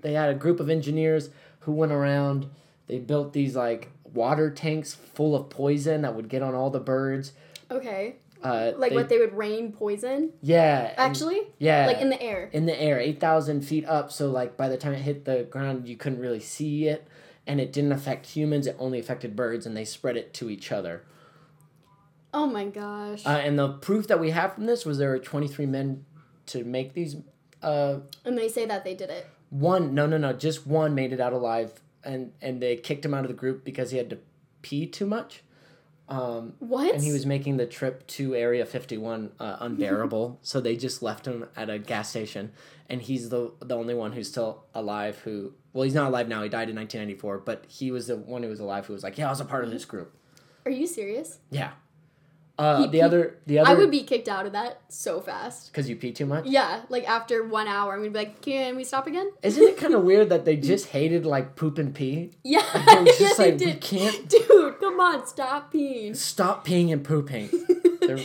they 0.00 0.12
had 0.12 0.30
a 0.30 0.34
group 0.34 0.60
of 0.60 0.68
engineers 0.68 1.30
who 1.60 1.72
went 1.72 1.92
around 1.92 2.46
they 2.86 2.98
built 2.98 3.32
these 3.32 3.54
like 3.54 3.90
water 4.12 4.50
tanks 4.50 4.94
full 4.94 5.36
of 5.36 5.48
poison 5.48 6.02
that 6.02 6.14
would 6.16 6.28
get 6.28 6.42
on 6.42 6.54
all 6.54 6.70
the 6.70 6.80
birds 6.80 7.32
Okay. 7.70 8.16
Uh, 8.42 8.72
Like 8.76 8.90
they- 8.90 8.96
what 8.96 9.08
they 9.08 9.18
would 9.18 9.34
rain 9.34 9.72
poison? 9.72 10.32
yeah 10.42 10.88
and- 10.90 10.98
Actually? 10.98 11.40
yeah 11.58 11.86
Like 11.86 11.98
in 12.00 12.08
the 12.10 12.20
air. 12.22 12.48
in 12.52 12.66
the 12.66 12.80
air 12.80 12.98
8000 13.00 13.62
feet 13.62 13.84
up 13.86 14.10
so 14.12 14.30
like 14.30 14.56
by 14.56 14.68
the 14.68 14.76
time 14.76 14.92
it 14.94 15.00
hit 15.00 15.24
the 15.24 15.44
ground 15.44 15.88
you 15.88 15.96
couldn't 15.96 16.20
really 16.20 16.40
see 16.40 16.86
it 16.86 17.06
and 17.46 17.60
it 17.60 17.72
didn't 17.72 17.92
affect 17.92 18.26
humans 18.26 18.66
it 18.66 18.76
only 18.78 18.98
affected 18.98 19.34
birds 19.34 19.66
and 19.66 19.76
they 19.76 19.84
spread 19.84 20.16
it 20.16 20.32
to 20.34 20.50
each 20.50 20.70
other 20.72 21.02
Oh 22.34 22.46
my 22.46 22.66
gosh. 22.66 23.24
uh, 23.26 23.30
and 23.30 23.58
the 23.58 23.68
proof 23.68 24.06
that 24.08 24.20
we 24.20 24.30
have 24.30 24.54
from 24.54 24.66
this 24.66 24.84
was 24.84 24.98
there 24.98 25.10
were 25.10 25.18
23 25.18 25.64
men 25.66 26.04
to 26.46 26.62
make 26.64 26.92
these 26.94 27.16
uh, 27.62 27.98
and 28.24 28.36
they 28.38 28.48
say 28.48 28.66
that 28.66 28.84
they 28.84 28.94
did 28.94 29.10
it. 29.10 29.26
One, 29.50 29.94
no, 29.94 30.06
no, 30.06 30.16
no, 30.18 30.32
just 30.32 30.66
one 30.66 30.94
made 30.94 31.12
it 31.12 31.20
out 31.20 31.32
alive, 31.32 31.72
and 32.04 32.32
and 32.40 32.60
they 32.62 32.76
kicked 32.76 33.04
him 33.04 33.14
out 33.14 33.24
of 33.24 33.28
the 33.28 33.34
group 33.34 33.64
because 33.64 33.90
he 33.90 33.96
had 33.98 34.10
to 34.10 34.18
pee 34.62 34.86
too 34.86 35.06
much. 35.06 35.42
Um, 36.08 36.54
What? 36.58 36.94
and 36.94 37.02
he 37.02 37.12
was 37.12 37.26
making 37.26 37.58
the 37.58 37.66
trip 37.66 38.06
to 38.08 38.34
Area 38.34 38.64
51 38.64 39.32
uh, 39.38 39.56
unbearable, 39.60 40.38
so 40.42 40.60
they 40.60 40.76
just 40.76 41.02
left 41.02 41.26
him 41.26 41.46
at 41.56 41.68
a 41.68 41.78
gas 41.78 42.08
station, 42.10 42.52
and 42.88 43.02
he's 43.02 43.28
the 43.28 43.52
the 43.60 43.76
only 43.76 43.94
one 43.94 44.12
who's 44.12 44.28
still 44.28 44.64
alive. 44.74 45.18
Who, 45.24 45.52
well, 45.72 45.84
he's 45.84 45.94
not 45.94 46.08
alive 46.08 46.28
now. 46.28 46.42
He 46.42 46.48
died 46.48 46.70
in 46.70 46.76
1994, 46.76 47.38
but 47.38 47.64
he 47.68 47.90
was 47.90 48.06
the 48.06 48.16
one 48.16 48.42
who 48.42 48.48
was 48.48 48.60
alive 48.60 48.86
who 48.86 48.94
was 48.94 49.02
like, 49.02 49.18
yeah, 49.18 49.26
I 49.26 49.30
was 49.30 49.40
a 49.40 49.44
part 49.44 49.64
of 49.64 49.70
this 49.70 49.84
group. 49.84 50.14
Are 50.64 50.70
you 50.70 50.86
serious? 50.86 51.38
Yeah. 51.50 51.72
Uh, 52.58 52.82
the 52.82 52.88
pee- 52.88 53.00
other, 53.02 53.36
the 53.46 53.60
other, 53.60 53.70
I 53.70 53.74
would 53.74 53.90
be 53.90 54.02
kicked 54.02 54.28
out 54.28 54.44
of 54.44 54.50
that 54.52 54.80
so 54.88 55.20
fast. 55.20 55.70
because 55.70 55.88
you 55.88 55.94
pee 55.94 56.10
too 56.10 56.26
much. 56.26 56.44
Yeah, 56.44 56.82
like 56.88 57.08
after 57.08 57.46
one 57.46 57.68
hour, 57.68 57.92
I'm 57.92 58.00
gonna 58.00 58.10
be 58.10 58.18
like, 58.18 58.40
"Can 58.40 58.74
we 58.74 58.82
stop 58.82 59.06
again?" 59.06 59.30
Isn't 59.44 59.62
it 59.62 59.76
kind 59.82 59.94
of 59.94 60.02
weird 60.02 60.28
that 60.30 60.44
they 60.44 60.56
just 60.56 60.86
hated 60.88 61.24
like 61.24 61.54
poop 61.54 61.78
and 61.78 61.94
pee? 61.94 62.32
Yeah, 62.42 62.64
yeah, 62.74 63.04
just 63.18 63.36
they 63.38 63.52
like 63.52 63.60
we 63.60 63.66
did. 63.66 63.80
can't 63.80 64.28
Dude, 64.28 64.80
come 64.80 64.98
on, 64.98 65.24
stop 65.26 65.72
peeing. 65.72 66.16
stop 66.16 66.66
peeing 66.66 66.92
and 66.92 67.04
pooping. 67.04 67.48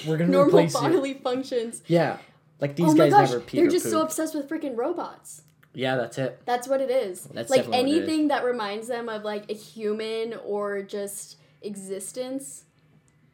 We're 0.07 0.17
gonna 0.17 0.31
Normal 0.31 0.47
replace 0.47 0.73
you. 0.73 0.79
bodily 0.81 1.13
functions. 1.13 1.83
Yeah, 1.85 2.17
like 2.59 2.75
these 2.75 2.89
oh 2.89 2.95
my 2.95 3.09
guys 3.09 3.11
gosh, 3.11 3.29
never 3.29 3.41
pee 3.41 3.57
they're 3.59 3.69
just 3.69 3.85
poop. 3.85 3.91
so 3.91 4.01
obsessed 4.01 4.33
with 4.33 4.49
freaking 4.49 4.75
robots. 4.75 5.43
yeah, 5.75 5.95
that's 5.95 6.17
it. 6.17 6.41
That's 6.45 6.67
what 6.67 6.81
it 6.81 6.89
is. 6.89 7.25
That's 7.25 7.51
like 7.51 7.61
definitely 7.65 7.83
what 7.83 7.87
it 7.87 7.91
is. 7.97 7.97
anything 8.09 8.27
that 8.29 8.43
reminds 8.45 8.87
them 8.87 9.09
of 9.09 9.23
like 9.23 9.51
a 9.51 9.53
human 9.53 10.33
or 10.43 10.81
just 10.81 11.37
existence. 11.61 12.63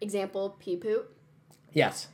Example, 0.01 0.55
pee 0.59 0.77
poop. 0.77 1.15
Yes. 1.73 2.07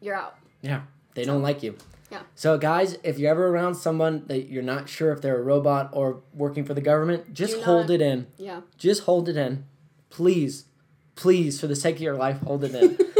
You're 0.00 0.14
out. 0.14 0.36
Yeah, 0.62 0.82
they 1.14 1.24
don't 1.24 1.42
like 1.42 1.62
you. 1.62 1.76
Yeah. 2.10 2.20
So 2.34 2.58
guys, 2.58 2.98
if 3.02 3.18
you're 3.18 3.30
ever 3.30 3.48
around 3.48 3.74
someone 3.74 4.24
that 4.26 4.48
you're 4.48 4.62
not 4.62 4.88
sure 4.88 5.12
if 5.12 5.22
they're 5.22 5.38
a 5.38 5.42
robot 5.42 5.90
or 5.92 6.22
working 6.34 6.64
for 6.64 6.74
the 6.74 6.80
government, 6.80 7.32
just 7.34 7.54
Do 7.54 7.62
hold 7.62 7.88
not- 7.88 7.94
it 7.94 8.00
in. 8.02 8.26
Yeah. 8.36 8.60
Just 8.76 9.04
hold 9.04 9.28
it 9.28 9.36
in, 9.36 9.64
please, 10.10 10.66
please, 11.14 11.60
for 11.60 11.66
the 11.66 11.76
sake 11.76 11.96
of 11.96 12.02
your 12.02 12.16
life, 12.16 12.38
hold 12.40 12.64
it 12.64 12.74
in. 12.74 12.98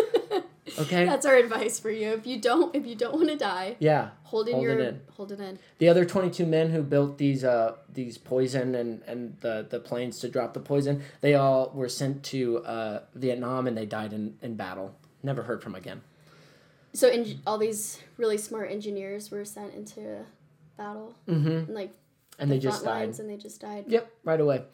Okay. 0.79 1.05
That's 1.05 1.27
our 1.27 1.37
advice 1.37 1.79
for 1.79 1.91
you. 1.91 2.11
If 2.13 2.27
you 2.27 2.41
don't, 2.41 2.75
if 2.75 2.87
you 2.87 2.95
don't 2.95 3.15
want 3.15 3.29
to 3.29 3.37
die, 3.37 3.77
yeah. 3.79 4.11
hold 4.25 4.49
in 4.49 4.55
Hold 4.55 4.65
your 4.65 4.79
it 4.79 4.81
in. 4.81 5.01
hold 5.17 5.33
it 5.33 5.41
in. 5.41 5.59
The 5.79 5.89
other 5.89 6.05
22 6.05 6.47
men 6.47 6.71
who 6.71 6.83
built 6.83 7.19
these 7.19 7.45
uh 7.45 7.77
these 7.93 8.17
poison 8.19 8.75
and 8.75 9.03
and 9.07 9.37
the 9.41 9.67
the 9.69 9.81
planes 9.81 10.19
to 10.21 10.29
drop 10.29 10.55
the 10.55 10.61
poison, 10.61 11.03
they 11.21 11.35
all 11.35 11.71
were 11.75 11.89
sent 11.89 12.23
to 12.25 12.59
uh 12.65 13.01
Vietnam 13.15 13.67
and 13.67 13.77
they 13.77 13.87
died 13.87 14.13
in 14.13 14.37
in 14.43 14.57
battle. 14.57 14.95
Never 15.23 15.43
heard 15.43 15.63
from 15.63 15.75
again. 15.75 16.01
So 16.95 17.09
en- 17.09 17.41
all 17.47 17.59
these 17.59 18.01
really 18.17 18.39
smart 18.39 18.71
engineers 18.71 19.31
were 19.31 19.45
sent 19.45 19.75
into 19.75 20.25
battle 20.77 21.15
Mm-hmm. 21.29 21.49
and 21.49 21.69
like 21.75 21.93
And 22.39 22.51
they 22.51 22.59
just 22.59 22.85
died. 22.85 22.91
lines 23.01 23.21
and 23.21 23.29
they 23.31 23.37
just 23.37 23.61
died. 23.61 23.85
Yep, 23.89 24.11
right 24.25 24.41
away. 24.41 24.65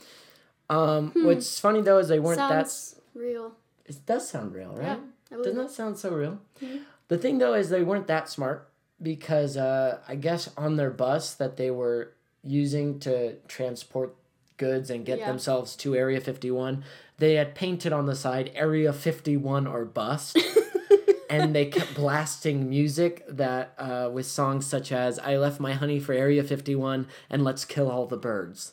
Um, 0.71 1.13
what's 1.15 1.59
funny 1.59 1.81
though 1.81 1.99
is 1.99 2.09
they 2.09 2.19
weren't 2.21 2.39
that. 2.39 2.71
Real. 3.15 3.53
It 3.87 4.05
does 4.05 4.29
sound 4.29 4.55
real, 4.55 4.73
right? 4.75 4.83
Yeah, 4.83 4.97
Doesn't 5.31 5.57
that 5.57 5.71
sound 5.71 5.99
so 5.99 6.11
real? 6.11 6.41
Mhm. 6.63 6.81
The 7.09 7.19
thing 7.19 7.39
though 7.39 7.55
is 7.55 7.69
they 7.71 7.83
weren't 7.83 8.07
that 8.07 8.29
smart 8.29 8.69
because 9.03 9.57
uh, 9.57 9.99
I 10.09 10.15
guess 10.17 10.51
on 10.57 10.77
their 10.77 10.91
bus 10.91 11.35
that 11.35 11.57
they 11.57 11.71
were 11.71 12.13
using 12.43 12.99
to 13.01 13.35
transport 13.47 14.15
goods 14.57 14.91
and 14.91 15.05
get 15.07 15.19
Yeah. 15.19 15.29
themselves 15.29 15.77
to 15.77 15.95
Area 15.95 16.21
51, 16.21 16.83
they 17.19 17.35
had 17.35 17.55
painted 17.55 17.93
on 17.93 18.07
the 18.07 18.17
side 18.17 18.51
Area 18.55 18.93
51 18.93 19.67
or 19.67 19.85
bust. 19.85 20.39
and 21.31 21.55
they 21.55 21.67
kept 21.67 21.95
blasting 21.95 22.69
music 22.71 23.23
that 23.29 23.75
uh, 23.79 24.09
with 24.13 24.25
songs 24.27 24.67
such 24.67 24.91
as 24.91 25.19
"I 25.19 25.37
left 25.37 25.61
my 25.61 25.75
honey 25.75 26.01
for 26.01 26.13
Area 26.15 26.43
51" 26.43 27.07
and 27.29 27.45
"Let's 27.45 27.65
kill 27.67 27.91
all 27.91 28.07
the 28.07 28.17
birds." 28.17 28.73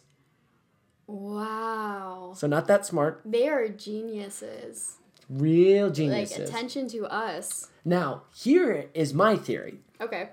Wow. 1.08 2.34
So 2.36 2.48
not 2.48 2.68
that 2.68 2.86
smart, 2.86 3.22
They 3.26 3.48
are 3.48 3.68
geniuses. 3.68 4.98
Real 5.30 5.90
geniuses. 5.90 6.38
Like 6.40 6.48
attention 6.48 6.88
to 6.90 7.06
us. 7.06 7.70
now 7.84 8.24
here 8.34 8.86
is 8.94 9.14
my 9.14 9.36
theory. 9.36 9.80
Okay. 10.00 10.30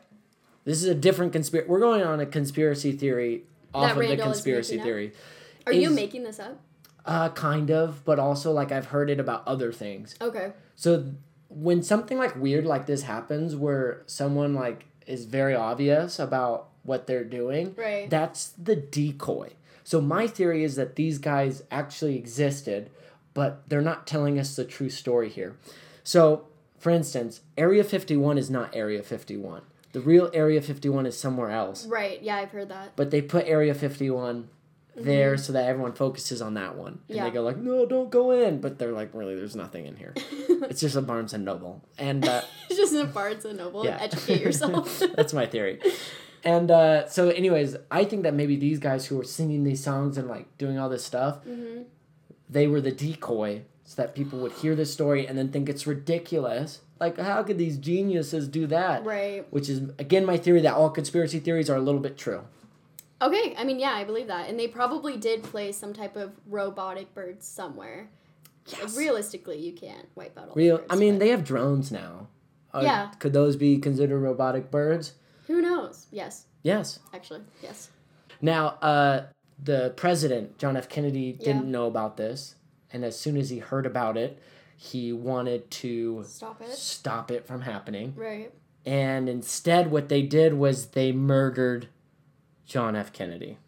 This 0.64 0.82
is 0.82 0.88
a 0.88 0.94
different 0.94 1.32
conspiracy. 1.32 1.68
We're 1.68 1.80
going 1.80 2.02
on 2.02 2.20
a 2.20 2.26
conspiracy 2.26 2.92
theory 2.92 3.44
off 3.74 3.82
That 3.82 3.90
of 3.92 3.96
the 3.96 4.00
Randall 4.08 4.30
is 4.30 4.36
conspiracy 4.36 4.78
theory. 4.78 5.12
Are 5.66 5.72
you 5.72 5.90
making 5.90 6.24
this 6.24 6.38
up? 6.38 6.60
Uh, 7.04 7.28
kind 7.30 7.70
of, 7.70 8.04
but 8.04 8.18
also 8.18 8.52
like 8.52 8.70
I've 8.70 8.86
heard 8.86 9.10
it 9.10 9.18
about 9.18 9.46
other 9.46 9.72
things. 9.72 10.14
Okay. 10.20 10.52
So 10.76 11.12
when 11.48 11.82
something 11.82 12.16
like 12.18 12.36
weird 12.36 12.64
like 12.64 12.86
this 12.86 13.02
happens, 13.02 13.56
where 13.56 14.02
someone 14.06 14.54
like 14.54 14.86
is 15.06 15.24
very 15.24 15.54
obvious 15.54 16.18
about 16.18 16.68
what 16.84 17.06
they're 17.06 17.24
doing, 17.24 17.74
Right. 17.76 18.08
that's 18.08 18.50
the 18.50 18.76
decoy. 18.76 19.50
So 19.84 20.00
my 20.00 20.26
theory 20.28 20.62
is 20.62 20.76
that 20.76 20.94
these 20.94 21.18
guys 21.18 21.64
actually 21.72 22.16
existed, 22.16 22.88
but 23.34 23.68
they're 23.68 23.80
not 23.80 24.06
telling 24.06 24.38
us 24.38 24.56
the 24.56 24.64
true 24.64 24.90
story 24.90 25.28
here. 25.28 25.56
So, 26.04 26.46
for 26.78 26.90
instance, 26.90 27.40
Area 27.56 27.84
51 27.84 28.38
is 28.38 28.50
not 28.50 28.74
Area 28.74 29.02
51. 29.02 29.62
The 29.92 30.00
real 30.00 30.30
Area 30.32 30.60
51 30.62 31.06
is 31.06 31.18
somewhere 31.18 31.50
else. 31.50 31.86
Right. 31.86 32.20
Yeah, 32.22 32.36
I've 32.36 32.50
heard 32.50 32.68
that. 32.70 32.96
But 32.96 33.10
they 33.10 33.20
put 33.22 33.46
Area 33.46 33.74
51 33.74 34.48
there 34.94 35.36
so 35.38 35.52
that 35.54 35.66
everyone 35.66 35.92
focuses 35.92 36.42
on 36.42 36.54
that 36.54 36.76
one. 36.76 36.86
And 36.92 37.00
Mm-hmm. 37.00 37.14
Yeah. 37.16 37.24
they 37.24 37.30
go 37.30 37.42
like, 37.42 37.56
"No, 37.56 37.86
don't 37.86 38.10
go 38.10 38.30
in." 38.30 38.60
But 38.60 38.78
they're 38.78 38.92
like, 38.92 39.10
"Really, 39.14 39.34
there's 39.34 39.56
nothing 39.56 39.86
in 39.86 39.96
here. 39.96 40.12
it's 40.16 40.80
just 40.80 40.96
a 40.96 41.00
Barnes 41.02 41.32
and 41.32 41.44
Noble." 41.46 41.82
And 41.98 42.26
uh, 42.28 42.42
It's 42.68 42.78
just 42.78 42.94
a 42.94 43.04
Barnes 43.06 43.44
and 43.46 43.56
Noble. 43.58 43.84
Yeah. 43.86 43.96
Educate 44.00 44.40
yourself. 44.42 44.98
That's 45.16 45.32
my 45.32 45.46
theory. 45.46 45.80
And 46.44 46.70
uh, 46.70 47.08
so, 47.08 47.28
anyways, 47.30 47.76
I 47.90 48.04
think 48.04 48.24
that 48.24 48.34
maybe 48.34 48.56
these 48.56 48.78
guys 48.80 49.06
who 49.06 49.16
were 49.16 49.24
singing 49.24 49.64
these 49.64 49.82
songs 49.82 50.18
and 50.18 50.28
like 50.28 50.58
doing 50.58 50.78
all 50.78 50.88
this 50.90 51.04
stuff, 51.04 51.42
hmm 51.44 51.82
they 52.52 52.66
were 52.66 52.80
the 52.80 52.92
decoy 52.92 53.62
so 53.84 54.00
that 54.00 54.14
people 54.14 54.38
would 54.40 54.52
hear 54.52 54.74
this 54.74 54.92
story 54.92 55.26
and 55.26 55.36
then 55.36 55.48
think 55.50 55.68
it's 55.68 55.86
ridiculous. 55.86 56.80
Like, 57.00 57.18
how 57.18 57.42
could 57.42 57.58
these 57.58 57.78
geniuses 57.78 58.46
do 58.46 58.66
that? 58.68 59.04
Right. 59.04 59.44
Which 59.50 59.68
is, 59.68 59.90
again, 59.98 60.24
my 60.24 60.36
theory 60.36 60.60
that 60.60 60.74
all 60.74 60.88
conspiracy 60.90 61.40
theories 61.40 61.68
are 61.68 61.76
a 61.76 61.80
little 61.80 62.00
bit 62.00 62.16
true. 62.16 62.42
Okay. 63.20 63.54
I 63.58 63.64
mean, 63.64 63.78
yeah, 63.80 63.92
I 63.92 64.04
believe 64.04 64.28
that. 64.28 64.48
And 64.48 64.58
they 64.58 64.68
probably 64.68 65.16
did 65.16 65.42
place 65.42 65.76
some 65.76 65.92
type 65.92 66.16
of 66.16 66.32
robotic 66.46 67.12
birds 67.14 67.46
somewhere. 67.46 68.08
Like, 68.80 68.96
realistically, 68.96 69.58
you 69.58 69.72
can't 69.72 70.06
wipe 70.14 70.38
out 70.38 70.48
all 70.50 70.54
Real, 70.54 70.76
birds, 70.78 70.86
I 70.90 70.94
mean, 70.96 71.14
but 71.14 71.20
they 71.20 71.28
have 71.30 71.44
drones 71.44 71.90
now. 71.90 72.28
Are- 72.72 72.82
Yeah. 72.82 73.10
Could 73.18 73.32
those 73.32 73.56
be 73.56 73.78
considered 73.78 74.20
robotic 74.20 74.70
birds? 74.70 75.14
Who 75.48 75.60
knows? 75.60 76.06
Yes. 76.12 76.46
Yes. 76.62 77.00
Actually, 77.12 77.40
yes. 77.62 77.90
Now, 78.40 78.68
uh, 78.80 79.22
the 79.62 79.92
president, 79.96 80.58
John 80.58 80.76
F. 80.76 80.88
Kennedy, 80.88 81.32
didn't 81.32 81.70
know 81.70 81.86
about 81.86 82.16
this. 82.16 82.56
And 82.92 83.04
as 83.04 83.18
soon 83.18 83.36
as 83.36 83.50
he 83.50 83.58
heard 83.58 83.86
about 83.86 84.16
it, 84.16 84.38
he 84.76 85.12
wanted 85.12 85.70
to 85.70 86.24
Stop 86.26 86.60
it. 86.60 86.72
stop 86.72 87.30
it 87.30 87.46
from 87.46 87.62
happening. 87.62 88.14
Right. 88.16 88.52
And 88.84 89.28
instead, 89.28 89.90
what 89.90 90.08
they 90.08 90.22
did 90.22 90.54
was 90.54 90.86
they 90.86 91.12
murdered 91.12 91.88
John 92.66 92.96
F. 92.96 93.12
Kennedy. 93.12 93.58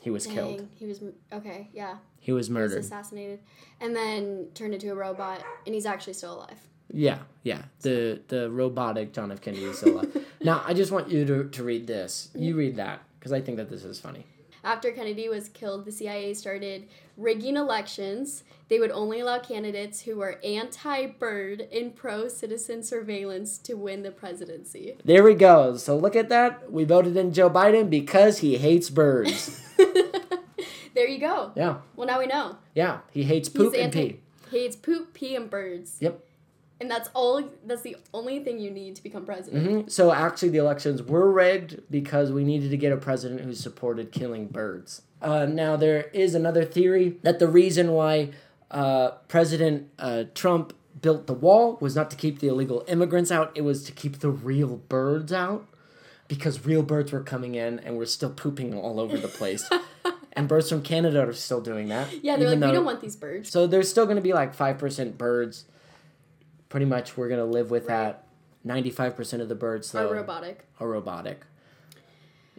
He 0.00 0.10
was 0.10 0.26
killed. 0.26 0.66
He 0.74 0.86
was 0.86 1.02
okay. 1.32 1.68
Yeah. 1.74 1.96
He 2.18 2.32
was 2.32 2.46
He 2.46 2.50
was 2.50 2.50
murdered. 2.50 2.78
assassinated, 2.78 3.40
and 3.80 3.94
then 3.94 4.48
turned 4.54 4.72
into 4.72 4.90
a 4.90 4.94
robot, 4.94 5.44
and 5.66 5.74
he's 5.74 5.84
actually 5.86 6.14
still 6.14 6.34
alive. 6.34 6.58
Yeah, 6.90 7.18
yeah. 7.42 7.62
The 7.80 8.20
the 8.28 8.50
robotic 8.50 9.12
John 9.12 9.30
F. 9.30 9.40
Kennedy 9.42 9.64
is 9.64 9.78
still 9.78 9.96
alive. 9.96 10.26
now 10.40 10.62
I 10.64 10.72
just 10.72 10.90
want 10.90 11.10
you 11.10 11.26
to, 11.26 11.48
to 11.48 11.62
read 11.62 11.86
this. 11.86 12.30
You 12.34 12.50
mm-hmm. 12.50 12.58
read 12.58 12.76
that 12.76 13.02
because 13.18 13.32
I 13.32 13.40
think 13.40 13.58
that 13.58 13.68
this 13.68 13.84
is 13.84 14.00
funny. 14.00 14.24
After 14.64 14.90
Kennedy 14.90 15.28
was 15.28 15.48
killed, 15.48 15.84
the 15.84 15.92
CIA 15.92 16.34
started 16.34 16.88
rigging 17.16 17.56
elections. 17.56 18.44
They 18.68 18.78
would 18.78 18.90
only 18.90 19.20
allow 19.20 19.38
candidates 19.38 20.02
who 20.02 20.16
were 20.16 20.40
anti 20.44 21.06
bird 21.06 21.66
and 21.72 21.94
pro 21.94 22.28
citizen 22.28 22.82
surveillance 22.82 23.56
to 23.58 23.74
win 23.74 24.02
the 24.02 24.10
presidency. 24.10 24.94
There 25.04 25.22
we 25.22 25.34
go. 25.34 25.76
So 25.76 25.96
look 25.96 26.16
at 26.16 26.28
that. 26.28 26.70
We 26.70 26.84
voted 26.84 27.16
in 27.16 27.32
Joe 27.32 27.48
Biden 27.50 27.88
because 27.88 28.38
he 28.38 28.58
hates 28.58 28.90
birds. 28.90 29.62
there 30.94 31.08
you 31.08 31.18
go. 31.18 31.52
yeah, 31.54 31.78
Well, 31.96 32.06
now 32.06 32.18
we 32.18 32.26
know. 32.26 32.56
yeah. 32.74 32.98
He 33.10 33.22
hates 33.24 33.48
poop 33.48 33.74
and 33.76 33.92
pee. 33.92 34.20
He 34.50 34.60
hates 34.60 34.76
poop, 34.76 35.14
pee, 35.14 35.34
and 35.36 35.48
birds. 35.48 35.96
Yep. 36.00 36.24
And 36.80 36.90
that's 36.90 37.08
all. 37.14 37.42
That's 37.66 37.82
the 37.82 37.96
only 38.14 38.38
thing 38.44 38.58
you 38.60 38.70
need 38.70 38.94
to 38.96 39.02
become 39.02 39.24
president. 39.26 39.66
hmm 39.84 39.88
So 39.88 40.12
actually, 40.12 40.50
the 40.50 40.58
elections 40.58 41.02
were 41.02 41.30
rigged 41.30 41.80
because 41.90 42.30
we 42.30 42.44
needed 42.44 42.70
to 42.70 42.76
get 42.76 42.92
a 42.92 42.96
president 42.96 43.40
who 43.40 43.52
supported 43.54 44.12
killing 44.12 44.46
birds. 44.46 45.02
Uh, 45.20 45.44
now 45.46 45.76
there 45.76 46.02
is 46.12 46.34
another 46.36 46.64
theory 46.64 47.16
that 47.22 47.40
the 47.40 47.48
reason 47.48 47.90
why 47.92 48.30
uh, 48.70 49.10
President 49.26 49.88
uh, 49.98 50.24
Trump 50.34 50.72
built 51.00 51.26
the 51.26 51.32
wall 51.34 51.76
was 51.80 51.96
not 51.96 52.10
to 52.10 52.16
keep 52.16 52.38
the 52.38 52.46
illegal 52.48 52.84
immigrants 52.86 53.32
out; 53.32 53.50
it 53.56 53.62
was 53.62 53.82
to 53.84 53.92
keep 53.92 54.20
the 54.20 54.30
real 54.30 54.76
birds 54.76 55.32
out, 55.32 55.66
because 56.28 56.64
real 56.64 56.84
birds 56.84 57.10
were 57.10 57.22
coming 57.24 57.56
in 57.56 57.80
and 57.80 57.96
were 57.96 58.06
still 58.06 58.30
pooping 58.30 58.72
all 58.74 59.00
over 59.00 59.16
the 59.18 59.26
place. 59.28 59.68
and 60.34 60.46
birds 60.46 60.68
from 60.68 60.82
Canada 60.82 61.26
are 61.26 61.32
still 61.32 61.60
doing 61.60 61.88
that. 61.88 62.06
Yeah, 62.22 62.36
they're 62.36 62.50
like, 62.50 62.60
we 62.60 62.72
don't 62.72 62.84
want 62.84 63.00
these 63.00 63.16
birds. 63.16 63.50
so 63.50 63.66
there's 63.66 63.90
still 63.90 64.04
going 64.04 64.16
to 64.16 64.22
be 64.22 64.32
like 64.32 64.54
5% 64.56 65.18
birds. 65.18 65.64
Pretty 66.68 66.86
much 66.86 67.16
we're 67.16 67.28
going 67.28 67.40
to 67.40 67.44
live 67.46 67.70
with 67.70 67.86
Right. 67.88 68.14
that. 68.14 68.24
95% 68.66 69.40
of 69.40 69.48
the 69.48 69.54
birds 69.54 69.90
though 69.92 70.10
Are 70.10 70.14
robotic. 70.14 70.64
are 70.80 70.88
robotic. 70.88 71.42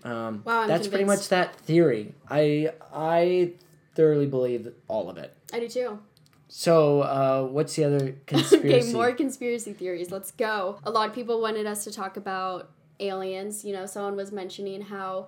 Um, 0.04 0.44
Wow, 0.46 0.62
I'm 0.62 0.68
that's 0.68 0.88
pretty 0.88 1.04
much 1.04 1.28
that 1.30 1.56
theory. 1.58 2.14
I 2.30 2.72
I 2.94 3.54
thoroughly 3.96 4.26
believe 4.28 4.72
all 4.88 5.10
of 5.10 5.18
it. 5.18 5.36
I 5.54 5.60
do 5.60 5.68
too. 5.68 6.00
So, 6.48 7.02
uh, 7.02 7.44
what's 7.48 7.76
the 7.76 7.84
other 7.84 8.16
conspiracy? 8.26 8.70
Okay, 8.90 8.94
more 8.94 9.12
conspiracy 9.12 9.74
theories. 9.74 10.10
Let's 10.10 10.32
go. 10.32 10.80
A 10.84 10.90
lot 10.90 11.10
of 11.10 11.14
people 11.14 11.42
wanted 11.42 11.68
us 11.68 11.84
to 11.84 11.92
talk 11.92 12.18
about 12.18 12.72
aliens. 13.00 13.64
You 13.66 13.74
know, 13.74 13.86
someone 13.86 14.16
was 14.16 14.32
mentioning 14.32 14.82
how 14.82 15.28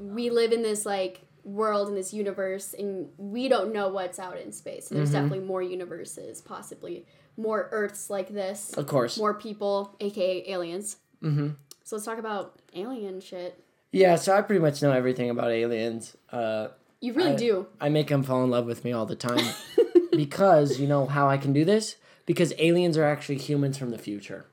we 0.00 0.30
live 0.30 0.52
in 0.52 0.62
this 0.62 0.86
like 0.86 1.22
world 1.44 1.88
in 1.88 1.96
this 1.96 2.14
universe 2.14 2.72
and 2.78 3.08
we 3.18 3.48
don't 3.48 3.72
know 3.72 3.88
what's 3.88 4.20
out 4.20 4.38
in 4.38 4.52
space. 4.52 4.90
And 4.90 4.98
there's 5.00 5.08
Mm-hmm. 5.10 5.16
definitely 5.24 5.46
more 5.46 5.60
universes, 5.62 6.40
possibly 6.40 7.04
more 7.36 7.68
Earths 7.72 8.10
like 8.10 8.28
this, 8.32 8.72
of 8.74 8.86
course. 8.86 9.18
more 9.18 9.34
people, 9.34 9.96
aka 10.00 10.44
aliens. 10.50 10.96
hmm 11.20 11.50
So 11.84 11.96
let's 11.96 12.04
talk 12.06 12.18
about 12.18 12.58
alien 12.74 13.20
shit. 13.20 13.62
Yeah, 13.92 14.16
so 14.16 14.34
I 14.36 14.42
pretty 14.42 14.60
much 14.62 14.80
know 14.82 14.92
everything 14.92 15.28
about 15.30 15.50
aliens. 15.50 16.16
Uh, 16.30 16.68
You 17.00 17.12
really 17.12 17.32
I- 17.32 17.36
do. 17.36 17.66
I 17.80 17.88
make 17.88 18.08
them 18.08 18.22
fall 18.22 18.42
in 18.44 18.50
love 18.50 18.66
with 18.66 18.84
me 18.84 18.92
all 18.92 19.06
the 19.06 19.16
time 19.16 19.44
because 20.12 20.78
you 20.80 20.86
know 20.86 21.06
how 21.06 21.28
I 21.28 21.36
can 21.38 21.52
do 21.52 21.64
this? 21.64 21.96
Because 22.26 22.54
aliens 22.58 22.96
are 22.96 23.04
actually 23.04 23.38
humans 23.38 23.76
from 23.76 23.90
the 23.90 23.98
future, 23.98 24.46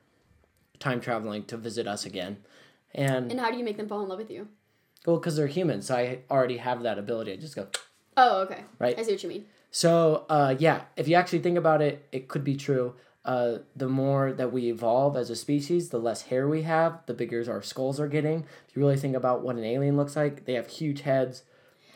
time 0.78 1.00
traveling 1.00 1.44
to 1.44 1.56
visit 1.56 1.86
us 1.86 2.04
again. 2.04 2.38
And, 2.94 3.30
And 3.30 3.40
how 3.40 3.50
do 3.50 3.56
you 3.56 3.64
make 3.64 3.76
them 3.76 3.88
fall 3.88 4.02
in 4.02 4.08
love 4.08 4.18
with 4.18 4.30
you? 4.30 4.48
well, 5.06 5.16
because 5.16 5.36
they're 5.36 5.46
humans, 5.46 5.86
so 5.86 5.94
I 5.96 6.18
already 6.30 6.58
have 6.58 6.82
that 6.82 6.98
ability. 6.98 7.32
I 7.32 7.36
just 7.36 7.56
go, 7.56 7.68
Oh, 8.16 8.40
okay. 8.42 8.64
Right. 8.78 8.98
I 8.98 9.02
see 9.02 9.12
what 9.12 9.22
you 9.22 9.28
mean. 9.30 9.46
So, 9.70 10.26
uh, 10.28 10.54
yeah, 10.58 10.82
if 10.96 11.06
you 11.08 11.14
actually 11.14 11.40
think 11.40 11.56
about 11.56 11.80
it, 11.82 12.06
it 12.12 12.28
could 12.28 12.44
be 12.44 12.56
true. 12.56 12.94
Uh, 13.24 13.58
the 13.76 13.88
more 13.88 14.32
that 14.32 14.52
we 14.52 14.68
evolve 14.70 15.16
as 15.16 15.30
a 15.30 15.36
species, 15.36 15.90
the 15.90 15.98
less 15.98 16.22
hair 16.22 16.48
we 16.48 16.62
have, 16.62 17.00
the 17.06 17.14
bigger 17.14 17.44
our 17.50 17.62
skulls 17.62 18.00
are 18.00 18.08
getting. 18.08 18.46
If 18.68 18.74
you 18.76 18.80
really 18.82 18.96
think 18.96 19.14
about 19.14 19.42
what 19.42 19.56
an 19.56 19.64
alien 19.64 19.96
looks 19.96 20.16
like, 20.16 20.46
they 20.46 20.54
have 20.54 20.66
huge 20.66 21.02
heads, 21.02 21.44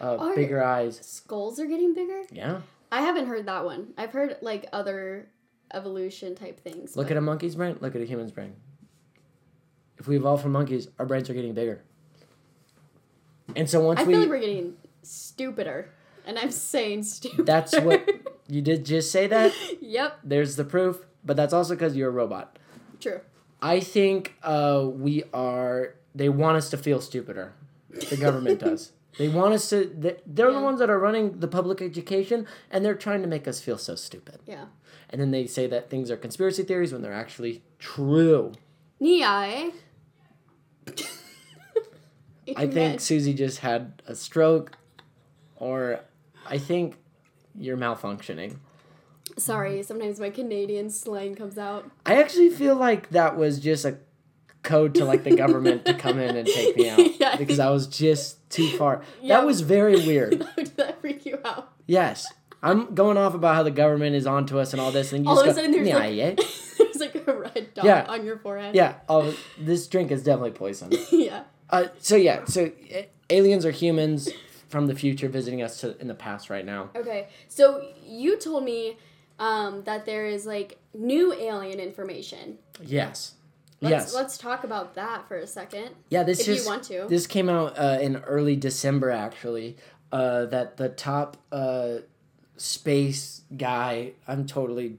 uh, 0.00 0.34
bigger 0.34 0.62
eyes. 0.62 0.98
Skulls 1.02 1.58
are 1.58 1.66
getting 1.66 1.94
bigger? 1.94 2.22
Yeah. 2.30 2.60
I 2.92 3.00
haven't 3.00 3.26
heard 3.26 3.46
that 3.46 3.64
one. 3.64 3.94
I've 3.96 4.12
heard 4.12 4.36
like 4.42 4.66
other 4.72 5.28
evolution 5.72 6.36
type 6.36 6.60
things. 6.60 6.94
Look 6.96 7.06
but- 7.08 7.12
at 7.12 7.16
a 7.18 7.22
monkey's 7.22 7.56
brain, 7.56 7.78
look 7.80 7.96
at 7.96 8.02
a 8.02 8.06
human's 8.06 8.30
brain. 8.30 8.54
If 9.96 10.06
we 10.06 10.16
evolve 10.16 10.42
from 10.42 10.52
monkeys, 10.52 10.88
our 10.98 11.06
brains 11.06 11.30
are 11.30 11.34
getting 11.34 11.54
bigger. 11.54 11.82
And 13.56 13.68
so 13.68 13.80
once 13.80 14.00
I 14.00 14.04
we. 14.04 14.12
feel 14.12 14.20
like 14.20 14.28
we're 14.30 14.40
getting 14.40 14.74
stupider. 15.02 15.90
And 16.26 16.38
I'm 16.38 16.50
saying 16.50 17.02
stupid. 17.04 17.46
that's 17.46 17.78
what. 17.78 18.08
You 18.46 18.60
did 18.60 18.84
just 18.84 19.10
say 19.10 19.26
that? 19.28 19.54
yep, 19.80 20.18
There's 20.22 20.56
the 20.56 20.64
proof, 20.64 21.06
but 21.24 21.34
that's 21.34 21.54
also 21.54 21.72
because 21.74 21.96
you're 21.96 22.10
a 22.10 22.12
robot. 22.12 22.58
true. 23.00 23.22
I 23.62 23.80
think 23.80 24.34
uh, 24.42 24.86
we 24.92 25.24
are. 25.32 25.94
They 26.14 26.28
want 26.28 26.58
us 26.58 26.68
to 26.70 26.76
feel 26.76 27.00
stupider. 27.00 27.54
The 28.10 28.18
government 28.18 28.60
does. 28.68 28.92
They 29.16 29.28
want 29.30 29.54
us 29.54 29.70
to. 29.70 29.86
they- 29.86 30.18
They're 30.26 30.52
the 30.52 30.60
ones 30.60 30.78
that 30.80 30.90
are 30.90 30.98
running 30.98 31.40
the 31.40 31.48
public 31.48 31.80
education, 31.80 32.46
and 32.70 32.84
they're 32.84 32.94
trying 32.94 33.22
to 33.22 33.28
make 33.28 33.48
us 33.48 33.60
feel 33.62 33.78
so 33.78 33.94
stupid. 33.94 34.40
Yeah. 34.46 34.66
And 35.08 35.18
then 35.22 35.30
they 35.30 35.46
say 35.46 35.66
that 35.68 35.88
things 35.88 36.10
are 36.10 36.16
conspiracy 36.18 36.64
theories 36.64 36.92
when 36.92 37.00
they're 37.00 37.14
actually 37.14 37.62
true. 37.78 38.52
Niai. 39.00 39.72
I 42.56 42.66
think 42.66 43.00
Susi 43.00 43.32
just 43.32 43.60
had 43.60 44.02
a 44.06 44.14
stroke, 44.14 44.76
or 45.56 46.00
I 46.48 46.58
think 46.58 46.96
you're 47.58 47.76
malfunctioning. 47.76 48.56
Sorry, 49.36 49.82
sometimes 49.82 50.20
my 50.20 50.30
Canadian 50.30 50.90
slang 50.90 51.34
comes 51.34 51.58
out. 51.58 51.90
I 52.06 52.20
actually 52.20 52.50
feel 52.50 52.76
like 52.76 53.10
that 53.10 53.36
was 53.36 53.58
just 53.58 53.84
a 53.84 53.98
code 54.62 54.94
to 54.94 55.04
like 55.04 55.24
the 55.24 55.34
government 55.36 55.84
to 55.86 55.94
come 55.94 56.18
in 56.18 56.36
and 56.36 56.46
take 56.46 56.76
me 56.76 56.88
out 56.90 57.20
Yeah, 57.20 57.36
because 57.36 57.58
I 57.58 57.70
was 57.70 57.86
just 57.86 58.48
too 58.50 58.68
far. 58.76 59.02
Yeah. 59.20 59.38
That 59.40 59.46
was 59.46 59.60
very 59.62 59.96
weird. 60.06 60.46
Did 60.56 60.66
that 60.76 61.00
freak 61.00 61.26
you 61.26 61.38
out? 61.44 61.72
Yes. 61.86 62.26
I'm 62.62 62.94
going 62.94 63.18
off 63.18 63.34
about 63.34 63.56
how 63.56 63.62
the 63.62 63.70
government 63.70 64.16
is 64.16 64.26
onto 64.26 64.58
us 64.58 64.72
and 64.72 64.80
all 64.80 64.90
this, 64.90 65.12
and 65.12 65.24
you 65.24 65.30
All 65.30 65.38
of 65.38 65.44
just 65.44 65.58
a 65.58 65.62
sudden 65.62 65.72
there's 65.84 65.94
like 65.94 66.14
yeah, 66.14 66.30
there's 66.78 66.96
like 66.96 67.14
a 67.28 67.34
red 67.38 67.74
dot 67.74 67.84
Yeah. 67.84 68.06
on 68.08 68.24
your 68.24 68.38
forehead. 68.38 68.74
yeah. 68.74 68.94
Oh, 69.06 69.36
this 69.58 69.86
drink 69.86 70.10
is 70.10 70.22
definitely 70.22 70.52
poison. 70.52 70.90
yeah. 71.12 71.44
Uh, 71.68 71.88
so 71.98 72.16
yeah, 72.16 72.44
so 72.46 72.70
aliens 73.28 73.66
are 73.66 73.70
humans 73.70 74.30
from 74.74 74.88
the 74.88 74.94
future 74.96 75.28
visiting 75.28 75.62
us 75.62 75.82
to, 75.82 75.96
in 76.00 76.08
the 76.08 76.16
past 76.16 76.50
right 76.50 76.66
now. 76.66 76.90
Okay. 76.96 77.28
So 77.46 77.86
you 78.04 78.36
told 78.36 78.64
me 78.64 78.96
um, 79.38 79.84
that 79.84 80.04
there 80.04 80.26
is 80.26 80.46
like 80.46 80.80
new 80.92 81.32
alien 81.32 81.78
information. 81.78 82.58
Yes. 82.82 83.34
Let's, 83.80 83.92
yes. 83.92 84.14
Let's 84.16 84.36
talk 84.36 84.64
about 84.64 84.96
that 84.96 85.28
for 85.28 85.36
a 85.36 85.46
second. 85.46 85.90
yeah. 86.10 86.24
This 86.24 86.40
if 86.40 86.46
just 86.46 86.64
you 86.64 86.68
want 86.68 86.82
to. 86.84 87.06
this 87.08 87.28
came 87.28 87.48
out 87.48 87.78
uh, 87.78 87.98
in 88.00 88.16
early 88.16 88.56
December 88.56 89.12
actually. 89.12 89.76
Uh, 90.10 90.46
that 90.46 90.76
the 90.76 90.88
top 90.88 91.36
uh, 91.52 91.98
space 92.56 93.42
guy, 93.56 94.14
I'm 94.26 94.44
totally 94.44 94.98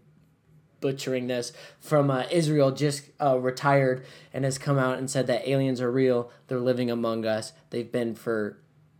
butchering 0.79 1.27
this, 1.27 1.51
from 1.81 2.09
uh, 2.09 2.23
Israel 2.31 2.71
just 2.71 3.09
uh, 3.21 3.37
retired 3.37 4.05
and 4.33 4.45
has 4.45 4.57
come 4.57 4.77
out 4.77 4.99
and 4.99 5.09
said 5.09 5.27
that 5.27 5.45
aliens 5.45 5.81
are 5.81 5.91
real. 5.91 6.31
They're 6.47 6.59
living 6.59 6.89
among 6.89 7.25
us. 7.25 7.51
They've 7.71 7.91
been 7.91 8.15
for 8.15 8.57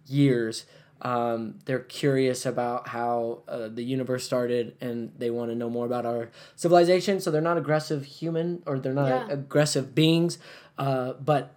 years. 0.07 0.65
Um, 1.01 1.59
they're 1.65 1.79
curious 1.79 2.45
about 2.45 2.87
how 2.87 3.39
uh, 3.47 3.67
the 3.67 3.83
universe 3.83 4.23
started 4.23 4.75
and 4.81 5.11
they 5.17 5.29
want 5.29 5.51
to 5.51 5.55
know 5.55 5.69
more 5.69 5.85
about 5.85 6.05
our 6.05 6.29
civilization. 6.55 7.19
So 7.19 7.31
they're 7.31 7.41
not 7.41 7.57
aggressive 7.57 8.05
human 8.05 8.63
or 8.65 8.79
they're 8.79 8.93
not 8.93 9.27
Yeah. 9.27 9.33
aggressive 9.33 9.93
beings, 9.93 10.39
uh, 10.77 11.13
but 11.13 11.53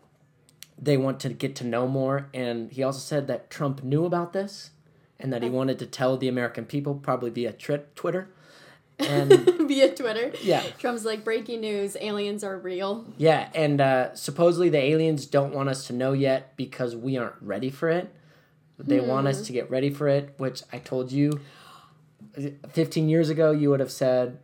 they 0.77 0.97
want 0.97 1.21
to 1.21 1.31
get 1.31 1.55
to 1.57 1.65
know 1.65 1.87
more. 1.87 2.29
And 2.35 2.71
he 2.73 2.83
also 2.83 2.99
said 2.99 3.27
that 3.29 3.49
Trump 3.49 3.83
knew 3.83 4.05
about 4.05 4.33
this 4.33 4.71
and 5.21 5.33
that 5.33 5.43
he 5.43 5.49
wanted 5.51 5.79
to 5.81 5.87
tell 5.87 6.17
the 6.17 6.29
American 6.29 6.65
people, 6.67 6.95
probably 6.97 7.31
via 7.31 7.53
tri- 7.53 7.81
Twitter. 7.95 8.29
And 8.99 9.31
Via 9.69 9.95
Twitter. 9.95 10.33
yeah, 10.43 10.61
Trump's 10.77 11.05
like 11.05 11.23
breaking 11.23 11.61
news: 11.61 11.97
aliens 12.01 12.43
are 12.43 12.59
real. 12.59 13.07
yeah, 13.17 13.49
and 13.55 13.81
uh, 13.81 14.13
supposedly 14.17 14.71
the 14.71 14.79
aliens 14.83 15.25
don't 15.27 15.55
want 15.55 15.69
us 15.69 15.87
to 15.87 15.93
know 15.93 16.13
yet 16.15 16.57
because 16.57 16.97
we 16.97 17.17
aren't 17.17 17.37
ready 17.41 17.71
for 17.71 17.89
it. 17.91 18.13
They 18.79 19.01
want 19.01 19.27
us 19.27 19.39
hmm. 19.39 19.45
to 19.45 19.53
get 19.53 19.71
ready 19.71 19.91
for 19.91 20.09
it, 20.09 20.35
which 20.37 20.63
I 20.73 20.79
told 20.79 21.11
you 21.11 21.41
15 22.71 23.09
years 23.09 23.31
ago, 23.31 23.51
you 23.51 23.71
would 23.71 23.81
have 23.81 23.91
said, 23.91 24.39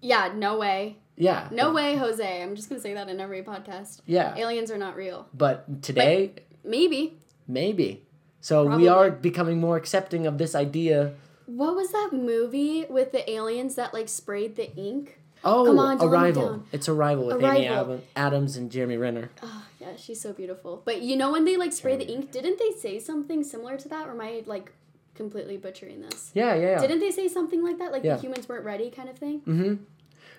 Yeah, 0.00 0.32
no 0.34 0.58
way. 0.58 0.96
yeah. 1.16 1.48
No 1.50 1.72
way, 1.72 1.96
Jose. 1.96 2.42
I'm 2.42 2.54
just 2.54 2.68
gonna 2.68 2.80
say 2.80 2.94
that 2.94 3.08
in 3.08 3.20
every 3.20 3.42
podcast. 3.42 4.00
Yeah. 4.06 4.34
Aliens 4.36 4.70
are 4.70 4.78
not 4.78 4.96
real. 4.96 5.26
But 5.34 5.82
today, 5.82 6.34
Maybe. 6.64 7.18
maybe. 7.46 8.04
So 8.40 8.76
we 8.76 8.88
are 8.88 9.10
becoming 9.10 9.58
more 9.58 9.76
accepting 9.76 10.26
of 10.26 10.38
this 10.38 10.54
idea. 10.54 11.14
What 11.46 11.74
was 11.74 11.90
that 11.92 12.10
movie 12.12 12.84
with 12.88 13.12
the 13.12 13.28
aliens 13.30 13.74
that 13.74 13.92
like 13.92 14.08
sprayed 14.08 14.56
the 14.56 14.74
ink? 14.76 15.20
Oh, 15.44 15.66
Come 15.66 15.78
on, 15.78 16.02
Arrival. 16.02 16.64
It's 16.72 16.88
Arrival 16.88 17.26
with 17.26 17.36
Amy 17.36 17.68
Arrival. 17.68 17.94
Adam- 17.94 18.02
Adams 18.16 18.56
and 18.56 18.70
Jeremy 18.70 18.96
Renner. 18.96 19.30
Oh, 19.42 19.64
yeah, 19.90 19.96
she's 19.96 20.20
so 20.20 20.32
beautiful. 20.32 20.82
But 20.84 21.02
you 21.02 21.16
know 21.16 21.32
when 21.32 21.44
they 21.44 21.56
like 21.56 21.72
spray 21.72 21.96
the 21.96 22.06
ink, 22.08 22.30
didn't 22.32 22.58
they 22.58 22.70
say 22.78 22.98
something 22.98 23.42
similar 23.44 23.76
to 23.78 23.88
that? 23.88 24.06
Or 24.08 24.12
am 24.12 24.20
I 24.20 24.42
like 24.46 24.72
completely 25.14 25.56
butchering 25.56 26.00
this? 26.00 26.30
Yeah, 26.34 26.54
yeah, 26.54 26.60
yeah. 26.72 26.80
Didn't 26.80 27.00
they 27.00 27.10
say 27.10 27.28
something 27.28 27.62
like 27.64 27.78
that? 27.78 27.92
Like 27.92 28.04
Yeah. 28.04 28.16
the 28.16 28.22
humans 28.22 28.48
weren't 28.48 28.64
ready 28.64 28.90
kind 28.90 29.08
of 29.08 29.18
thing? 29.18 29.40
Mm-hmm. 29.40 29.74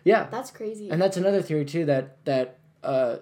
Yeah, 0.06 0.28
That's 0.32 0.52
crazy. 0.52 0.90
and 0.90 1.02
that's 1.02 1.18
another 1.18 1.42
theory 1.42 1.66
too 1.66 1.86
that 1.86 2.24
that 2.26 2.58
uh, 2.84 3.18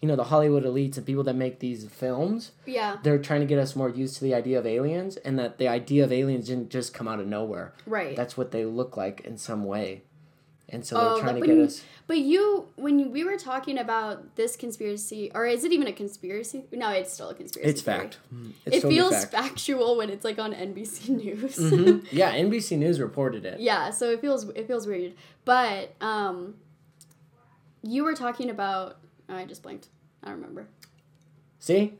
you 0.00 0.06
know 0.08 0.14
the 0.16 0.24
Hollywood 0.24 0.64
elites 0.64 0.96
and 0.96 1.04
people 1.04 1.24
that 1.24 1.34
make 1.34 1.58
these 1.58 1.84
films 1.86 2.52
yeah, 2.66 2.98
they're 3.02 3.18
trying 3.18 3.40
to 3.40 3.46
get 3.46 3.58
us 3.58 3.74
more 3.74 3.88
used 3.88 4.14
to 4.16 4.22
the 4.24 4.34
idea 4.34 4.56
of 4.58 4.64
aliens 4.66 5.16
and 5.18 5.36
that 5.40 5.58
the 5.58 5.66
idea 5.66 6.04
of 6.04 6.12
aliens 6.12 6.46
didn't 6.46 6.70
just 6.70 6.94
come 6.94 7.08
out 7.08 7.18
of 7.18 7.26
nowhere. 7.26 7.74
right. 7.86 8.14
That's 8.16 8.36
what 8.36 8.52
they 8.52 8.64
look 8.64 8.96
like 8.96 9.20
in 9.22 9.36
some 9.38 9.64
way. 9.64 10.04
And 10.72 10.84
so 10.86 10.96
Oh, 10.96 11.14
they're 11.14 11.22
trying 11.24 11.34
to 11.40 11.46
get 11.46 11.56
when- 11.56 11.66
us 11.66 11.82
But 12.06 12.18
you, 12.18 12.66
when 12.76 13.10
we 13.12 13.22
were 13.24 13.36
talking 13.36 13.76
about 13.78 14.36
this 14.36 14.56
conspiracy, 14.56 15.30
or 15.34 15.46
is 15.46 15.64
it 15.64 15.72
even 15.72 15.86
a 15.86 15.92
conspiracy? 15.92 16.64
No, 16.72 16.90
it's 16.90 17.12
still 17.12 17.28
a 17.30 17.34
conspiracy. 17.34 17.70
it's 17.70 17.82
theory. 17.82 17.98
fact. 17.98 18.18
Mm, 18.34 18.52
It's 18.66 18.76
It 18.76 18.80
totally 18.82 18.94
feels 18.96 19.14
fact. 19.24 19.32
factual 19.32 19.96
when 19.96 20.10
it's 20.10 20.24
like 20.24 20.38
on 20.38 20.52
NBC 20.52 21.08
News. 21.24 21.56
Mhm. 21.56 22.06
Yeah, 22.12 22.32
NBC 22.34 22.76
News 22.78 23.00
reported 23.00 23.44
it. 23.44 23.60
yeah, 23.60 23.90
so 23.90 24.10
it 24.10 24.20
feels 24.20 24.48
it 24.50 24.66
feels 24.66 24.86
weird. 24.86 25.12
But 25.44 25.94
um, 26.00 26.54
you 27.82 28.04
were 28.04 28.14
talking 28.14 28.50
about. 28.50 28.98
Oh, 29.28 29.34
I 29.36 29.44
just 29.44 29.62
blanked. 29.62 29.88
I 30.22 30.28
don't 30.28 30.36
remember. 30.36 30.66
See? 31.60 31.94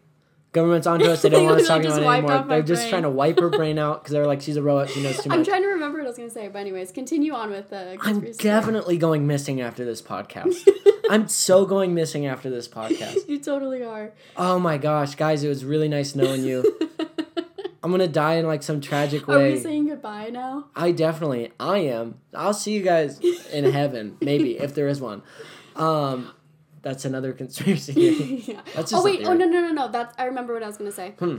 Government's 0.53 0.87
onto 0.87 1.07
us. 1.07 1.23
They 1.23 1.29
don't 1.31 1.45
want 1.45 1.61
us 1.61 1.69
talking 1.69 1.87
about 1.87 2.03
it 2.03 2.07
anymore. 2.07 2.45
They're 2.49 2.63
just 2.63 2.83
brain. 2.83 2.91
trying 2.91 3.03
to 3.05 3.11
wipe 3.11 3.39
her 3.39 3.51
brain 3.51 3.79
out 3.79 4.03
because 4.03 4.13
they're 4.13 4.27
like, 4.27 4.41
she's 4.41 4.57
a 4.57 4.63
robot. 4.63 4.91
She 4.91 5.03
knows 5.03 5.23
too 5.23 5.29
much. 5.29 5.39
I'm 5.39 5.45
trying 5.45 5.63
to 5.63 5.69
remember 5.69 5.99
what 5.99 6.07
I 6.07 6.09
was 6.09 6.17
gonna 6.17 6.31
say, 6.31 6.49
but 6.49 6.59
anyways, 6.59 6.91
continue 6.93 7.33
on 7.33 7.51
with 7.51 7.71
the 7.71 7.97
I'm 8.01 8.33
definitely 8.33 8.99
going 8.99 9.27
missing 9.27 9.61
after 9.61 9.85
this 9.85 10.03
podcast. 10.03 10.69
I'm 11.11 11.29
so 11.29 11.67
going 11.67 11.95
missing 11.95 12.27
after 12.27 12.51
this 12.51 12.67
podcast. 12.69 13.29
you 13.29 13.39
totally 13.39 13.85
are. 13.85 14.13
Oh 14.37 14.59
my 14.59 14.77
gosh, 14.79 15.15
guys, 15.15 15.45
it 15.45 15.49
was 15.49 15.65
really 15.65 15.89
nice 15.89 16.15
knowing 16.15 16.43
you. 16.45 16.65
I'm 17.83 17.91
gonna 17.91 18.09
die 18.09 18.35
in 18.35 18.47
like 18.47 18.63
some 18.63 18.81
tragic 18.81 19.27
way. 19.27 19.51
Are 19.53 19.55
we 19.55 19.61
saying 19.61 19.89
goodbye 19.89 20.29
now? 20.31 20.67
I 20.77 20.93
definitely, 20.93 21.53
I 21.59 21.79
am. 21.79 22.17
I'll 22.35 22.55
see 22.55 22.73
you 22.73 22.83
guys 22.83 23.21
in 23.53 23.73
heaven, 23.73 24.17
maybe 24.21 24.59
if 24.59 24.75
there 24.75 24.87
is 24.89 25.01
one. 25.01 25.23
Um, 25.77 26.31
that's 26.83 27.05
another 27.05 27.33
conspiracy 27.43 27.93
theory. 27.93 28.43
yeah. 28.47 28.61
That's 28.75 28.93
Oh 28.93 28.97
just 28.97 29.03
a 29.03 29.05
wait! 29.05 29.27
Oh 29.27 29.33
no 29.35 29.47
no 29.47 29.61
no 29.61 29.73
no! 29.73 29.89
That's 29.89 30.15
I 30.19 30.25
remember 30.25 30.55
what 30.55 30.63
I 30.63 30.67
was 30.67 30.77
gonna 30.77 30.93
say. 30.93 31.15
Hmm. 31.19 31.39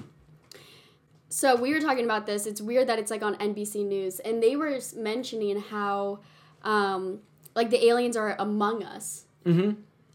So 1.30 1.56
we 1.56 1.74
were 1.74 1.80
talking 1.80 2.04
about 2.04 2.26
this. 2.26 2.46
It's 2.46 2.62
weird 2.62 2.88
that 2.88 3.00
it's 3.00 3.10
like 3.12 3.24
on 3.24 3.36
NBC 3.36 3.86
News, 3.86 4.20
and 4.20 4.44
they 4.44 4.56
were 4.58 4.78
mentioning 4.98 5.62
how, 5.62 6.20
um, 6.64 7.20
like 7.56 7.70
the 7.70 7.86
aliens 7.88 8.18
are 8.18 8.36
among 8.38 8.84
us 8.84 9.26
Mm-hmm. 9.46 9.72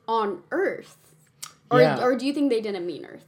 on 0.07 0.43
Earth, 0.53 0.97
or 1.71 1.81
Yeah. 1.81 2.01
or 2.05 2.15
do 2.17 2.27
you 2.27 2.33
think 2.33 2.51
they 2.51 2.61
didn't 2.61 2.87
mean 2.87 3.05
Earth? 3.05 3.25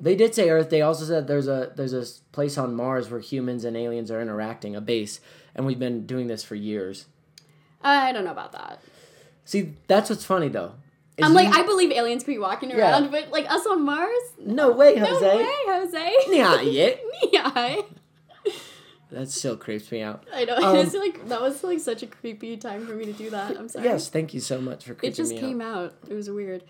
They 0.00 0.14
did 0.14 0.32
say 0.34 0.48
Earth. 0.50 0.70
They 0.70 0.80
also 0.82 1.04
said 1.04 1.26
there's 1.26 1.48
a 1.48 1.72
there's 1.74 1.92
a 1.94 2.04
place 2.30 2.56
on 2.56 2.76
Mars 2.76 3.10
where 3.10 3.18
humans 3.20 3.64
and 3.64 3.76
aliens 3.76 4.10
are 4.12 4.20
interacting, 4.20 4.76
a 4.76 4.80
base, 4.80 5.18
and 5.54 5.66
we've 5.66 5.78
been 5.80 6.06
doing 6.06 6.26
this 6.28 6.44
for 6.44 6.54
years. 6.54 7.06
I 7.82 8.12
don't 8.12 8.24
know 8.24 8.30
about 8.30 8.52
that. 8.52 8.80
See, 9.44 9.72
that's 9.88 10.08
what's 10.10 10.24
funny 10.24 10.48
though. 10.48 10.74
I'm 11.22 11.34
like, 11.34 11.48
I 11.54 11.62
believe 11.62 11.90
aliens 11.92 12.24
could 12.24 12.32
be 12.32 12.38
walking 12.38 12.70
Yeah. 12.70 12.78
around, 12.78 13.10
but 13.10 13.30
like 13.30 13.50
us 13.50 13.66
on 13.66 13.84
Mars, 13.84 14.10
no 14.38 14.70
way, 14.72 14.94
no 14.96 15.06
Jose. 15.06 15.36
way, 15.36 15.54
Jose. 15.66 16.38
Not 16.40 16.66
yet. 16.66 17.00
yeah. 17.32 17.76
That 19.10 19.28
still 19.28 19.56
creeps 19.56 19.90
me 19.90 20.02
out. 20.02 20.24
I 20.32 20.44
know. 20.44 20.56
Um, 20.62 20.76
it's 20.76 20.94
like 20.94 21.28
that 21.28 21.40
was 21.40 21.64
like 21.64 21.80
such 21.80 22.02
a 22.02 22.06
creepy 22.06 22.56
time 22.56 22.86
for 22.86 22.94
me 22.94 23.04
to 23.06 23.12
do 23.12 23.30
that. 23.30 23.56
I'm 23.58 23.68
sorry. 23.68 23.84
Yes, 23.86 24.08
thank 24.08 24.32
you 24.34 24.40
so 24.40 24.60
much 24.60 24.84
for 24.84 24.94
creeping 24.94 25.10
It 25.10 25.16
just 25.16 25.32
me 25.32 25.40
came 25.40 25.60
out. 25.60 25.84
out. 25.84 25.94
It 26.08 26.14
was 26.14 26.30
weird. 26.30 26.62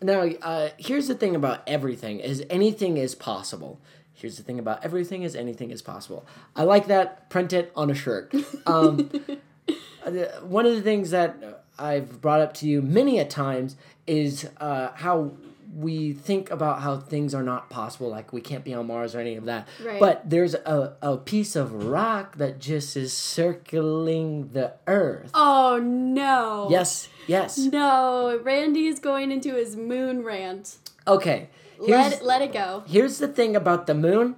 Now, 0.00 0.22
uh, 0.22 0.70
here's 0.78 1.06
the 1.08 1.14
thing 1.14 1.36
about 1.36 1.62
everything: 1.68 2.18
is 2.20 2.42
anything 2.48 2.96
is 2.96 3.14
possible. 3.14 3.78
Here's 4.14 4.36
the 4.38 4.42
thing 4.42 4.58
about 4.58 4.84
everything: 4.84 5.22
is 5.22 5.36
anything 5.36 5.70
is 5.70 5.82
possible. 5.82 6.26
I 6.56 6.62
like 6.64 6.86
that. 6.86 7.28
Print 7.28 7.52
it 7.52 7.70
on 7.76 7.90
a 7.90 7.94
shirt. 7.94 8.34
Um, 8.66 9.10
uh, 10.06 10.10
one 10.42 10.64
of 10.66 10.74
the 10.74 10.82
things 10.82 11.10
that 11.10 11.61
I've 11.82 12.20
brought 12.20 12.40
up 12.40 12.54
to 12.54 12.66
you 12.66 12.80
many 12.80 13.18
a 13.18 13.24
times 13.24 13.76
is 14.06 14.48
uh, 14.58 14.90
how 14.94 15.32
we 15.74 16.12
think 16.12 16.50
about 16.50 16.82
how 16.82 16.98
things 16.98 17.34
are 17.34 17.42
not 17.42 17.70
possible, 17.70 18.08
like 18.08 18.32
we 18.32 18.40
can't 18.40 18.62
be 18.62 18.74
on 18.74 18.86
Mars 18.86 19.14
or 19.14 19.20
any 19.20 19.36
of 19.36 19.46
that. 19.46 19.66
Right. 19.82 19.98
But 19.98 20.28
there's 20.28 20.54
a, 20.54 20.96
a 21.00 21.16
piece 21.16 21.56
of 21.56 21.86
rock 21.86 22.36
that 22.36 22.60
just 22.60 22.96
is 22.96 23.12
circling 23.12 24.50
the 24.52 24.74
Earth. 24.86 25.30
Oh 25.34 25.80
no. 25.82 26.68
Yes, 26.70 27.08
yes. 27.26 27.58
No, 27.58 28.38
Randy 28.42 28.86
is 28.86 28.98
going 28.98 29.32
into 29.32 29.54
his 29.54 29.76
moon 29.76 30.22
rant. 30.22 30.76
Okay. 31.06 31.48
Let 31.78 32.24
let 32.24 32.42
it 32.42 32.52
go. 32.52 32.84
here's 32.86 33.18
the 33.18 33.26
thing 33.26 33.56
about 33.56 33.86
the 33.86 33.94
moon. 33.94 34.36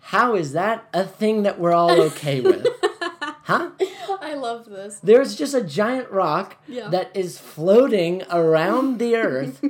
How 0.00 0.34
is 0.34 0.52
that 0.52 0.88
a 0.92 1.04
thing 1.04 1.44
that 1.44 1.58
we're 1.58 1.72
all 1.72 2.00
okay 2.00 2.40
with? 2.40 2.66
huh? 3.48 3.70
I 4.20 4.34
love 4.34 4.66
this. 4.66 5.00
There's 5.02 5.34
just 5.34 5.54
a 5.54 5.62
giant 5.62 6.10
rock 6.10 6.56
Yeah. 6.68 6.88
that 6.88 7.10
is 7.14 7.38
floating 7.38 8.22
around 8.30 8.98
the 8.98 9.16
earth 9.28 9.64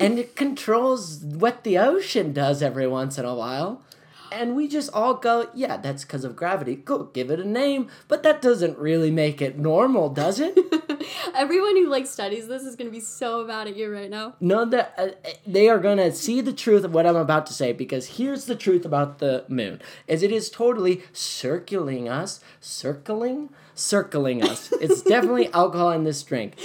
and 0.00 0.18
it 0.18 0.34
controls 0.34 1.20
what 1.22 1.62
the 1.64 1.78
ocean 1.78 2.32
does 2.32 2.62
every 2.62 2.86
once 2.88 3.18
in 3.18 3.24
a 3.24 3.34
while. 3.34 3.82
And 4.32 4.54
we 4.56 4.68
just 4.68 4.92
all 4.92 5.14
go, 5.14 5.48
yeah, 5.54 5.76
that's 5.76 6.04
because 6.04 6.24
of 6.24 6.36
gravity. 6.36 6.76
Go 6.76 7.04
give 7.04 7.30
it 7.30 7.40
a 7.40 7.44
name. 7.44 7.88
But 8.08 8.22
that 8.22 8.42
doesn't 8.42 8.78
really 8.78 9.10
make 9.10 9.40
it 9.40 9.58
normal, 9.58 10.08
does 10.08 10.40
it? 10.40 10.56
Everyone 11.34 11.76
who 11.76 11.88
like 11.88 12.06
studies 12.06 12.48
this 12.48 12.62
is 12.62 12.76
gonna 12.76 12.90
be 12.90 13.00
so 13.00 13.44
mad 13.44 13.68
at 13.68 13.76
you 13.76 13.92
right 13.92 14.10
now. 14.10 14.34
No, 14.40 14.64
that 14.66 14.94
uh, 14.98 15.08
they 15.46 15.68
are 15.68 15.78
gonna 15.78 16.12
see 16.12 16.40
the 16.40 16.52
truth 16.52 16.84
of 16.84 16.92
what 16.92 17.06
I'm 17.06 17.16
about 17.16 17.46
to 17.46 17.52
say 17.52 17.72
because 17.72 18.16
here's 18.18 18.46
the 18.46 18.56
truth 18.56 18.84
about 18.84 19.18
the 19.18 19.44
moon: 19.48 19.80
is 20.06 20.22
it 20.22 20.32
is 20.32 20.50
totally 20.50 21.02
circling 21.12 22.08
us, 22.08 22.40
circling, 22.60 23.50
circling 23.74 24.42
us. 24.42 24.72
It's 24.80 25.02
definitely 25.02 25.52
alcohol 25.52 25.90
in 25.90 26.04
this 26.04 26.22
drink. 26.22 26.58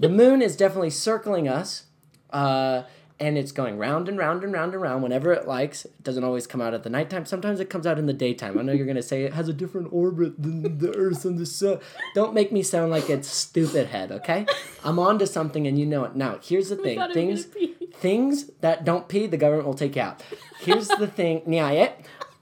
The 0.00 0.08
moon 0.08 0.42
is 0.42 0.56
definitely 0.56 0.90
circling 0.90 1.48
us, 1.48 1.84
uh, 2.30 2.84
and 3.20 3.36
it's 3.36 3.52
going 3.52 3.78
round 3.78 4.08
and 4.08 4.16
round 4.18 4.44
and 4.44 4.52
round 4.52 4.74
and 4.74 4.82
round 4.82 5.02
whenever 5.02 5.32
it 5.32 5.46
likes. 5.48 5.84
It 5.84 6.02
doesn't 6.02 6.22
always 6.24 6.46
come 6.46 6.60
out 6.60 6.74
at 6.74 6.84
the 6.84 6.90
nighttime. 6.90 7.26
Sometimes 7.26 7.60
it 7.60 7.68
comes 7.68 7.86
out 7.86 7.98
in 7.98 8.06
the 8.06 8.12
daytime. 8.12 8.58
I 8.58 8.62
know 8.62 8.72
you're 8.72 8.86
gonna 8.86 9.02
say 9.02 9.24
it 9.24 9.34
has 9.34 9.48
a 9.48 9.52
different 9.52 9.92
orbit 9.92 10.40
than 10.40 10.78
the 10.78 10.94
Earth 10.94 11.24
and 11.24 11.38
the 11.38 11.46
Sun. 11.46 11.80
Don't 12.14 12.34
make 12.34 12.52
me 12.52 12.62
sound 12.62 12.90
like 12.90 13.10
it's 13.10 13.28
stupid 13.28 13.88
head, 13.88 14.12
okay? 14.12 14.46
I'm 14.84 14.98
on 14.98 15.18
to 15.18 15.26
something 15.26 15.66
and 15.66 15.78
you 15.78 15.86
know 15.86 16.04
it. 16.04 16.14
Now, 16.14 16.38
here's 16.42 16.68
the 16.68 16.76
thing. 16.76 17.00
Things 17.12 17.46
things 17.94 18.50
that 18.60 18.84
don't 18.84 19.08
pee, 19.08 19.26
the 19.26 19.36
government 19.36 19.66
will 19.66 19.74
take 19.74 19.96
you 19.96 20.02
out. 20.02 20.22
Here's 20.60 20.88
the 20.88 21.06
thing, 21.06 21.40
Nyayet. 21.46 21.92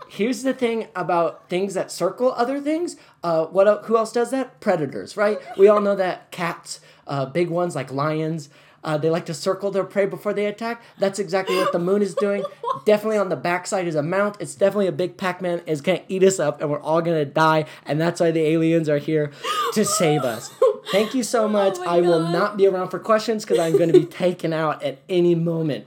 Here's 0.08 0.42
the 0.42 0.54
thing 0.54 0.86
about 0.94 1.48
things 1.48 1.74
that 1.74 1.90
circle 1.90 2.32
other 2.32 2.60
things. 2.60 2.96
Uh, 3.24 3.46
what? 3.46 3.84
Who 3.86 3.96
else 3.96 4.12
does 4.12 4.30
that? 4.30 4.60
Predators, 4.60 5.16
right? 5.16 5.38
We 5.58 5.68
all 5.68 5.80
know 5.80 5.96
that 5.96 6.30
cats, 6.30 6.80
uh, 7.06 7.26
big 7.26 7.48
ones 7.48 7.74
like 7.74 7.90
lions, 7.92 8.48
uh, 8.84 8.96
they 8.96 9.10
like 9.10 9.26
to 9.26 9.34
circle 9.34 9.70
their 9.70 9.84
prey 9.84 10.06
before 10.06 10.32
they 10.32 10.46
attack. 10.46 10.82
That's 10.98 11.18
exactly 11.18 11.56
what 11.56 11.72
the 11.72 11.78
moon 11.78 12.02
is 12.02 12.14
doing. 12.14 12.44
definitely 12.84 13.18
on 13.18 13.28
the 13.28 13.36
backside 13.36 13.86
is 13.86 13.94
a 13.94 14.02
mount. 14.02 14.36
It's 14.40 14.54
definitely 14.54 14.86
a 14.86 14.92
big 14.92 15.16
Pac-Man. 15.16 15.62
is 15.66 15.80
gonna 15.80 16.02
eat 16.08 16.22
us 16.22 16.38
up, 16.38 16.60
and 16.60 16.70
we're 16.70 16.80
all 16.80 17.02
gonna 17.02 17.24
die. 17.24 17.64
And 17.84 18.00
that's 18.00 18.20
why 18.20 18.30
the 18.30 18.40
aliens 18.42 18.88
are 18.88 18.98
here 18.98 19.32
to 19.74 19.84
save 19.84 20.22
us. 20.22 20.50
Thank 20.92 21.14
you 21.14 21.22
so 21.22 21.48
much. 21.58 21.74
Oh 21.78 21.84
I 21.84 22.00
will 22.00 22.20
not 22.20 22.56
be 22.56 22.66
around 22.66 22.90
for 22.90 22.98
questions 22.98 23.44
because 23.44 23.58
I'm 23.58 23.72
going 23.76 23.92
to 23.92 23.98
be 23.98 24.06
taken 24.24 24.52
out 24.52 24.82
at 24.82 24.98
any 25.08 25.34
moment. 25.34 25.86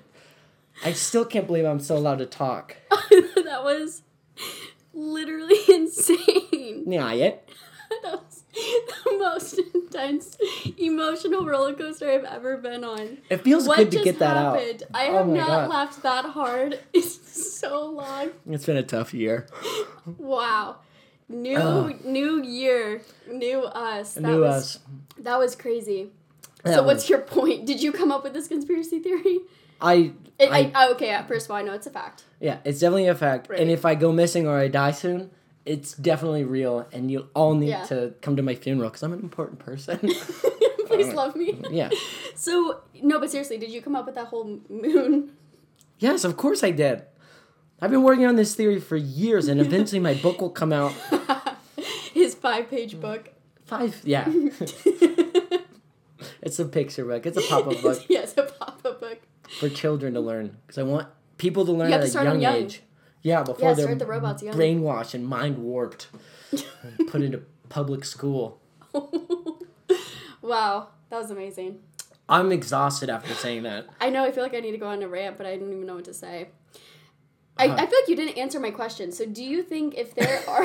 I 0.84 0.93
still 0.93 1.25
can't 1.25 1.47
believe 1.47 1.65
I'm 1.65 1.80
still 1.80 1.97
allowed 1.97 2.19
to 2.19 2.25
talk. 2.25 2.75
that 2.89 3.62
was 3.63 4.02
literally 4.93 5.58
insane. 5.69 6.84
Yeah, 6.88 7.12
yet. 7.13 7.49
That 8.53 9.05
was 9.05 9.51
the 9.51 9.59
most 9.59 9.59
intense 9.75 10.38
emotional 10.77 11.45
roller 11.45 11.73
coaster 11.73 12.09
I've 12.09 12.23
ever 12.23 12.57
been 12.57 12.83
on. 12.83 13.19
It 13.29 13.38
feels 13.43 13.67
what 13.67 13.77
good 13.77 13.91
to 13.91 14.03
get 14.03 14.19
that 14.19 14.38
happened? 14.38 14.83
out. 14.83 14.89
I 15.01 15.07
Oh 15.09 15.17
have 15.17 15.27
my 15.27 15.33
not 15.38 15.47
God. 15.47 15.69
laughed 15.69 16.03
that 16.03 16.25
hard 16.25 16.79
in 16.93 17.01
so 17.03 17.85
long. 17.91 18.29
It's 18.49 18.65
been 18.65 18.77
a 18.77 18.83
tough 18.83 19.13
year. 19.13 19.47
Wow. 20.17 20.77
New 21.27 21.57
Ugh. 21.57 22.03
new 22.05 22.41
year, 22.43 23.01
new 23.31 23.62
us. 23.62 24.15
That 24.15 24.23
Knew 24.23 24.41
was 24.41 24.77
us. 24.77 24.79
that 25.19 25.38
was 25.38 25.55
crazy. 25.55 26.09
That 26.63 26.73
so 26.75 26.83
what's 26.83 27.07
your 27.09 27.19
point? 27.19 27.67
Did 27.67 27.83
you 27.83 27.91
come 27.91 28.12
up 28.12 28.23
with 28.23 28.33
this 28.33 28.47
conspiracy 28.47 28.97
theory? 28.99 29.39
I, 29.79 30.13
It, 30.39 30.51
I, 30.51 30.57
I, 30.59 30.71
oh, 30.88 30.91
okay, 30.93 31.17
first 31.27 31.45
of 31.45 31.51
all, 31.51 31.57
I 31.57 31.62
know 31.62 31.73
it's 31.73 31.85
a 31.88 31.91
fact. 31.91 32.23
yeah, 32.39 32.57
it's 32.65 32.79
definitely 32.79 33.07
a 33.07 33.15
fact. 33.15 33.47
Right. 33.49 33.59
And 33.59 33.69
if 33.69 33.85
I 33.85 33.93
go 33.95 34.12
missing 34.12 34.47
or 34.47 34.57
I 34.57 34.67
die 34.67 34.91
soon, 34.91 35.29
it's 35.65 35.93
definitely 35.93 36.43
real. 36.43 36.88
And 36.91 37.12
you 37.12 37.28
all 37.34 37.54
need 37.54 37.69
Yeah. 37.69 37.86
to 37.86 38.13
come 38.22 38.36
to 38.36 38.41
my 38.41 38.56
funeral 38.56 38.89
because 38.89 39.04
I'm 39.04 39.13
an 39.13 39.19
important 39.19 39.60
person. 39.60 40.00
Please 40.88 41.13
love 41.13 41.36
me. 41.36 41.62
yeah. 41.69 41.89
So 42.36 42.82
no, 43.02 43.19
but 43.19 43.30
seriously, 43.30 43.58
did 43.58 43.69
you 43.69 43.82
come 43.82 43.95
up 43.95 44.06
with 44.06 44.15
that 44.15 44.28
whole 44.28 44.60
moon? 44.69 45.32
Yes, 46.00 46.24
of 46.24 46.38
course 46.38 46.63
I 46.63 46.72
did. 46.72 47.04
I've 47.82 47.91
been 47.91 48.04
working 48.04 48.26
on 48.26 48.36
this 48.36 48.56
theory 48.56 48.80
for 48.80 48.98
years, 48.98 49.48
and 49.48 49.62
eventually 49.62 50.00
my 50.00 50.13
book 50.13 50.41
will 50.41 50.50
come 50.50 50.74
out. 50.74 50.91
His 52.13 52.36
five-page 52.36 52.95
mm. 52.95 53.02
book. 53.02 53.30
Five, 53.63 54.02
yeah. 54.04 54.26
it's 56.41 56.60
a 56.60 56.65
picture 56.65 57.06
book. 57.06 57.26
It's 57.26 57.38
a 57.38 57.41
pop-up 57.41 57.82
book. 57.82 58.04
yes, 58.10 58.34
a 58.38 58.43
pop-up 58.43 59.00
book. 59.00 59.19
for 59.60 59.69
children 59.69 60.13
to 60.15 60.19
learn 60.19 60.58
because 60.65 60.78
I 60.78 60.84
want 60.84 61.08
people 61.38 61.65
to 61.65 61.72
learn 61.72 61.89
You 61.89 61.93
have 61.93 62.04
at 62.04 62.12
to 62.12 62.19
a 62.19 62.24
young, 62.24 62.41
young. 62.41 62.56
age. 62.56 62.82
Yeah, 63.21 63.43
before 63.43 63.69
Yeah, 63.69 63.73
they're 63.75 63.95
the 63.95 64.05
robots 64.05 64.41
young. 64.43 64.55
brainwashed 64.55 65.13
and 65.13 65.27
mind 65.27 65.58
warped, 65.58 66.08
and 66.51 67.08
put 67.08 67.21
into 67.21 67.43
public 67.69 68.05
school. 68.05 68.60
Wow, 70.41 70.88
that 71.10 71.17
was 71.21 71.32
amazing. 71.32 71.79
I'm 72.27 72.51
exhausted 72.51 73.10
after 73.10 73.34
saying 73.34 73.63
that. 73.63 73.88
I 73.99 74.10
know. 74.10 74.23
I 74.23 74.32
feel 74.32 74.43
like 74.43 74.53
I 74.53 74.60
need 74.62 74.71
to 74.71 74.77
go 74.77 74.88
on 74.88 75.03
a 75.03 75.08
rant, 75.08 75.38
but 75.38 75.45
I 75.45 75.51
didn't 75.51 75.73
even 75.73 75.86
know 75.86 75.95
what 75.95 76.05
to 76.05 76.13
say. 76.13 76.49
I, 77.58 77.67
Uh. 77.67 77.73
I 77.75 77.86
feel 77.86 77.99
like 77.99 78.08
you 78.08 78.15
didn't 78.15 78.38
answer 78.38 78.60
my 78.60 78.71
question. 78.71 79.12
So, 79.12 79.25
do 79.25 79.43
you 79.43 79.62
think 79.63 79.95
if 79.97 80.15
there 80.15 80.39
are 80.47 80.63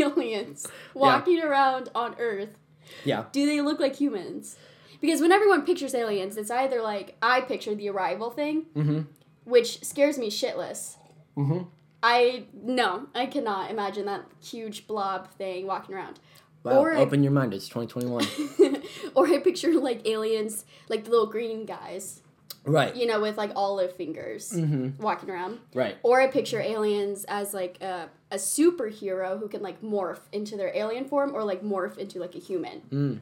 aliens 0.00 0.66
walking 0.94 1.40
around 1.40 1.88
on 1.94 2.16
Earth, 2.18 2.58
Yeah. 3.04 3.24
do 3.32 3.46
they 3.46 3.60
look 3.60 3.78
like 3.78 3.94
humans? 3.96 4.56
Because 5.00 5.20
when 5.20 5.30
everyone 5.30 5.64
pictures 5.64 5.94
aliens, 5.94 6.36
it's 6.36 6.50
either 6.50 6.82
like 6.82 7.16
I 7.22 7.42
picture 7.42 7.74
the 7.74 7.88
arrival 7.90 8.30
thing, 8.30 8.64
Mm-hmm. 8.74 9.00
which 9.44 9.84
scares 9.84 10.18
me 10.18 10.30
shitless. 10.30 10.96
Mm-hmm. 11.36 11.64
I 12.02 12.44
no, 12.54 13.06
I 13.14 13.26
cannot 13.26 13.70
imagine 13.70 14.06
that 14.06 14.22
huge 14.42 14.86
blob 14.86 15.30
thing 15.32 15.66
walking 15.66 15.94
around. 15.94 16.18
Wow. 16.62 16.80
Or 16.80 16.92
I- 16.92 16.96
open 16.98 17.22
your 17.22 17.32
mind. 17.32 17.54
It's 17.54 17.68
2021. 17.68 18.82
or 19.14 19.26
I 19.28 19.38
picture 19.38 19.72
like 19.74 20.06
aliens, 20.06 20.64
like 20.88 21.04
the 21.04 21.10
little 21.10 21.26
green 21.26 21.64
guys, 21.64 22.22
right. 22.64 22.94
you 22.96 23.06
know, 23.06 23.20
with 23.20 23.36
like 23.38 23.52
olive 23.54 23.94
fingers 23.96 24.50
Mm-hmm. 24.52 25.00
walking 25.02 25.30
around. 25.30 25.58
Right. 25.74 25.96
Or 26.02 26.20
I 26.20 26.26
picture 26.26 26.60
aliens 26.60 27.24
as 27.28 27.54
like 27.54 27.80
a, 27.82 28.08
a 28.30 28.36
superhero 28.36 29.38
who 29.38 29.48
can 29.48 29.62
like 29.62 29.80
morph 29.82 30.20
into 30.32 30.56
their 30.56 30.72
alien 30.74 31.04
form 31.06 31.34
or 31.34 31.44
like 31.44 31.62
morph 31.62 31.98
into 31.98 32.18
like 32.18 32.34
a 32.34 32.38
human. 32.38 32.82
Mm. 32.92 33.18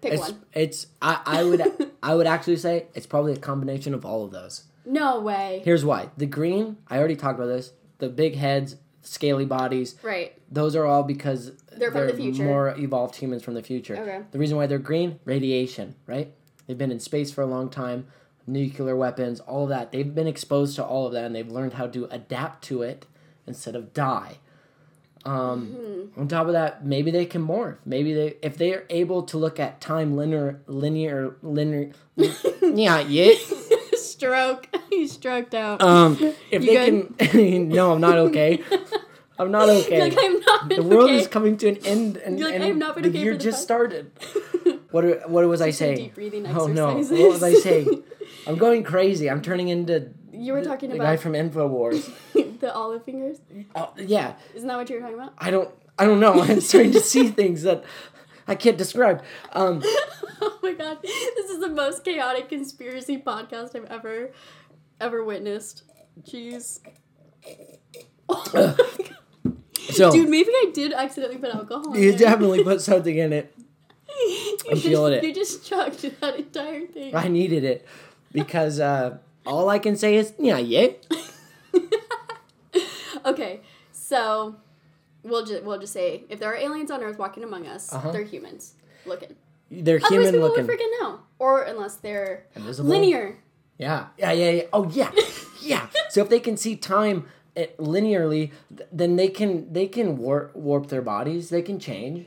Pick 0.00 0.12
It's 0.14 0.20
one. 0.22 0.42
it's 0.54 0.86
I, 1.02 1.20
I 1.26 1.44
would 1.44 1.62
I 2.02 2.14
would 2.14 2.26
actually 2.26 2.56
say 2.56 2.86
it's 2.94 3.06
probably 3.06 3.34
a 3.34 3.38
combination 3.38 3.92
of 3.94 4.04
all 4.06 4.24
of 4.24 4.30
those. 4.30 4.64
No 4.84 5.20
way. 5.20 5.62
Here's 5.64 5.84
why. 5.84 6.10
The 6.16 6.26
green, 6.26 6.78
I 6.88 6.98
already 6.98 7.16
talked 7.16 7.38
about 7.38 7.46
this. 7.48 7.72
The 7.98 8.08
big 8.08 8.34
heads, 8.36 8.76
scaly 9.02 9.44
bodies, 9.44 9.96
Right. 10.02 10.32
those 10.50 10.74
are 10.76 10.86
all 10.86 11.02
because 11.02 11.52
They're 11.76 11.90
from 11.90 12.06
the 12.06 12.14
future. 12.14 12.44
more 12.44 12.74
evolved 12.78 13.16
humans 13.16 13.42
from 13.42 13.54
the 13.54 13.62
future. 13.62 13.96
Okay. 13.96 14.20
The 14.30 14.38
reason 14.38 14.56
why 14.56 14.66
they're 14.66 14.78
green, 14.78 15.20
radiation, 15.24 15.94
right? 16.06 16.32
They've 16.66 16.78
been 16.78 16.92
in 16.92 17.00
space 17.00 17.30
for 17.30 17.42
a 17.42 17.46
long 17.46 17.68
time, 17.68 18.06
nuclear 18.46 18.96
weapons, 18.96 19.40
all 19.40 19.64
of 19.64 19.68
that. 19.70 19.92
They've 19.92 20.14
been 20.14 20.26
exposed 20.26 20.76
to 20.76 20.84
all 20.84 21.06
of 21.06 21.12
that 21.12 21.24
and 21.24 21.34
they've 21.34 21.46
learned 21.50 21.74
how 21.74 21.86
to 21.88 22.06
adapt 22.10 22.64
to 22.64 22.82
it 22.82 23.06
instead 23.46 23.74
of 23.76 23.92
die. 23.92 24.38
Um, 25.24 25.76
Mm-hmm. 25.78 26.20
On 26.22 26.28
top 26.28 26.46
of 26.46 26.54
that, 26.54 26.84
maybe 26.84 27.10
they 27.10 27.26
can 27.26 27.46
morph. 27.46 27.76
Maybe 27.84 28.12
they, 28.14 28.36
if 28.42 28.56
they 28.56 28.72
are 28.74 28.84
able 28.90 29.22
to 29.24 29.36
look 29.38 29.60
at 29.60 29.80
time 29.80 30.16
linear, 30.16 30.60
linear, 30.66 31.36
linear, 31.42 31.90
yeah, 32.16 33.00
yeah. 33.00 33.32
Stroke. 34.20 34.68
you 34.92 35.08
stroked 35.08 35.54
out. 35.54 35.80
Um, 35.80 36.18
if 36.50 36.62
You 36.62 36.78
they 37.18 37.26
can, 37.26 37.68
no, 37.70 37.92
I'm 37.92 38.00
not 38.02 38.18
okay. 38.18 38.62
I'm 39.38 39.50
not 39.50 39.68
okay. 39.80 39.98
Like 40.02 40.14
I'm 40.20 40.40
not. 40.40 40.68
the 40.68 40.82
world 40.82 41.08
okay. 41.08 41.20
is 41.20 41.26
coming 41.26 41.56
to 41.56 41.68
an 41.68 41.76
end, 41.86 42.18
and, 42.18 42.38
You're 42.38 42.48
like, 42.48 42.56
and 42.56 42.64
"I 42.64 42.66
have 42.66 42.76
not 42.76 42.94
been 42.96 43.04
the 43.04 43.08
okay 43.08 43.18
year 43.18 43.34
just 43.34 43.56
past-" 43.56 43.62
started. 43.62 44.10
What 44.90 45.30
what 45.30 45.46
was 45.48 45.62
I 45.62 45.70
saying? 45.70 45.96
Deep 45.96 46.14
breathing 46.14 46.46
Oh 46.46 46.66
no! 46.66 46.96
What 46.96 47.30
was 47.30 47.42
I 47.42 47.54
saying? 47.54 48.02
I'm 48.46 48.56
going 48.56 48.82
crazy. 48.82 49.30
I'm 49.30 49.40
turning 49.40 49.68
into 49.68 50.10
You 50.32 50.52
were 50.52 50.60
the- 50.60 50.68
talking 50.68 50.90
the 50.90 50.98
guy 50.98 51.12
about 51.12 51.22
from 51.22 51.32
Infowars. 51.32 52.12
the 52.60 52.74
olive 52.74 53.04
fingers. 53.04 53.38
oh, 53.74 53.94
yeah, 53.96 54.34
Isn't 54.54 54.68
that 54.68 54.76
what 54.76 54.90
you 54.90 54.96
were 54.96 55.00
talking 55.00 55.14
about? 55.18 55.32
I 55.38 55.50
don't. 55.50 55.70
I 55.98 56.04
don't 56.06 56.20
know. 56.20 56.40
I'm 56.42 56.60
starting 56.60 56.92
to 56.92 57.00
see 57.00 57.28
things 57.28 57.62
that 57.62 57.84
I 58.50 58.56
can't 58.56 58.76
describe. 58.76 59.22
Um, 59.52 59.80
oh 60.42 60.58
my 60.60 60.72
god, 60.72 60.98
this 61.02 61.50
is 61.50 61.60
the 61.60 61.68
most 61.68 62.04
chaotic 62.04 62.48
conspiracy 62.48 63.16
podcast 63.16 63.76
I've 63.76 63.84
ever, 63.84 64.32
ever 65.00 65.24
witnessed. 65.24 65.84
Jeez. 66.22 66.80
so 69.92 70.10
Dude, 70.10 70.28
maybe 70.28 70.50
I 70.50 70.72
did 70.74 70.92
accidentally 70.92 71.38
put 71.38 71.54
alcohol. 71.54 71.94
in 71.94 72.02
you 72.02 72.16
definitely 72.16 72.64
put 72.64 72.80
something 72.90 73.16
in 73.16 73.32
it. 73.32 73.54
You 74.08 74.56
I'm 74.68 74.74
just- 74.74 74.86
feeling 74.86 75.12
it. 75.12 75.22
You 75.22 75.32
just 75.32 75.64
chugged 75.64 76.02
that 76.20 76.36
entire 76.36 76.86
thing. 76.86 77.14
I 77.14 77.28
needed 77.28 77.62
it 77.62 77.86
because 78.32 78.80
uh, 78.80 79.18
all 79.46 79.68
I 79.68 79.78
can 79.78 79.94
say 79.96 80.16
is 80.16 80.32
yeah, 80.40 80.58
yeah. 80.58 80.88
okay, 83.24 83.60
so 83.92 84.56
we'll 85.22 85.44
just 85.44 85.62
we'll 85.64 85.78
just 85.78 85.92
say 85.92 86.24
if 86.28 86.38
there 86.40 86.50
are 86.52 86.56
aliens 86.56 86.90
on 86.90 87.02
Earth 87.02 87.18
walking 87.18 87.44
among 87.44 87.66
us, 87.66 87.92
Uh-huh. 87.92 88.10
they're 88.12 88.22
humans 88.24 88.74
looking. 89.06 89.34
They're 89.70 89.96
Otherwise, 89.96 90.10
human 90.10 90.32
people 90.32 90.48
looking. 90.48 90.66
would 90.66 90.78
freaking 90.78 91.00
know, 91.00 91.20
or 91.38 91.62
unless 91.62 91.96
they're 91.96 92.46
Invisible? 92.56 92.90
linear. 92.90 93.38
Yeah, 93.78 94.06
yeah, 94.18 94.32
yeah, 94.32 94.50
yeah. 94.50 94.62
Oh, 94.72 94.88
yeah, 94.90 95.10
yeah. 95.62 95.86
So 96.10 96.20
if 96.22 96.28
they 96.28 96.40
can 96.40 96.56
see 96.56 96.76
time 96.76 97.26
eh, 97.56 97.66
linearly, 97.78 98.50
then 98.92 99.16
they 99.16 99.28
can 99.28 99.72
they 99.72 99.86
can 99.86 100.18
warp 100.18 100.54
warp 100.56 100.88
their 100.88 101.02
bodies. 101.02 101.48
They 101.50 101.62
can 101.62 101.78
change. 101.78 102.26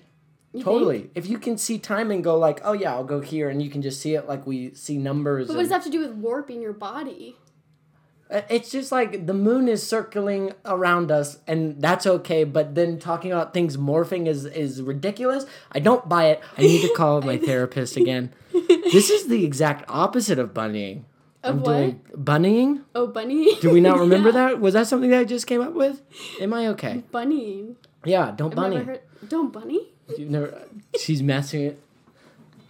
You 0.53 0.63
totally. 0.63 0.99
think? 0.99 1.11
If 1.15 1.27
you 1.27 1.37
can 1.39 1.57
see 1.57 1.79
time 1.79 2.11
and 2.11 2.23
go 2.23 2.37
like, 2.37 2.61
oh 2.63 2.73
yeah, 2.73 2.93
I'll 2.93 3.03
go 3.03 3.19
here, 3.21 3.49
and 3.49 3.61
you 3.61 3.69
can 3.69 3.81
just 3.81 3.99
see 4.01 4.15
it 4.15 4.27
like 4.27 4.47
we 4.47 4.73
see 4.73 4.97
numbers. 4.97 5.47
But 5.47 5.55
what 5.57 5.63
does 5.63 5.69
that 5.69 5.75
have 5.75 5.83
to 5.85 5.89
do 5.91 5.99
with 5.99 6.11
warping 6.15 6.61
your 6.61 6.73
body? 6.73 7.35
Uh, 8.33 8.41
It's 8.49 8.71
just 8.71 8.91
like 8.91 9.27
the 9.27 9.33
moon 9.33 9.67
is 9.67 9.85
circling 9.87 10.53
around 10.65 11.11
us, 11.11 11.37
and 11.47 11.79
that's 11.81 12.07
okay. 12.07 12.43
But 12.43 12.73
then 12.75 12.97
talking 12.99 13.31
about 13.31 13.53
things 13.53 13.77
morphing 13.77 14.27
is 14.27 14.45
is 14.45 14.81
ridiculous. 14.81 15.45
I 15.71 15.79
don't 15.79 16.09
buy 16.09 16.25
it. 16.25 16.41
I 16.57 16.61
need 16.61 16.81
to 16.81 16.93
call 16.97 17.21
my 17.21 17.37
therapist 17.37 17.95
again. 17.95 18.33
This 18.51 19.09
is 19.09 19.27
the 19.27 19.45
exact 19.45 19.85
opposite 19.87 20.39
of 20.39 20.53
bunnying. 20.53 21.03
Of 21.43 21.55
I'm 21.55 21.61
what? 21.61 21.65
doing 21.73 22.01
bunnying. 22.17 22.81
Oh, 22.95 23.05
bunny. 23.07 23.55
Do 23.59 23.69
we 23.69 23.81
not 23.81 23.99
remember 24.05 24.29
Yeah. 24.29 24.47
that? 24.49 24.59
Was 24.61 24.73
that 24.73 24.87
something 24.87 25.09
that 25.11 25.19
I 25.19 25.23
just 25.25 25.45
came 25.45 25.61
up 25.61 25.73
with? 25.73 26.01
Am 26.41 26.53
I 26.53 26.67
okay? 26.69 27.03
Bunny. 27.11 27.75
Yeah, 28.05 28.31
don't 28.35 28.51
I've 28.51 28.55
bunny. 28.55 28.77
heard. 28.77 29.01
Don't 29.27 29.51
bunny. 29.53 29.91
You've 30.17 30.29
never. 30.29 30.57
She's 30.99 31.21
messing 31.21 31.61
it. 31.63 31.79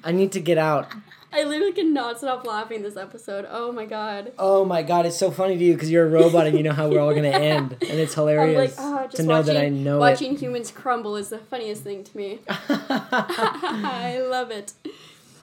I 0.03 0.11
need 0.11 0.31
to 0.33 0.39
get 0.39 0.57
out. 0.57 0.87
I 1.33 1.43
literally 1.43 1.73
cannot 1.73 2.19
stop 2.19 2.45
laughing 2.45 2.83
this 2.83 2.95
episode. 2.95 3.47
Oh 3.49 3.71
my 3.71 3.85
god. 3.85 4.33
Oh 4.37 4.63
my 4.63 4.83
god, 4.83 5.05
it's 5.07 5.17
so 5.17 5.31
funny 5.31 5.57
to 5.57 5.63
you 5.63 5.73
because 5.73 5.89
you're 5.89 6.05
a 6.05 6.09
robot 6.09 6.45
and 6.45 6.55
you 6.55 6.63
know 6.63 6.73
how 6.73 6.87
we're 6.89 6.99
all 6.99 7.13
gonna 7.13 7.27
end, 7.29 7.71
and 7.81 7.99
it's 7.99 8.15
I'm 8.17 8.25
like, 8.25 8.35
hilarious 8.37 8.75
ah, 8.77 9.07
to 9.07 9.23
know 9.23 9.29
watching, 9.39 9.53
that 9.55 9.63
I 9.63 9.69
know 9.69 9.97
watching 9.97 10.37
humans 10.37 10.71
crumble 10.71 11.15
is 11.15 11.29
the 11.29 11.39
funniest 11.39 11.81
thing 11.83 12.03
to 12.03 12.17
me. 12.17 12.39
I 12.47 14.23
love 14.29 14.51
it. 14.51 14.73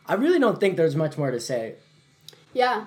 I 0.06 0.14
really 0.14 0.38
don't 0.38 0.60
think 0.60 0.76
there's 0.76 0.94
much 0.96 1.18
more 1.18 1.30
to 1.30 1.40
say. 1.40 1.74
Yeah. 2.54 2.84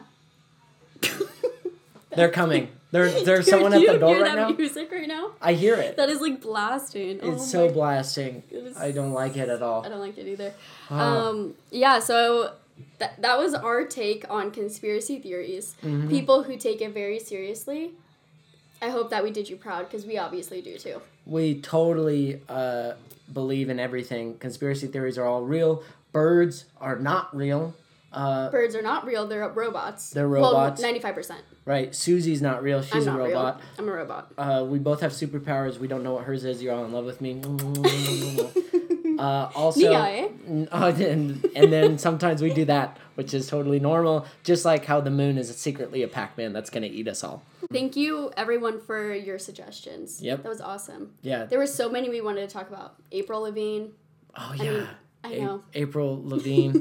They're 2.16 2.30
coming. 2.32 2.70
There, 2.92 3.10
there's 3.24 3.46
Dude, 3.46 3.54
someone 3.56 3.74
at 3.74 3.82
the 3.82 3.98
door 3.98 4.14
right 4.18 4.24
that 4.24 4.36
now. 4.36 4.50
music 4.50 4.92
right 4.92 5.08
now? 5.08 5.32
I 5.42 5.54
hear 5.54 5.76
it. 5.76 5.98
That 5.98 6.10
is 6.10 6.22
like 6.22 6.42
blasting. 6.42 7.18
It's 7.18 7.26
oh 7.26 7.38
so 7.38 7.70
blasting. 7.72 8.44
It 8.52 8.58
is- 8.58 8.78
I 8.78 8.92
don't 8.92 9.14
like 9.14 9.36
it 9.36 9.50
at 9.50 9.64
all. 9.64 9.84
I 9.84 9.90
don't 9.90 10.00
like 10.00 10.18
it 10.20 10.28
either. 10.28 10.54
Oh. 10.92 10.96
Um, 10.96 11.56
yeah, 11.72 11.98
so 11.98 12.52
that, 13.00 13.22
that 13.22 13.38
was 13.38 13.54
our 13.54 13.84
take 13.86 14.26
on 14.30 14.52
conspiracy 14.52 15.20
theories. 15.20 15.76
Mhm. 15.84 16.10
People 16.10 16.44
who 16.44 16.58
take 16.58 16.82
it 16.82 16.94
very 16.94 17.20
seriously. 17.20 17.92
I 18.82 18.90
hope 18.90 19.10
that 19.12 19.24
we 19.24 19.32
did 19.32 19.50
you 19.50 19.56
proud 19.56 19.88
because 19.90 20.06
we 20.06 20.18
obviously 20.18 20.62
do 20.62 20.78
too. 20.78 21.02
We 21.26 21.62
totally 21.62 22.42
uh, 22.50 22.94
believe 23.32 23.70
in 23.70 23.80
everything. 23.80 24.38
Conspiracy 24.38 24.88
theories 24.88 25.18
are 25.18 25.26
all 25.26 25.42
real. 25.44 25.84
Birds 26.12 26.66
are 26.82 26.98
not 27.00 27.36
real. 27.36 27.74
Uh, 28.12 28.52
Birds 28.52 28.76
are 28.76 28.82
not 28.84 29.06
real, 29.08 29.26
they're 29.26 29.48
robots. 29.50 30.12
They're 30.12 30.28
robots. 30.28 30.80
Well, 30.84 30.94
95%. 30.94 31.32
right. 31.66 31.96
Susi's 31.96 32.44
not 32.44 32.62
real. 32.62 32.84
She's 32.84 33.08
I'm 33.08 33.16
a 33.16 33.18
robot. 33.18 33.56
real. 33.56 33.64
I'm 33.80 33.90
a 33.90 33.92
robot. 33.92 34.32
Uh, 34.38 34.66
we 34.68 34.78
both 34.78 35.02
have 35.02 35.12
superpowers. 35.14 35.80
We 35.80 35.88
don't 35.88 36.04
know 36.04 36.14
what 36.14 36.26
hers 36.26 36.46
is. 36.46 36.62
You're 36.62 36.76
all 36.76 36.86
in 36.86 36.92
love 36.92 37.06
with 37.06 37.22
me. 37.22 37.42
uh, 39.24 39.50
also, 39.56 39.94
uh, 39.94 40.28
and, 41.00 41.46
and 41.56 41.72
then 41.72 41.98
sometimes 41.98 42.42
we 42.42 42.54
do 42.54 42.66
that, 42.66 42.98
which 43.16 43.34
is 43.34 43.48
totally 43.48 43.80
normal. 43.80 44.26
Just 44.44 44.66
like 44.66 44.84
how 44.84 45.00
the 45.00 45.12
moon 45.12 45.38
is 45.38 45.56
secretly 45.56 46.04
a 46.04 46.08
Pac-Man 46.10 46.52
that's 46.52 46.70
gonna 46.70 46.88
eat 46.88 47.08
us 47.08 47.24
all. 47.24 47.42
Thank 47.72 47.96
you, 47.96 48.32
everyone, 48.36 48.82
for 48.82 49.14
your 49.14 49.40
suggestions. 49.40 50.22
Yep. 50.22 50.44
That 50.44 50.50
was 50.50 50.60
awesome. 50.60 51.14
Yeah. 51.22 51.46
There 51.46 51.58
were 51.60 51.68
so 51.68 51.90
many 51.90 52.10
we 52.10 52.20
wanted 52.20 52.50
to 52.50 52.54
talk 52.54 52.68
about. 52.68 52.96
April 53.14 53.42
Lavigne. 53.42 53.88
Oh 54.36 54.50
I 54.52 54.56
yeah. 54.56 54.72
mean, 54.72 54.88
I 55.24 55.32
A- 55.34 55.42
know. 55.42 55.64
April 55.74 56.22
Lavigne, 56.28 56.80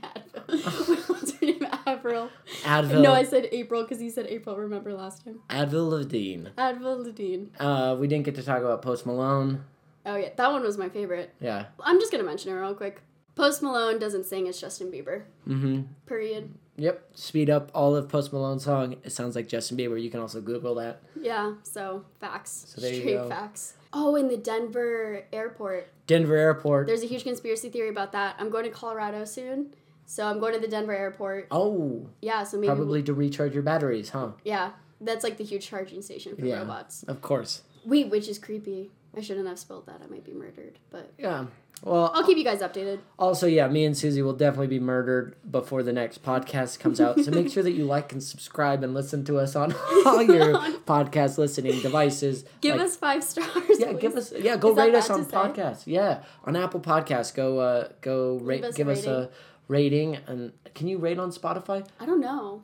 Advil. 0.00 1.08
What's 1.10 1.32
her 1.32 1.46
name? 1.46 1.66
Avril. 1.86 2.30
Advil. 2.62 3.02
No, 3.02 3.12
I 3.12 3.24
said 3.24 3.48
April 3.52 3.82
because 3.82 4.00
you 4.02 4.10
said 4.10 4.26
April. 4.26 4.56
Remember 4.56 4.94
last 4.94 5.24
time? 5.24 5.40
Advil 5.50 5.90
Lavigne. 5.90 6.48
Advil 6.56 7.04
Lavigne. 7.04 7.46
Uh, 7.60 7.94
we 7.98 8.06
didn't 8.06 8.24
get 8.24 8.36
to 8.36 8.42
talk 8.42 8.60
about 8.60 8.80
Post 8.80 9.04
Malone. 9.04 9.64
Oh 10.08 10.16
yeah, 10.16 10.30
that 10.36 10.50
one 10.52 10.62
was 10.62 10.76
my 10.78 10.88
favorite. 10.88 11.34
Yeah. 11.40 11.66
I'm 11.80 12.00
just 12.00 12.10
gonna 12.10 12.24
mention 12.24 12.50
it 12.50 12.54
real 12.54 12.74
quick. 12.74 13.02
Post 13.34 13.62
Malone 13.62 13.98
doesn't 14.00 14.24
sing 14.26 14.48
as 14.48 14.60
Justin 14.60 14.90
Bieber. 14.90 15.22
Mm-hmm. 15.46 15.82
Period. 16.06 16.54
Yep. 16.76 17.10
Speed 17.14 17.50
up 17.50 17.70
all 17.74 17.94
of 17.94 18.08
Post 18.08 18.32
Malone's 18.32 18.64
song. 18.64 18.96
It 19.04 19.10
sounds 19.12 19.36
like 19.36 19.46
Justin 19.48 19.76
Bieber. 19.76 20.00
You 20.00 20.10
can 20.10 20.20
also 20.20 20.40
Google 20.40 20.74
that. 20.76 21.02
Yeah. 21.20 21.54
So 21.62 22.04
facts. 22.20 22.64
So 22.68 22.80
there 22.80 22.92
you 22.92 23.00
Straight 23.00 23.14
go. 23.16 23.28
facts. 23.28 23.74
Oh, 23.92 24.16
in 24.16 24.28
the 24.28 24.36
Denver 24.36 25.24
airport. 25.32 25.88
Denver 26.06 26.36
Airport. 26.36 26.86
There's 26.86 27.02
a 27.02 27.06
huge 27.06 27.22
conspiracy 27.24 27.68
theory 27.70 27.88
about 27.90 28.12
that. 28.12 28.36
I'm 28.38 28.50
going 28.50 28.64
to 28.64 28.70
Colorado 28.70 29.24
soon, 29.24 29.74
so 30.06 30.26
I'm 30.26 30.40
going 30.40 30.54
to 30.54 30.60
the 30.60 30.68
Denver 30.68 30.94
airport. 30.94 31.46
oh, 31.50 32.08
Yeah. 32.22 32.42
So 32.44 32.56
maybe. 32.58 32.68
probably 32.68 33.02
to 33.04 33.14
recharge 33.14 33.54
your 33.54 33.62
batteries, 33.62 34.10
huh? 34.10 34.32
Yeah. 34.44 34.70
That's 35.00 35.22
like 35.24 35.36
the 35.36 35.44
huge 35.44 35.66
charging 35.66 36.02
station 36.02 36.34
for 36.36 36.44
Yeah. 36.44 36.58
robots. 36.60 37.02
Of 37.04 37.20
course. 37.22 37.62
Wait, 37.84 38.08
which 38.10 38.28
is 38.28 38.38
creepy. 38.38 38.90
I 39.18 39.20
shouldn't 39.20 39.48
have 39.48 39.58
spelled 39.58 39.86
that. 39.86 40.00
I 40.02 40.06
might 40.06 40.24
be 40.24 40.32
murdered. 40.32 40.78
But 40.90 41.12
Yeah. 41.18 41.46
Well, 41.82 42.10
I'll 42.12 42.24
keep 42.24 42.36
you 42.36 42.42
guys 42.42 42.58
updated. 42.60 42.98
Also, 43.20 43.46
yeah, 43.46 43.68
me 43.68 43.84
and 43.84 43.96
Susi 43.96 44.20
will 44.20 44.32
definitely 44.32 44.66
be 44.66 44.80
murdered 44.80 45.36
before 45.48 45.84
the 45.84 45.92
next 45.92 46.24
podcast 46.24 46.80
comes 46.80 47.00
out. 47.00 47.20
So 47.20 47.30
make 47.30 47.52
sure 47.52 47.62
that 47.62 47.70
you 47.70 47.84
like 47.96 48.12
and 48.12 48.20
subscribe 48.20 48.82
and 48.82 48.94
listen 48.94 49.24
to 49.26 49.38
us 49.38 49.54
on 49.54 49.72
all 50.06 50.20
your 50.22 50.54
podcast 50.86 51.38
listening 51.38 51.80
devices. 51.80 52.44
Give 52.60 52.76
Like, 52.76 52.86
us 52.86 52.96
five 52.96 53.22
stars. 53.22 53.78
yeah, 53.78 53.92
give 53.92 54.16
us 54.16 54.32
yeah, 54.36 54.56
go 54.56 54.70
Is 54.72 54.76
rate 54.76 54.94
us 54.96 55.08
on 55.08 55.24
podcasts. 55.26 55.82
Yeah, 55.86 56.22
on 56.44 56.56
Apple 56.56 56.80
Podcasts, 56.80 57.32
go 57.32 57.60
uh 57.60 57.88
go 58.00 58.38
rate 58.42 58.64
us 58.64 58.74
a 58.74 58.76
give 58.76 58.88
us 58.88 59.06
a 59.06 59.30
rating 59.68 60.16
and 60.26 60.52
can 60.74 60.88
you 60.88 60.98
rate 60.98 61.18
on 61.20 61.30
Spotify? 61.30 61.86
I 62.00 62.06
don't 62.06 62.20
know. 62.20 62.62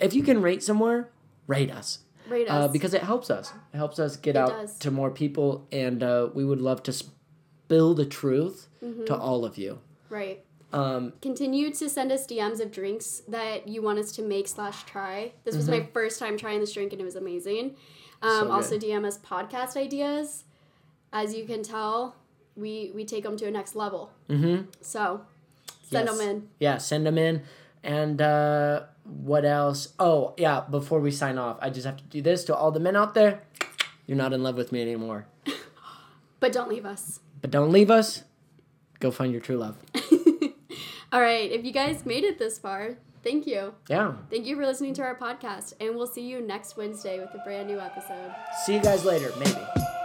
If 0.00 0.12
you 0.14 0.24
can 0.24 0.42
rate 0.42 0.62
somewhere, 0.64 1.08
rate 1.46 1.70
us. 1.70 2.00
Rate 2.30 2.48
us. 2.48 2.52
Uh, 2.64 2.68
because 2.68 2.94
it 2.94 3.02
helps 3.02 3.28
us. 3.30 3.52
It 3.74 3.76
helps 3.76 3.98
us 3.98 4.16
get 4.16 4.36
It 4.36 4.38
out 4.38 4.48
does. 4.50 4.78
to 4.78 4.90
more 4.90 5.10
people 5.10 5.66
and 5.72 6.02
uh, 6.02 6.28
we 6.32 6.44
would 6.44 6.60
love 6.60 6.82
to 6.84 6.92
spill 6.92 7.94
the 7.94 8.06
truth 8.06 8.68
Mm-hmm. 8.82 9.04
to 9.06 9.14
all 9.14 9.44
of 9.44 9.58
you. 9.58 9.78
right. 10.08 10.42
Um 10.72 11.12
Continue 11.20 11.70
to 11.74 11.88
send 11.90 12.10
us 12.12 12.26
DMs 12.26 12.60
of 12.60 12.70
drinks 12.72 13.22
that 13.28 13.68
you 13.68 13.82
want 13.82 13.98
us 13.98 14.12
to 14.12 14.22
make 14.22 14.46
slash 14.48 14.84
try. 14.84 15.32
This 15.44 15.54
was 15.56 15.68
my 15.68 15.86
first 15.92 16.18
time 16.18 16.38
trying 16.38 16.60
this 16.60 16.72
drink 16.72 16.92
and 16.92 17.00
it 17.02 17.04
was 17.04 17.16
amazing. 17.16 17.74
Um, 18.22 18.30
Mm-hmm. 18.30 18.46
So 18.46 18.52
also. 18.52 18.78
DM 18.78 19.04
us 19.04 19.18
podcast 19.18 19.76
ideas. 19.76 20.44
As 21.12 21.34
you 21.34 21.44
can 21.44 21.62
tell, 21.62 22.14
we 22.56 22.92
we 22.94 23.04
take 23.04 23.24
them 23.24 23.36
to 23.38 23.46
a 23.46 23.50
next 23.50 23.74
level. 23.74 24.12
mhm. 24.28 24.66
So 24.80 25.22
send 25.90 26.06
Yes. 26.06 26.18
them 26.18 26.28
in. 26.28 26.48
Yeah, 26.60 26.78
send 26.78 27.04
them 27.04 27.18
in. 27.18 27.42
And 27.82 28.22
uh, 28.22 28.84
what 29.04 29.44
else? 29.44 29.88
Oh, 29.98 30.34
yeah, 30.36 30.62
before 30.70 31.00
we 31.00 31.10
sign 31.10 31.38
off, 31.38 31.58
I 31.60 31.70
just 31.70 31.86
have 31.86 31.96
to 31.96 32.04
do 32.04 32.22
this 32.22 32.44
to 32.44 32.54
all 32.56 32.70
the 32.70 32.80
men 32.80 32.96
out 32.96 33.14
there. 33.14 33.42
You're 34.06 34.16
not 34.18 34.32
in 34.32 34.42
love 34.42 34.56
with 34.56 34.72
me 34.72 34.82
anymore. 34.82 35.26
But 36.40 36.52
don't 36.54 36.70
leave 36.70 36.86
us. 36.86 37.20
But 37.42 37.50
don't 37.50 37.70
leave 37.70 37.90
us. 37.90 38.24
Go 38.98 39.10
find 39.10 39.30
your 39.30 39.42
true 39.42 39.58
love. 39.58 39.76
All 41.12 41.20
right. 41.20 41.50
If 41.52 41.64
you 41.64 41.72
guys 41.72 42.06
made 42.06 42.24
it 42.24 42.38
this 42.38 42.58
far, 42.58 42.96
thank 43.22 43.46
you. 43.46 43.74
Yeah. 43.88 44.14
Thank 44.30 44.46
you 44.46 44.56
for 44.56 44.64
listening 44.64 44.94
to 44.94 45.02
our 45.02 45.14
podcast. 45.16 45.74
And 45.80 45.94
we'll 45.96 46.06
see 46.06 46.26
you 46.26 46.40
next 46.40 46.78
Wednesday 46.78 47.18
with 47.18 47.28
a 47.34 47.42
brand 47.44 47.68
new 47.68 47.78
episode. 47.78 48.34
See 48.64 48.74
you 48.74 48.80
guys 48.80 49.04
later, 49.04 49.30
maybe. 49.38 49.99